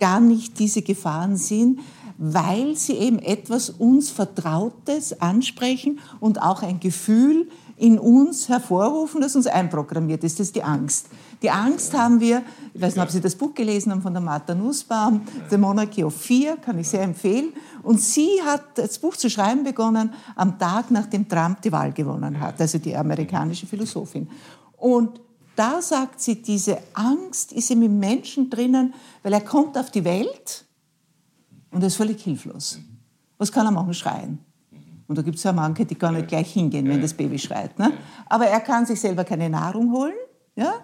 gar 0.00 0.18
nicht 0.18 0.58
diese 0.58 0.80
Gefahren 0.80 1.36
sind, 1.36 1.80
weil 2.16 2.74
sie 2.76 2.94
eben 2.94 3.18
etwas 3.18 3.68
uns 3.68 4.08
Vertrautes 4.10 5.20
ansprechen 5.20 6.00
und 6.20 6.40
auch 6.40 6.62
ein 6.62 6.80
Gefühl 6.80 7.48
in 7.76 7.98
uns 7.98 8.48
hervorrufen, 8.48 9.20
das 9.20 9.34
uns 9.34 9.46
einprogrammiert 9.46 10.22
ist. 10.24 10.38
Das 10.38 10.48
ist 10.48 10.56
die 10.56 10.62
Angst. 10.62 11.08
Die 11.42 11.50
Angst 11.50 11.92
haben 11.94 12.20
wir, 12.20 12.42
ich 12.72 12.80
weiß 12.80 12.94
nicht, 12.94 13.04
ob 13.04 13.10
Sie 13.10 13.20
das 13.20 13.34
Buch 13.34 13.54
gelesen 13.54 13.90
haben 13.90 14.02
von 14.02 14.12
der 14.12 14.22
Martha 14.22 14.54
Nussbaum, 14.54 15.22
The 15.50 15.58
Monarchy 15.58 16.04
of 16.04 16.14
Fear, 16.14 16.56
kann 16.56 16.78
ich 16.78 16.88
sehr 16.88 17.02
empfehlen. 17.02 17.52
Und 17.82 18.00
sie 18.00 18.40
hat 18.44 18.78
das 18.78 18.98
Buch 18.98 19.16
zu 19.16 19.28
schreiben 19.28 19.64
begonnen 19.64 20.12
am 20.36 20.58
Tag, 20.58 20.90
nachdem 20.90 21.28
Trump 21.28 21.60
die 21.62 21.72
Wahl 21.72 21.92
gewonnen 21.92 22.38
hat, 22.38 22.60
also 22.60 22.78
die 22.78 22.96
amerikanische 22.96 23.66
Philosophin. 23.66 24.28
Und 24.76 25.20
da 25.56 25.82
sagt 25.82 26.20
sie, 26.20 26.40
diese 26.40 26.78
Angst 26.94 27.52
ist 27.52 27.70
im 27.70 27.98
Menschen 27.98 28.48
drinnen, 28.48 28.94
weil 29.22 29.32
er 29.32 29.40
kommt 29.40 29.76
auf 29.76 29.90
die 29.90 30.04
Welt 30.04 30.64
und 31.70 31.82
er 31.82 31.88
ist 31.88 31.96
völlig 31.96 32.22
hilflos. 32.22 32.78
Was 33.38 33.50
kann 33.50 33.66
er 33.66 33.72
machen? 33.72 33.92
Schreien. 33.92 34.38
Und 35.08 35.18
da 35.18 35.22
gibt 35.22 35.36
es 35.36 35.42
ja 35.42 35.52
manche, 35.52 35.84
die 35.84 35.98
gar 35.98 36.12
nicht 36.12 36.28
gleich 36.28 36.52
hingehen, 36.52 36.88
wenn 36.88 37.02
das 37.02 37.14
Baby 37.14 37.38
schreit. 37.38 37.78
Ne? 37.78 37.92
Aber 38.26 38.46
er 38.46 38.60
kann 38.60 38.86
sich 38.86 39.00
selber 39.00 39.24
keine 39.24 39.50
Nahrung 39.50 39.92
holen. 39.92 40.14
Ja? 40.54 40.74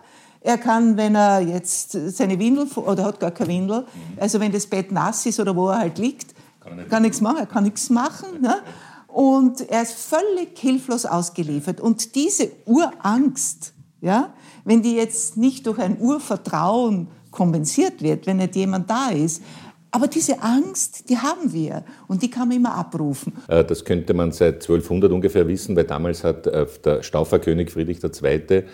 Er 0.40 0.58
kann, 0.58 0.96
wenn 0.96 1.14
er 1.14 1.40
jetzt 1.40 1.92
seine 1.92 2.38
Windel, 2.38 2.66
oder 2.76 3.04
hat 3.04 3.20
gar 3.20 3.30
keine 3.30 3.50
Windel, 3.50 3.86
also 4.18 4.38
wenn 4.40 4.52
das 4.52 4.66
Bett 4.66 4.92
nass 4.92 5.26
ist 5.26 5.40
oder 5.40 5.54
wo 5.54 5.68
er 5.68 5.78
halt 5.78 5.98
liegt, 5.98 6.34
kann, 6.60 6.88
kann 6.88 7.02
nichts 7.02 7.20
machen, 7.20 7.38
er 7.38 7.46
kann 7.46 7.64
nichts 7.64 7.90
machen. 7.90 8.40
Ne? 8.40 8.56
Und 9.08 9.68
er 9.68 9.82
ist 9.82 9.94
völlig 9.94 10.58
hilflos 10.58 11.06
ausgeliefert. 11.06 11.80
Und 11.80 12.14
diese 12.14 12.50
Urangst, 12.66 13.72
ja, 14.00 14.32
wenn 14.64 14.82
die 14.82 14.94
jetzt 14.94 15.36
nicht 15.36 15.66
durch 15.66 15.78
ein 15.78 15.98
Urvertrauen 16.00 17.08
kompensiert 17.30 18.02
wird, 18.02 18.26
wenn 18.26 18.36
nicht 18.36 18.54
jemand 18.54 18.90
da 18.90 19.08
ist, 19.10 19.42
aber 19.90 20.06
diese 20.06 20.42
Angst, 20.42 21.08
die 21.08 21.16
haben 21.16 21.52
wir 21.52 21.84
und 22.08 22.22
die 22.22 22.30
kann 22.30 22.48
man 22.48 22.56
immer 22.58 22.74
abrufen. 22.74 23.32
Äh, 23.48 23.64
das 23.64 23.84
könnte 23.84 24.14
man 24.14 24.32
seit 24.32 24.56
1200 24.56 25.10
ungefähr 25.12 25.46
wissen, 25.48 25.76
weil 25.76 25.84
damals 25.84 26.24
hat 26.24 26.46
äh, 26.46 26.66
der 26.84 27.02
Stauferkönig 27.02 27.70
Friedrich 27.70 28.02
II. 28.02 28.64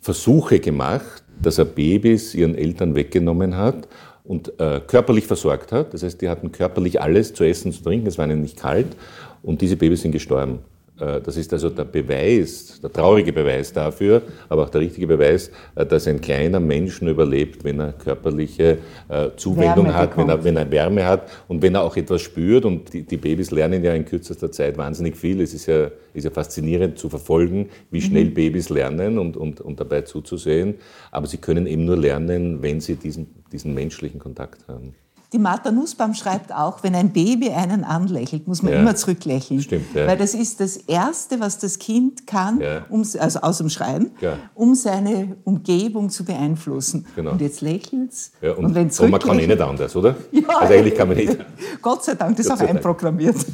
Versuche 0.00 0.60
gemacht, 0.60 1.22
dass 1.40 1.58
er 1.58 1.66
Babys 1.66 2.34
ihren 2.34 2.54
Eltern 2.54 2.94
weggenommen 2.94 3.56
hat 3.56 3.86
und 4.24 4.58
äh, 4.58 4.80
körperlich 4.86 5.26
versorgt 5.26 5.72
hat. 5.72 5.94
Das 5.94 6.02
heißt, 6.02 6.20
die 6.20 6.28
hatten 6.28 6.52
körperlich 6.52 7.00
alles 7.00 7.34
zu 7.34 7.44
essen, 7.44 7.72
zu 7.72 7.82
trinken, 7.82 8.06
es 8.06 8.18
war 8.18 8.26
ihnen 8.26 8.40
nicht 8.42 8.58
kalt 8.58 8.96
und 9.42 9.60
diese 9.60 9.76
Babys 9.76 10.02
sind 10.02 10.12
gestorben. 10.12 10.60
Äh, 11.00 11.20
das 11.20 11.36
ist 11.36 11.52
also 11.52 11.70
der 11.70 11.84
Beweis, 11.84 12.80
der 12.80 12.92
traurige 12.92 13.32
Beweis 13.32 13.72
dafür, 13.72 14.22
aber 14.48 14.64
auch 14.64 14.68
der 14.70 14.80
richtige 14.80 15.06
Beweis, 15.06 15.50
äh, 15.74 15.86
dass 15.86 16.06
ein 16.06 16.20
kleiner 16.20 16.60
Mensch 16.60 17.00
nur 17.00 17.12
überlebt, 17.12 17.64
wenn 17.64 17.80
er 17.80 17.92
körperliche 17.92 18.78
äh, 19.08 19.30
Zuwendung 19.36 19.86
Wärme 19.86 19.94
hat, 19.94 20.16
wenn 20.16 20.28
er, 20.28 20.44
wenn 20.44 20.56
er 20.56 20.70
Wärme 20.70 21.06
hat 21.06 21.30
und 21.48 21.62
wenn 21.62 21.74
er 21.74 21.82
auch 21.82 21.96
etwas 21.96 22.22
spürt. 22.22 22.64
Und 22.64 22.92
die, 22.92 23.02
die, 23.02 23.16
Babys 23.16 23.50
lernen 23.50 23.82
ja 23.82 23.94
in 23.94 24.04
kürzester 24.04 24.52
Zeit 24.52 24.76
wahnsinnig 24.76 25.16
viel. 25.16 25.40
Es 25.40 25.54
ist 25.54 25.66
ja, 25.66 25.90
ist 26.14 26.24
ja 26.24 26.30
faszinierend 26.30 26.98
zu 26.98 27.08
verfolgen, 27.08 27.68
wie 27.90 28.00
schnell 28.00 28.26
mhm. 28.26 28.34
Babys 28.34 28.68
lernen 28.68 29.18
und, 29.18 29.36
und, 29.36 29.60
und 29.60 29.80
dabei 29.80 30.02
zuzusehen. 30.02 30.74
Aber 31.10 31.26
sie 31.26 31.38
können 31.38 31.66
eben 31.66 31.84
nur 31.84 31.96
lernen, 31.96 32.62
wenn 32.62 32.80
sie 32.80 32.96
diesen, 32.96 33.28
diesen 33.52 33.74
menschlichen 33.74 34.20
Kontakt 34.20 34.68
haben. 34.68 34.94
Die 35.32 35.38
Martha 35.38 35.70
Nussbaum 35.70 36.14
schreibt 36.14 36.52
auch, 36.52 36.82
wenn 36.82 36.94
ein 36.96 37.12
Baby 37.12 37.50
einen 37.50 37.84
anlächelt, 37.84 38.48
muss 38.48 38.62
man 38.62 38.72
ja. 38.72 38.80
immer 38.80 38.96
zurücklächeln. 38.96 39.60
Stimmt, 39.60 39.94
ja. 39.94 40.08
Weil 40.08 40.16
das 40.16 40.34
ist 40.34 40.58
das 40.58 40.76
Erste, 40.76 41.38
was 41.38 41.58
das 41.58 41.78
Kind 41.78 42.26
kann, 42.26 42.60
ja. 42.60 42.84
um, 42.88 43.02
also 43.18 43.40
aus 43.40 43.58
dem 43.58 43.68
Schreien, 43.68 44.10
um 44.54 44.74
seine 44.74 45.36
Umgebung 45.44 46.10
zu 46.10 46.24
beeinflussen. 46.24 47.06
Genau. 47.14 47.32
Und 47.32 47.40
jetzt 47.40 47.60
lächelt 47.60 48.10
es. 48.10 48.32
Ja, 48.40 48.54
und, 48.54 48.64
und, 48.64 48.74
wenn 48.74 48.90
und 48.90 49.10
man 49.10 49.20
kann 49.20 49.38
eh 49.38 49.46
nicht 49.46 49.60
anders, 49.60 49.94
oder? 49.94 50.16
Ja, 50.32 50.48
also 50.48 50.74
eigentlich 50.74 50.94
kann 50.94 51.08
man 51.08 51.16
nicht. 51.16 51.36
Gott 51.82 52.04
sei 52.04 52.14
Dank, 52.14 52.36
das 52.36 52.46
ist 52.46 52.52
auch 52.52 52.60
einprogrammiert. 52.60 53.36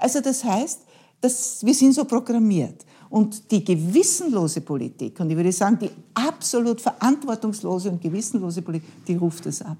Also 0.00 0.20
das 0.20 0.44
heißt, 0.44 0.82
dass 1.20 1.66
wir 1.66 1.74
sind 1.74 1.92
so 1.92 2.04
programmiert. 2.04 2.86
Und 3.10 3.50
die 3.50 3.64
gewissenlose 3.64 4.60
Politik, 4.60 5.18
und 5.18 5.28
ich 5.28 5.36
würde 5.36 5.50
sagen, 5.50 5.76
die 5.80 5.90
absolut 6.14 6.80
verantwortungslose 6.80 7.90
und 7.90 8.00
gewissenlose 8.00 8.62
Politik, 8.62 9.04
die 9.06 9.16
ruft 9.16 9.46
es 9.46 9.60
ab. 9.60 9.78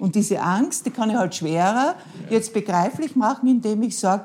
Und 0.00 0.14
diese 0.14 0.40
Angst, 0.40 0.86
die 0.86 0.90
kann 0.90 1.10
ich 1.10 1.16
halt 1.16 1.34
schwerer 1.34 1.94
jetzt 2.30 2.52
begreiflich 2.52 3.14
machen, 3.14 3.48
indem 3.48 3.82
ich 3.82 3.98
sage, 3.98 4.24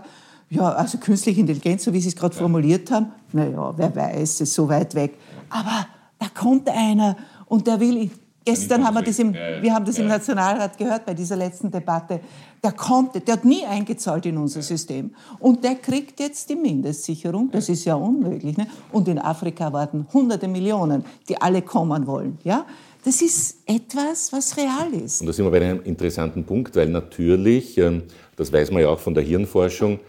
ja, 0.50 0.70
also 0.70 0.98
künstliche 0.98 1.42
Intelligenz, 1.42 1.84
so 1.84 1.94
wie 1.94 2.00
Sie 2.00 2.10
es 2.10 2.16
gerade 2.16 2.36
formuliert 2.36 2.90
haben, 2.92 3.08
naja, 3.34 3.74
wer 3.76 3.96
weiß, 3.96 4.36
es 4.36 4.42
ist 4.42 4.54
so 4.54 4.70
weit 4.70 4.96
weg. 4.96 5.18
Aber 5.50 5.86
da 6.20 6.28
kommt 6.34 6.70
einer 6.70 7.18
und 7.48 7.68
der 7.68 7.80
will, 7.80 8.10
gestern 8.46 8.86
haben 8.86 8.94
wir 8.94 9.02
das 9.02 9.20
im, 9.20 9.34
wir 9.34 9.74
haben 9.74 9.86
das 9.86 9.98
im 9.98 10.08
Nationalrat 10.08 10.78
gehört 10.78 11.06
bei 11.06 11.14
dieser 11.14 11.36
letzten 11.36 11.72
Debatte, 11.72 12.22
der 12.64 12.72
kommt, 12.72 13.16
der 13.28 13.34
hat 13.34 13.46
nie 13.46 13.66
eingezahlt 13.66 14.26
in 14.26 14.38
unser 14.38 14.62
System. 14.62 15.14
Und 15.40 15.64
der 15.64 15.76
kriegt 15.76 16.20
jetzt 16.20 16.50
die 16.50 16.56
Mindestsicherung, 16.56 17.52
das 17.52 17.70
ist 17.70 17.86
ja 17.86 17.96
unmöglich. 17.96 18.58
Ne? 18.58 18.68
Und 18.92 19.08
in 19.08 19.20
Afrika 19.20 19.74
warten 19.74 20.08
hunderte 20.14 20.48
Millionen, 20.48 21.04
die 21.28 21.40
alle 21.42 21.62
kommen 21.62 22.08
wollen. 22.08 22.38
Ja? 22.44 22.66
Das 23.06 23.22
ist 23.22 23.58
etwas, 23.68 24.34
was 24.34 24.58
real 24.58 24.92
ist. 24.92 25.22
Und 25.22 25.28
da 25.28 25.34
sind 25.34 25.46
wir 25.46 25.52
bei 25.52 25.62
einem 25.62 25.84
interessanten 25.84 26.44
Punkt, 26.44 26.76
weil 26.76 26.90
natürlich, 26.90 27.78
ähm, 27.78 28.02
das 28.36 28.52
weiß 28.52 28.72
man 28.72 28.82
ja 28.82 28.90
auch 28.90 29.00
von 29.00 29.14
der 29.14 29.24
Hirnforschung, 29.24 30.00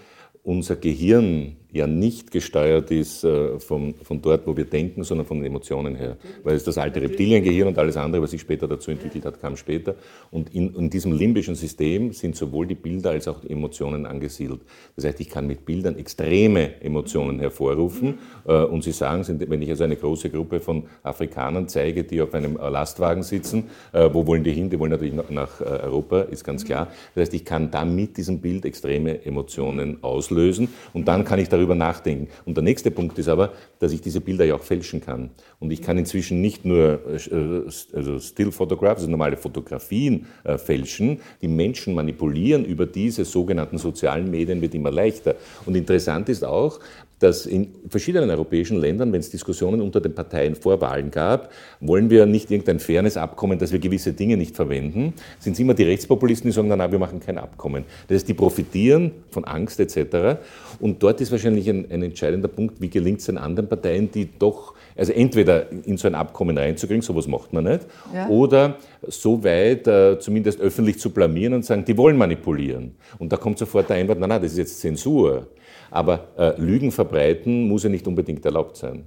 unser 0.43 0.77
Gehirn 0.77 1.57
ja 1.77 1.87
nicht 1.87 2.31
gesteuert 2.31 2.91
ist 2.91 3.25
äh, 3.25 3.59
von, 3.59 3.95
von 4.03 4.21
dort, 4.23 4.47
wo 4.47 4.57
wir 4.57 4.65
denken, 4.65 5.05
sondern 5.05 5.27
von 5.27 5.39
den 5.39 5.47
Emotionen 5.47 5.95
her. 5.95 6.17
Weil 6.43 6.57
es 6.57 6.65
das 6.65 6.79
alte 6.79 7.01
Reptiliengehirn 7.01 7.69
und 7.69 7.79
alles 7.79 7.97
andere, 7.97 8.23
was 8.23 8.31
sich 8.31 8.41
später 8.41 8.69
dazu 8.69 8.91
entwickelt 8.91 9.25
hat, 9.25 9.41
kam 9.41 9.57
später. 9.57 9.95
Und 10.31 10.55
in, 10.55 10.75
in 10.75 10.91
diesem 10.91 11.13
limbischen 11.13 11.55
System 11.55 12.13
sind 12.13 12.37
sowohl 12.37 12.67
die 12.67 12.75
Bilder 12.75 13.11
als 13.11 13.29
auch 13.29 13.41
die 13.41 13.51
Emotionen 13.51 14.07
angesiedelt. 14.07 14.61
Das 14.97 15.05
heißt, 15.05 15.21
ich 15.21 15.29
kann 15.29 15.47
mit 15.47 15.65
Bildern 15.65 15.97
extreme 15.97 16.81
Emotionen 16.81 17.41
hervorrufen. 17.41 18.19
Äh, 18.47 18.63
und 18.63 18.83
Sie 18.85 18.93
sagen, 18.93 19.25
wenn 19.49 19.63
ich 19.63 19.71
also 19.71 19.85
eine 19.85 19.97
große 19.97 20.31
Gruppe 20.31 20.61
von 20.61 20.85
Afrikanern 21.03 21.69
zeige, 21.69 22.05
die 22.05 22.21
auf 22.21 22.35
einem 22.35 22.57
Lastwagen 22.57 23.23
sitzen, 23.23 23.65
äh, 23.93 24.09
wo 24.13 24.27
wollen 24.27 24.45
die 24.45 24.53
hin? 24.53 24.71
Die 24.71 24.79
wollen 24.79 24.93
natürlich 24.93 25.15
nach 25.15 25.61
Europa, 25.61 26.23
ist 26.23 26.45
ganz 26.45 26.65
klar. 26.65 26.89
Das 27.15 27.23
heißt, 27.23 27.35
ich 27.35 27.45
kann 27.45 27.71
da 27.71 27.85
mit 27.85 28.17
diesem 28.17 28.41
Bild 28.41 28.65
extreme 28.65 29.25
Emotionen 29.25 30.03
auslösen 30.03 30.69
und 30.93 31.09
dann 31.09 31.25
kann 31.25 31.39
ich 31.39 31.49
darüber 31.49 31.66
darüber 31.67 31.75
nachdenken. 31.75 32.29
Und 32.45 32.57
der 32.57 32.65
nächste 32.65 32.91
Punkt 32.91 33.19
ist 33.19 33.29
aber, 33.29 33.53
dass 33.79 33.93
ich 33.93 34.01
diese 34.01 34.21
Bilder 34.21 34.45
ja 34.45 34.55
auch 34.55 34.63
fälschen 34.63 35.01
kann. 35.01 35.31
Und 35.59 35.71
ich 35.71 35.83
kann 35.83 35.99
inzwischen 35.99 36.41
nicht 36.41 36.65
nur 36.65 37.01
äh, 37.07 37.97
also 37.97 38.19
Still 38.19 38.53
Photographs, 38.53 39.01
also 39.01 39.11
normale 39.11 39.37
Fotografien 39.37 40.27
äh, 40.45 40.59
fälschen, 40.59 41.21
die 41.43 41.49
Menschen 41.49 41.95
manipulieren 41.95 42.65
über 42.65 42.87
diese 42.87 43.25
sogenannten 43.25 43.79
sozialen 43.79 44.31
Medien 44.31 44.61
wird 44.61 44.75
immer 44.75 44.91
leichter. 44.91 45.35
Und 45.65 45.77
interessant 45.77 46.29
ist 46.29 46.45
auch, 46.45 46.81
dass 47.19 47.47
in 47.47 47.69
verschiedenen 47.89 48.29
europäischen 48.31 48.79
Ländern, 48.79 49.13
wenn 49.13 49.21
es 49.21 49.31
Diskussionen 49.31 49.81
unter 49.81 50.01
den 50.01 50.15
Parteien 50.15 50.55
vor 50.55 50.81
Wahlen 50.81 51.11
gab, 51.11 51.51
wollen 51.81 52.11
wir 52.11 52.27
nicht 52.27 52.51
irgendein 52.51 52.79
Fairness-Abkommen, 52.79 53.59
dass 53.59 53.73
wir 53.73 53.79
gewisse 53.79 54.13
Dinge 54.13 54.37
nicht 54.37 54.55
verwenden, 54.55 55.15
sind 55.39 55.55
es 55.55 55.59
immer 55.59 55.75
die 55.75 55.85
Rechtspopulisten, 55.85 56.51
die 56.51 56.55
sagen, 56.55 56.69
nein, 56.69 56.79
nein, 56.79 56.93
wir 56.93 56.99
machen 56.99 57.21
kein 57.21 57.39
Abkommen. 57.39 57.85
Das 58.09 58.17
heißt, 58.17 58.29
die 58.29 58.35
profitieren 58.35 59.13
von 59.31 59.45
Angst 59.45 59.81
etc. 59.81 60.39
Und 60.79 61.03
dort 61.03 61.21
ist 61.21 61.33
wahrscheinlich 61.33 61.69
ein, 61.71 61.91
ein 61.91 62.03
entscheidender 62.03 62.49
Punkt, 62.49 62.81
wie 62.81 62.91
gelingt 62.91 63.21
es 63.21 63.27
den 63.27 63.39
anderen 63.39 63.69
Parteien, 63.69 64.11
die 64.11 64.29
doch, 64.39 64.75
also 64.95 65.13
entweder 65.13 65.73
in 65.85 65.97
so 65.97 66.07
ein 66.09 66.15
Abkommen 66.15 66.59
reinzukriegen, 66.59 67.03
sowas 67.03 67.27
macht 67.27 67.53
man 67.53 67.65
nicht, 67.65 67.87
ja. 68.15 68.29
oder 68.29 68.77
so 69.09 69.43
weit 69.43 69.87
äh, 69.87 70.19
zumindest 70.19 70.61
öffentlich 70.61 70.99
zu 70.99 71.11
blamieren 71.11 71.55
und 71.55 71.65
sagen, 71.65 71.85
die 71.85 71.97
wollen 71.97 72.17
manipulieren. 72.17 72.95
Und 73.19 73.33
da 73.33 73.37
kommt 73.37 73.59
sofort 73.59 73.89
der 73.89 73.97
Einwand, 73.97 74.21
nein, 74.21 74.29
nein, 74.29 74.43
das 74.43 74.53
ist 74.53 74.59
jetzt 74.59 74.81
Zensur. 74.81 75.47
Aber 75.91 76.29
äh, 76.37 76.61
Lügen 76.61 76.93
verbreiten 76.93 77.69
muss 77.69 77.85
ja 77.85 77.89
nicht 77.89 78.07
unbedingt 78.07 78.45
erlaubt 78.45 78.77
sein. 78.77 79.05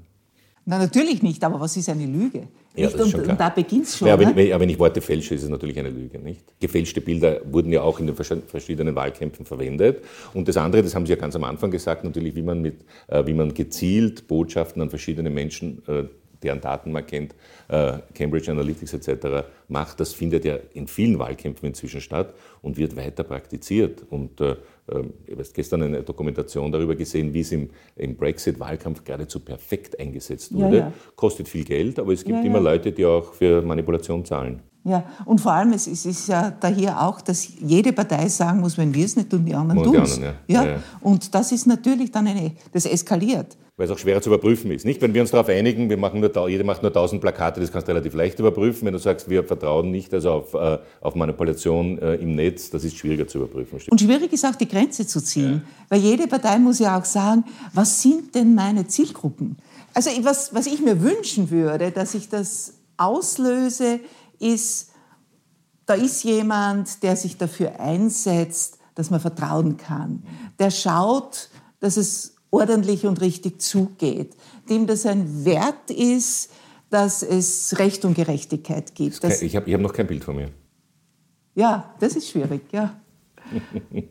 Na, 0.66 0.78
natürlich 0.78 1.24
nicht, 1.24 1.44
aber 1.44 1.60
was 1.60 1.76
ist 1.78 1.90
eine 1.90 2.06
Lüge? 2.06 2.44
Ja, 2.76 2.90
schon 2.92 3.10
klar. 3.10 3.30
Und 3.30 3.40
da 3.40 3.50
beginnt 3.50 3.86
es 3.86 3.98
schon. 3.98 4.08
Ja, 4.08 4.20
wenn, 4.20 4.36
ne? 4.36 4.60
wenn, 4.60 4.70
ich 4.70 4.78
Worte 4.78 5.02
fälsche, 5.02 5.34
ist 5.34 5.42
es 5.42 5.50
natürlich 5.50 5.80
eine 5.80 5.90
Lüge. 5.90 6.20
Nicht? 6.20 6.44
Gefälschte 6.60 7.02
Bilder 7.02 7.42
wurden 7.52 7.72
ja 7.72 7.82
auch 7.82 8.00
in 8.00 8.06
den 8.06 8.16
verschiedenen 8.16 8.94
Wahlkämpfen 8.94 9.46
verwendet. 9.46 10.04
Und 10.34 10.48
das 10.48 10.58
andere, 10.58 10.84
das 10.84 10.94
haben 10.94 11.08
Sie 11.08 11.14
ja 11.14 11.18
ganz 11.18 11.36
am 11.36 11.44
Anfang 11.44 11.72
gesagt, 11.72 12.04
natürlich, 12.04 12.36
wie 12.36 12.44
man, 12.44 12.62
mit, 12.62 12.86
äh, 13.08 13.26
wie 13.26 13.34
man 13.34 13.54
gezielt 13.54 14.28
Botschaften 14.28 14.82
an 14.82 14.90
verschiedene 14.90 15.32
Menschen 15.32 15.82
äh, 15.88 16.04
deren 16.44 16.62
Daten 16.62 16.92
man 16.92 17.06
kennt, 17.06 17.36
äh, 17.68 18.00
Cambridge 18.14 18.52
Analytics 18.52 18.94
etc. 18.94 19.48
macht, 19.68 20.00
das 20.00 20.14
findet 20.14 20.46
ja 20.46 20.58
in 20.74 20.88
vielen 20.88 21.20
Wahlkämpfen 21.20 21.68
inzwischen 21.68 22.02
statt 22.02 22.34
und 22.62 22.78
wird 22.78 22.96
weiter 22.96 23.24
praktiziert. 23.24 24.04
Und 24.10 24.40
äh, 24.42 24.56
ich 25.26 25.34
habe 25.34 25.44
gestern 25.54 25.84
eine 25.84 26.04
Dokumentation 26.04 26.72
darüber 26.72 26.96
gesehen, 26.96 27.34
wie 27.34 27.42
es 27.42 27.52
im, 27.52 27.70
im 27.96 28.16
Brexit-Wahlkampf 28.16 29.04
geradezu 29.04 29.40
perfekt 29.40 30.00
eingesetzt 30.00 30.54
wurde. 30.54 30.78
Ja, 30.78 30.84
ja. 30.86 30.94
Kostet 31.16 31.48
viel 31.48 31.64
Geld, 31.64 32.00
aber 32.00 32.14
es 32.14 32.24
gibt 32.24 32.38
ja, 32.38 32.44
immer 32.44 32.60
Leute, 32.60 32.92
die 32.92 33.06
auch 33.06 33.34
für 33.34 33.62
Manipulation 33.62 34.26
zahlen. 34.26 34.62
Ja, 34.86 35.04
und 35.26 35.42
vor 35.42 35.52
allem, 35.52 35.74
es 35.74 35.88
ist, 35.88 36.06
es 36.06 36.22
ist 36.22 36.28
ja 36.30 36.52
daher 36.52 37.02
auch, 37.02 37.22
dass 37.22 37.48
jede 37.60 37.92
Partei 37.92 38.28
sagen 38.30 38.62
muss, 38.62 38.78
wenn 38.78 38.94
wir 38.94 39.06
es 39.06 39.16
nicht 39.16 39.30
tun, 39.30 39.46
die 39.46 39.54
anderen 39.54 39.84
tun 39.84 39.96
es. 39.98 40.18
Ja. 40.18 40.34
Ja, 40.48 40.84
Und 41.02 41.34
das 41.36 41.52
ist 41.52 41.68
natürlich 41.68 42.12
dann 42.12 42.28
eine, 42.28 42.54
das 42.72 42.86
eskaliert 42.86 43.58
weil 43.80 43.86
es 43.86 43.92
auch 43.92 43.98
schwerer 43.98 44.22
zu 44.22 44.30
überprüfen 44.30 44.72
ist. 44.72 44.86
Nicht, 44.86 45.02
wenn 45.02 45.14
wir 45.14 45.22
uns 45.22 45.32
darauf 45.32 45.48
einigen, 45.48 45.90
wir 45.90 45.96
machen 45.96 46.20
nur, 46.20 46.50
jeder 46.50 46.66
macht 46.66 46.82
nur 46.82 46.90
1000 46.90 47.22
Plakate, 47.22 47.62
das 47.62 47.72
kannst 47.72 47.88
du 47.88 47.94
relativ 47.94 48.14
leicht 48.14 48.38
überprüfen. 48.38 48.86
Wenn 48.86 48.92
du 48.92 49.00
sagst, 49.00 49.30
wir 49.30 49.46
vertrauen 49.46 49.90
nicht 49.90 50.14
also 50.14 50.32
auf, 50.32 50.54
äh, 50.54 50.80
auf 51.00 51.16
Manipulation 51.16 51.98
äh, 51.98 52.16
im 52.16 52.36
Netz, 52.36 52.70
das 52.70 52.84
ist 52.84 52.98
schwieriger 52.98 53.26
zu 53.26 53.38
überprüfen. 53.38 53.80
Und 53.90 54.02
schwierig 54.02 54.34
ist 54.34 54.46
auch 54.46 54.56
die 54.56 54.68
Grenze 54.68 55.08
zu 55.08 55.24
ziehen, 55.24 55.64
ja. 55.64 55.86
weil 55.88 56.02
jede 56.02 56.28
Partei 56.28 56.60
muss 56.60 56.80
ja 56.80 57.00
auch 57.00 57.06
sagen, 57.06 57.46
was 57.74 58.02
sind 58.02 58.36
denn 58.36 58.54
meine 58.54 58.86
Zielgruppen? 58.86 59.56
Also 59.94 60.10
was, 60.24 60.54
was 60.54 60.68
ich 60.68 60.82
mir 60.82 61.02
wünschen 61.02 61.50
würde, 61.50 61.92
dass 61.92 62.16
ich 62.16 62.28
das 62.28 62.74
auslöse, 62.98 64.02
ist, 64.40 64.90
da 65.86 65.94
ist 65.94 66.26
jemand, 66.26 67.02
der 67.02 67.16
sich 67.16 67.38
dafür 67.38 67.80
einsetzt, 67.80 68.78
dass 68.96 69.10
man 69.10 69.22
vertrauen 69.22 69.78
kann. 69.78 70.24
Der 70.60 70.70
schaut, 70.70 71.50
dass 71.80 71.96
es 71.96 72.36
ordentlich 72.52 73.06
und 73.06 73.22
richtig 73.22 73.62
zugeht, 73.62 74.36
dem 74.70 74.88
das 74.88 75.06
ein 75.06 75.46
Wert 75.46 75.92
ist, 75.92 76.52
dass 76.90 77.22
es 77.22 77.78
Recht 77.78 78.04
und 78.06 78.16
Gerechtigkeit 78.16 78.96
gibt. 78.96 79.22
Kein, 79.22 79.32
ich 79.42 79.56
habe 79.56 79.72
hab 79.72 79.82
noch 79.82 79.94
kein 79.94 80.08
Bild 80.08 80.24
von 80.24 80.36
mir. 80.36 80.50
Ja, 81.56 81.94
das 82.00 82.16
ist 82.16 82.30
schwierig, 82.30 82.62
ja. 82.72 83.00
kein 83.52 84.10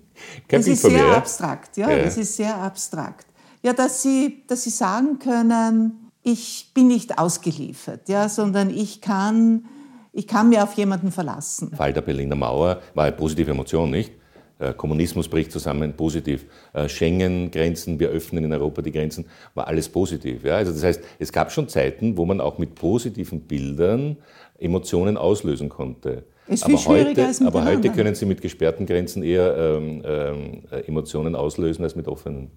das 0.48 0.64
Bild 0.64 0.66
ist 0.68 0.82
sehr 0.82 1.06
mir, 1.06 1.16
abstrakt, 1.16 1.76
ja, 1.76 1.90
ja, 1.90 2.04
das 2.04 2.16
ist 2.16 2.36
sehr 2.36 2.56
abstrakt. 2.56 3.26
Ja, 3.62 3.72
dass 3.72 4.02
Sie, 4.02 4.44
dass 4.46 4.62
Sie 4.62 4.70
sagen 4.70 5.18
können, 5.18 6.10
ich 6.22 6.70
bin 6.74 6.88
nicht 6.88 7.18
ausgeliefert, 7.18 8.08
ja, 8.08 8.28
sondern 8.28 8.70
ich 8.70 9.00
kann, 9.00 9.64
ich 10.12 10.26
kann 10.26 10.48
mir 10.48 10.62
auf 10.62 10.74
jemanden 10.74 11.10
verlassen. 11.10 11.70
Fall 11.74 11.92
der 11.92 12.02
Berliner 12.02 12.36
Mauer 12.36 12.80
war 12.94 13.04
eine 13.04 13.16
positive 13.16 13.50
Emotion, 13.50 13.90
nicht? 13.90 14.12
Äh, 14.58 14.72
Kommunismus 14.74 15.28
bricht 15.28 15.52
zusammen, 15.52 15.94
positiv. 15.94 16.46
Äh, 16.72 16.88
Schengen-Grenzen, 16.88 18.00
wir 18.00 18.08
öffnen 18.08 18.44
in 18.44 18.52
Europa 18.52 18.82
die 18.82 18.92
Grenzen, 18.92 19.26
war 19.54 19.68
alles 19.68 19.88
positiv. 19.88 20.44
Ja? 20.44 20.56
Also 20.56 20.72
das 20.72 20.82
heißt, 20.82 21.02
es 21.18 21.32
gab 21.32 21.52
schon 21.52 21.68
Zeiten, 21.68 22.16
wo 22.16 22.24
man 22.24 22.40
auch 22.40 22.58
mit 22.58 22.74
positiven 22.74 23.40
Bildern 23.42 24.16
Emotionen 24.58 25.16
auslösen 25.16 25.68
konnte. 25.68 26.24
Ist 26.48 26.64
aber 26.64 26.84
heute, 26.86 27.30
aber 27.44 27.64
heute 27.64 27.90
können 27.90 28.14
Sie 28.14 28.24
mit 28.24 28.40
gesperrten 28.40 28.86
Grenzen 28.86 29.22
eher 29.22 29.56
ähm, 29.56 30.02
ähm, 30.04 30.62
Emotionen 30.86 31.36
auslösen 31.36 31.84
als 31.84 31.94
mit 31.94 32.08
offenen. 32.08 32.50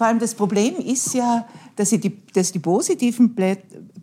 Vor 0.00 0.06
allem 0.06 0.18
das 0.18 0.34
Problem 0.34 0.76
ist 0.76 1.12
ja, 1.12 1.46
dass 1.76 1.90
die, 1.90 2.22
dass 2.32 2.52
die 2.52 2.58
positiven 2.58 3.36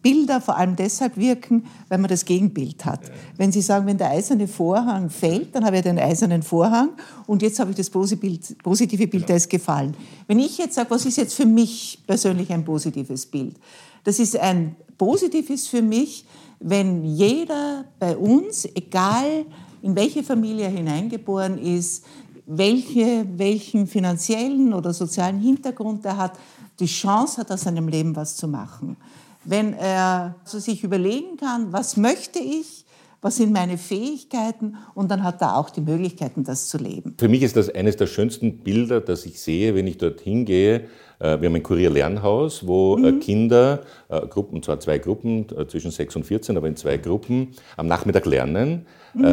Bilder 0.04 0.42
vor 0.42 0.56
allem 0.56 0.76
deshalb 0.76 1.18
wirken, 1.18 1.66
weil 1.90 1.98
man 1.98 2.08
das 2.08 2.24
Gegenbild 2.24 2.86
hat. 2.86 3.00
Wenn 3.36 3.52
Sie 3.52 3.64
sagen, 3.64 3.88
wenn 3.88 3.98
der 3.98 4.12
eiserne 4.12 4.48
Vorhang 4.48 5.10
fällt, 5.10 5.56
dann 5.56 5.66
habe 5.66 5.78
ich 5.78 5.82
den 5.82 5.98
eisernen 5.98 6.44
Vorhang 6.44 6.90
und 7.26 7.42
jetzt 7.42 7.60
habe 7.60 7.72
ich 7.72 7.78
das 7.78 7.90
positive 7.90 9.08
Bild, 9.08 9.28
der 9.28 9.38
ist 9.38 9.50
gefallen. 9.50 9.98
Wenn 10.28 10.38
ich 10.38 10.60
jetzt 10.60 10.76
sage, 10.76 10.92
was 10.92 11.04
ist 11.04 11.18
jetzt 11.18 11.34
für 11.34 11.48
mich 11.48 11.98
persönlich 12.06 12.54
ein 12.54 12.64
positives 12.64 13.26
Bild? 13.26 13.56
Das 14.04 14.20
ist 14.20 14.38
ein 14.38 14.76
positives 15.00 15.66
für 15.66 15.82
mich, 15.82 16.26
wenn 16.60 17.04
jeder 17.06 17.86
bei 17.98 18.16
uns, 18.16 18.66
egal 18.76 19.48
in 19.82 19.96
welche 19.96 20.22
Familie 20.22 20.66
er 20.66 20.72
hineingeboren 20.72 21.58
ist, 21.58 22.06
welche, 22.48 23.26
welchen 23.36 23.88
finanziellen 23.88 24.74
oder 24.74 24.94
sozialen 24.94 25.40
Hintergrund 25.40 26.06
er 26.06 26.18
hat, 26.18 26.40
die 26.80 26.86
Chance 26.86 27.42
hat, 27.42 27.52
aus 27.52 27.62
seinem 27.62 27.88
Leben 27.88 28.16
was 28.16 28.38
zu 28.38 28.48
machen. 28.48 28.98
Wenn 29.44 29.74
er 29.74 30.36
also 30.44 30.60
sich 30.60 30.84
überlegen 30.84 31.38
kann, 31.38 31.72
was 31.74 31.98
möchte 31.98 32.40
ich, 32.40 32.86
was 33.22 33.38
sind 33.38 33.52
meine 33.52 33.78
Fähigkeiten 33.78 34.78
und 34.94 35.12
dann 35.12 35.24
hat 35.24 35.42
er 35.42 35.58
auch 35.58 35.70
die 35.70 35.82
Möglichkeiten, 35.82 36.44
das 36.44 36.70
zu 36.70 36.78
leben. 36.78 37.16
Für 37.18 37.28
mich 37.28 37.42
ist 37.42 37.58
das 37.58 37.70
eines 37.70 37.98
der 37.98 38.08
schönsten 38.08 38.60
Bilder, 38.60 39.02
das 39.02 39.26
ich 39.26 39.42
sehe, 39.42 39.76
wenn 39.76 39.88
ich 39.88 39.98
dorthin 39.98 40.46
gehe. 40.46 40.88
Äh, 41.20 41.42
wir 41.42 41.50
haben 41.50 41.56
ein 41.56 41.64
Kurier-Lernhaus, 41.64 42.68
wo 42.68 42.98
äh, 42.98 43.12
mhm. 43.12 43.20
Kinder, 43.20 43.82
äh, 44.10 44.22
Gruppen, 44.28 44.62
zwar 44.62 44.80
zwei 44.80 45.00
Gruppen, 45.00 45.46
zwischen 45.68 45.92
6 45.92 46.18
und 46.18 46.24
14, 46.26 46.58
aber 46.58 46.68
in 46.68 46.76
zwei 46.76 46.98
Gruppen, 46.98 47.50
am 47.76 47.88
Nachmittag 47.88 48.26
lernen, 48.26 48.86
mhm. 49.14 49.24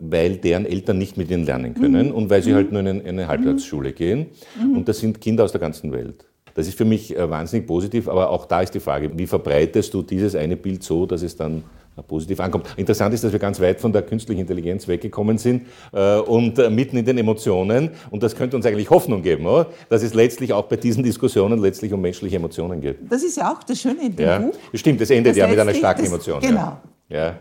weil 0.00 0.36
deren 0.36 0.66
Eltern 0.66 0.98
nicht 0.98 1.16
mit 1.16 1.30
ihnen 1.30 1.44
lernen 1.44 1.74
können 1.74 2.08
mhm. 2.08 2.14
und 2.14 2.30
weil 2.30 2.42
sie 2.42 2.54
halt 2.54 2.72
nur 2.72 2.80
in 2.80 3.06
eine 3.06 3.28
Halbtagsschule 3.28 3.92
gehen. 3.92 4.26
Mhm. 4.60 4.78
Und 4.78 4.88
das 4.88 4.98
sind 4.98 5.20
Kinder 5.20 5.44
aus 5.44 5.52
der 5.52 5.60
ganzen 5.60 5.92
Welt. 5.92 6.26
Das 6.54 6.66
ist 6.66 6.76
für 6.76 6.84
mich 6.84 7.14
wahnsinnig 7.16 7.66
positiv, 7.66 8.08
aber 8.08 8.28
auch 8.30 8.44
da 8.44 8.60
ist 8.60 8.74
die 8.74 8.80
Frage, 8.80 9.16
wie 9.16 9.26
verbreitest 9.26 9.94
du 9.94 10.02
dieses 10.02 10.34
eine 10.34 10.56
Bild 10.56 10.82
so, 10.82 11.06
dass 11.06 11.22
es 11.22 11.36
dann 11.36 11.62
positiv 12.02 12.40
ankommt. 12.40 12.66
Interessant 12.76 13.14
ist, 13.14 13.24
dass 13.24 13.32
wir 13.32 13.38
ganz 13.38 13.60
weit 13.60 13.80
von 13.80 13.92
der 13.92 14.02
künstlichen 14.02 14.40
Intelligenz 14.40 14.88
weggekommen 14.88 15.38
sind 15.38 15.66
äh, 15.92 16.18
und 16.18 16.58
äh, 16.58 16.70
mitten 16.70 16.96
in 16.96 17.04
den 17.04 17.18
Emotionen. 17.18 17.90
Und 18.10 18.22
das 18.22 18.34
könnte 18.34 18.56
uns 18.56 18.66
eigentlich 18.66 18.90
Hoffnung 18.90 19.22
geben, 19.22 19.46
oder? 19.46 19.66
dass 19.88 20.02
es 20.02 20.14
letztlich 20.14 20.52
auch 20.52 20.64
bei 20.64 20.76
diesen 20.76 21.02
Diskussionen 21.02 21.58
letztlich 21.58 21.92
um 21.92 22.00
menschliche 22.00 22.36
Emotionen 22.36 22.80
geht. 22.80 22.98
Das 23.10 23.22
ist 23.22 23.36
ja 23.36 23.52
auch 23.52 23.62
das 23.62 23.80
Schöne 23.80 24.06
in 24.06 24.16
dem 24.16 24.26
ja. 24.26 24.38
Buch. 24.38 24.54
Stimmt, 24.74 25.00
es 25.00 25.10
endet 25.10 25.36
ja 25.36 25.46
mit 25.46 25.58
einer 25.58 25.74
starken 25.74 26.02
das, 26.02 26.10
Emotion. 26.10 26.40
Genau. 26.40 26.78
Ja. 27.08 27.16
ja. 27.16 27.38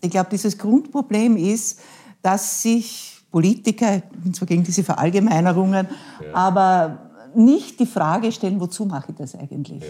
Ich 0.00 0.10
glaube, 0.10 0.28
dieses 0.30 0.56
Grundproblem 0.56 1.36
ist, 1.36 1.80
dass 2.22 2.62
sich 2.62 3.20
Politiker, 3.30 3.96
ich 3.96 4.02
bin 4.22 4.34
zwar 4.34 4.46
gegen 4.46 4.64
diese 4.64 4.82
Verallgemeinerungen, 4.82 5.86
ja. 6.24 6.34
aber 6.34 7.10
nicht 7.34 7.78
die 7.78 7.86
Frage 7.86 8.32
stellen, 8.32 8.60
wozu 8.60 8.86
mache 8.86 9.12
ich 9.12 9.16
das 9.16 9.34
eigentlich? 9.34 9.84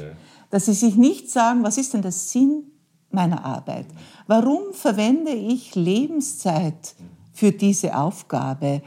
Dass 0.50 0.66
sie 0.66 0.74
sich 0.74 0.96
nicht 0.96 1.30
sagen, 1.30 1.62
was 1.62 1.78
ist 1.78 1.94
denn 1.94 2.02
der 2.02 2.12
Sinn 2.12 2.64
meiner 3.12 3.44
Arbeit? 3.44 3.86
Warum 4.26 4.72
verwende 4.72 5.32
ich 5.32 5.74
Lebenszeit 5.74 6.94
für 7.32 7.52
diese 7.52 7.96
Aufgabe? 7.96 8.82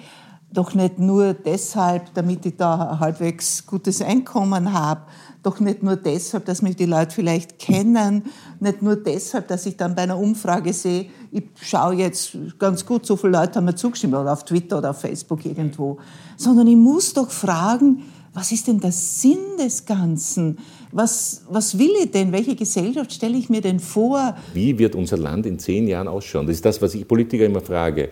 Doch 0.51 0.75
nicht 0.75 0.99
nur 0.99 1.33
deshalb, 1.33 2.13
damit 2.13 2.45
ich 2.45 2.57
da 2.57 2.99
halbwegs 2.99 3.65
gutes 3.65 4.01
Einkommen 4.01 4.71
habe, 4.71 5.01
doch 5.41 5.59
nicht 5.59 5.83
nur 5.83 5.97
deshalb, 5.97 6.45
dass 6.45 6.61
mich 6.61 6.75
die 6.75 6.85
Leute 6.85 7.13
vielleicht 7.13 7.59
kennen, 7.59 8.23
nicht 8.59 8.81
nur 8.81 8.95
deshalb, 8.95 9.47
dass 9.47 9.65
ich 9.65 9.75
dann 9.75 9.95
bei 9.95 10.03
einer 10.03 10.17
Umfrage 10.17 10.71
sehe, 10.71 11.07
ich 11.31 11.45
schaue 11.61 11.95
jetzt 11.95 12.37
ganz 12.59 12.85
gut, 12.85 13.05
so 13.05 13.17
viele 13.17 13.33
Leute 13.33 13.55
haben 13.55 13.65
mir 13.65 13.75
zugestimmt, 13.75 14.13
oder 14.13 14.31
auf 14.31 14.45
Twitter 14.45 14.77
oder 14.77 14.91
auf 14.91 15.01
Facebook 15.01 15.43
irgendwo, 15.45 15.97
sondern 16.37 16.67
ich 16.67 16.77
muss 16.77 17.13
doch 17.13 17.29
fragen, 17.29 18.03
was 18.33 18.51
ist 18.51 18.67
denn 18.67 18.79
der 18.79 18.91
Sinn 18.91 19.57
des 19.59 19.85
Ganzen? 19.85 20.57
Was, 20.91 21.43
was 21.49 21.77
will 21.77 21.91
ich 22.01 22.11
denn? 22.11 22.31
Welche 22.31 22.55
Gesellschaft 22.55 23.13
stelle 23.13 23.37
ich 23.37 23.49
mir 23.49 23.61
denn 23.61 23.79
vor? 23.79 24.35
Wie 24.53 24.77
wird 24.77 24.95
unser 24.95 25.17
Land 25.17 25.45
in 25.45 25.59
zehn 25.59 25.87
Jahren 25.87 26.07
ausschauen? 26.07 26.47
Das 26.47 26.55
ist 26.55 26.65
das, 26.65 26.81
was 26.81 26.95
ich 26.95 27.07
Politiker 27.07 27.45
immer 27.45 27.61
frage. 27.61 28.09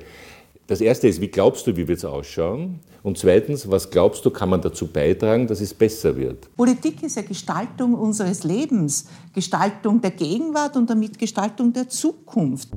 Das 0.67 0.79
erste 0.79 1.07
ist, 1.07 1.19
wie 1.19 1.27
glaubst 1.27 1.67
du, 1.67 1.75
wie 1.75 1.87
wird 1.87 1.97
es 1.97 2.05
ausschauen? 2.05 2.79
Und 3.03 3.17
zweitens, 3.17 3.69
was 3.69 3.89
glaubst 3.89 4.23
du, 4.23 4.29
kann 4.29 4.49
man 4.49 4.61
dazu 4.61 4.85
beitragen, 4.85 5.47
dass 5.47 5.59
es 5.59 5.73
besser 5.73 6.15
wird? 6.15 6.55
Politik 6.55 7.01
ist 7.01 7.15
ja 7.15 7.23
Gestaltung 7.23 7.95
unseres 7.95 8.43
Lebens, 8.43 9.07
Gestaltung 9.33 10.01
der 10.01 10.11
Gegenwart 10.11 10.77
und 10.77 10.87
damit 10.87 11.17
Gestaltung 11.17 11.73
der 11.73 11.89
Zukunft. 11.89 12.69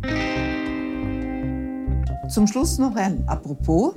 Zum 2.30 2.46
Schluss 2.46 2.78
noch 2.78 2.96
ein 2.96 3.22
Apropos. 3.28 3.92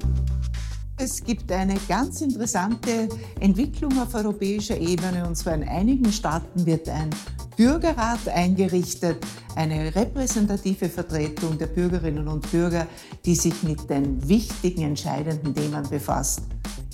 Es 0.99 1.23
gibt 1.23 1.51
eine 1.51 1.75
ganz 1.87 2.21
interessante 2.21 3.07
Entwicklung 3.39 3.99
auf 4.01 4.15
europäischer 4.15 4.77
Ebene 4.77 5.27
und 5.27 5.35
zwar 5.35 5.53
in 5.53 5.63
einigen 5.63 6.11
Staaten 6.11 6.65
wird 6.65 6.89
ein 6.89 7.11
Bürgerrat 7.55 8.27
eingerichtet, 8.27 9.23
eine 9.55 9.93
repräsentative 9.95 10.89
Vertretung 10.89 11.55
der 11.59 11.67
Bürgerinnen 11.67 12.27
und 12.27 12.49
Bürger, 12.49 12.87
die 13.25 13.35
sich 13.35 13.61
mit 13.61 13.87
den 13.87 14.27
wichtigen, 14.27 14.81
entscheidenden 14.81 15.53
Themen 15.53 15.87
befasst. 15.87 16.41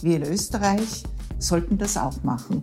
Wir 0.01 0.17
in 0.17 0.23
Österreich 0.23 1.03
sollten 1.39 1.77
das 1.77 1.95
auch 1.95 2.21
machen. 2.23 2.61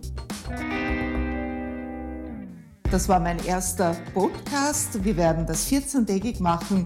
Das 2.91 3.09
war 3.09 3.19
mein 3.19 3.43
erster 3.45 3.95
Podcast. 4.13 5.03
Wir 5.03 5.17
werden 5.17 5.47
das 5.47 5.67
14-tägig 5.71 6.39
machen. 6.39 6.85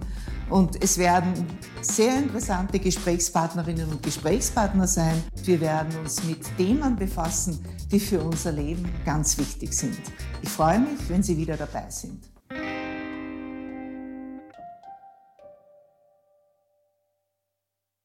Und 0.50 0.84
es 0.84 0.98
werden 0.98 1.34
sehr 1.82 2.18
interessante 2.18 2.80
Gesprächspartnerinnen 2.80 3.90
und 3.90 4.04
Gesprächspartner 4.04 4.88
sein. 4.88 5.24
Wir 5.44 5.60
werden 5.60 5.98
uns 6.00 6.24
mit 6.24 6.40
Themen 6.58 6.96
befassen, 6.96 7.60
die 7.92 8.00
für 8.00 8.22
unser 8.22 8.52
Leben 8.52 8.88
ganz 9.06 9.38
wichtig 9.38 9.74
sind. 9.74 9.98
Ich 10.42 10.50
freue 10.50 10.80
mich, 10.80 11.10
wenn 11.10 11.24
Sie 11.24 11.38
wieder 11.38 11.58
dabei 11.58 11.90
sind. 11.90 12.35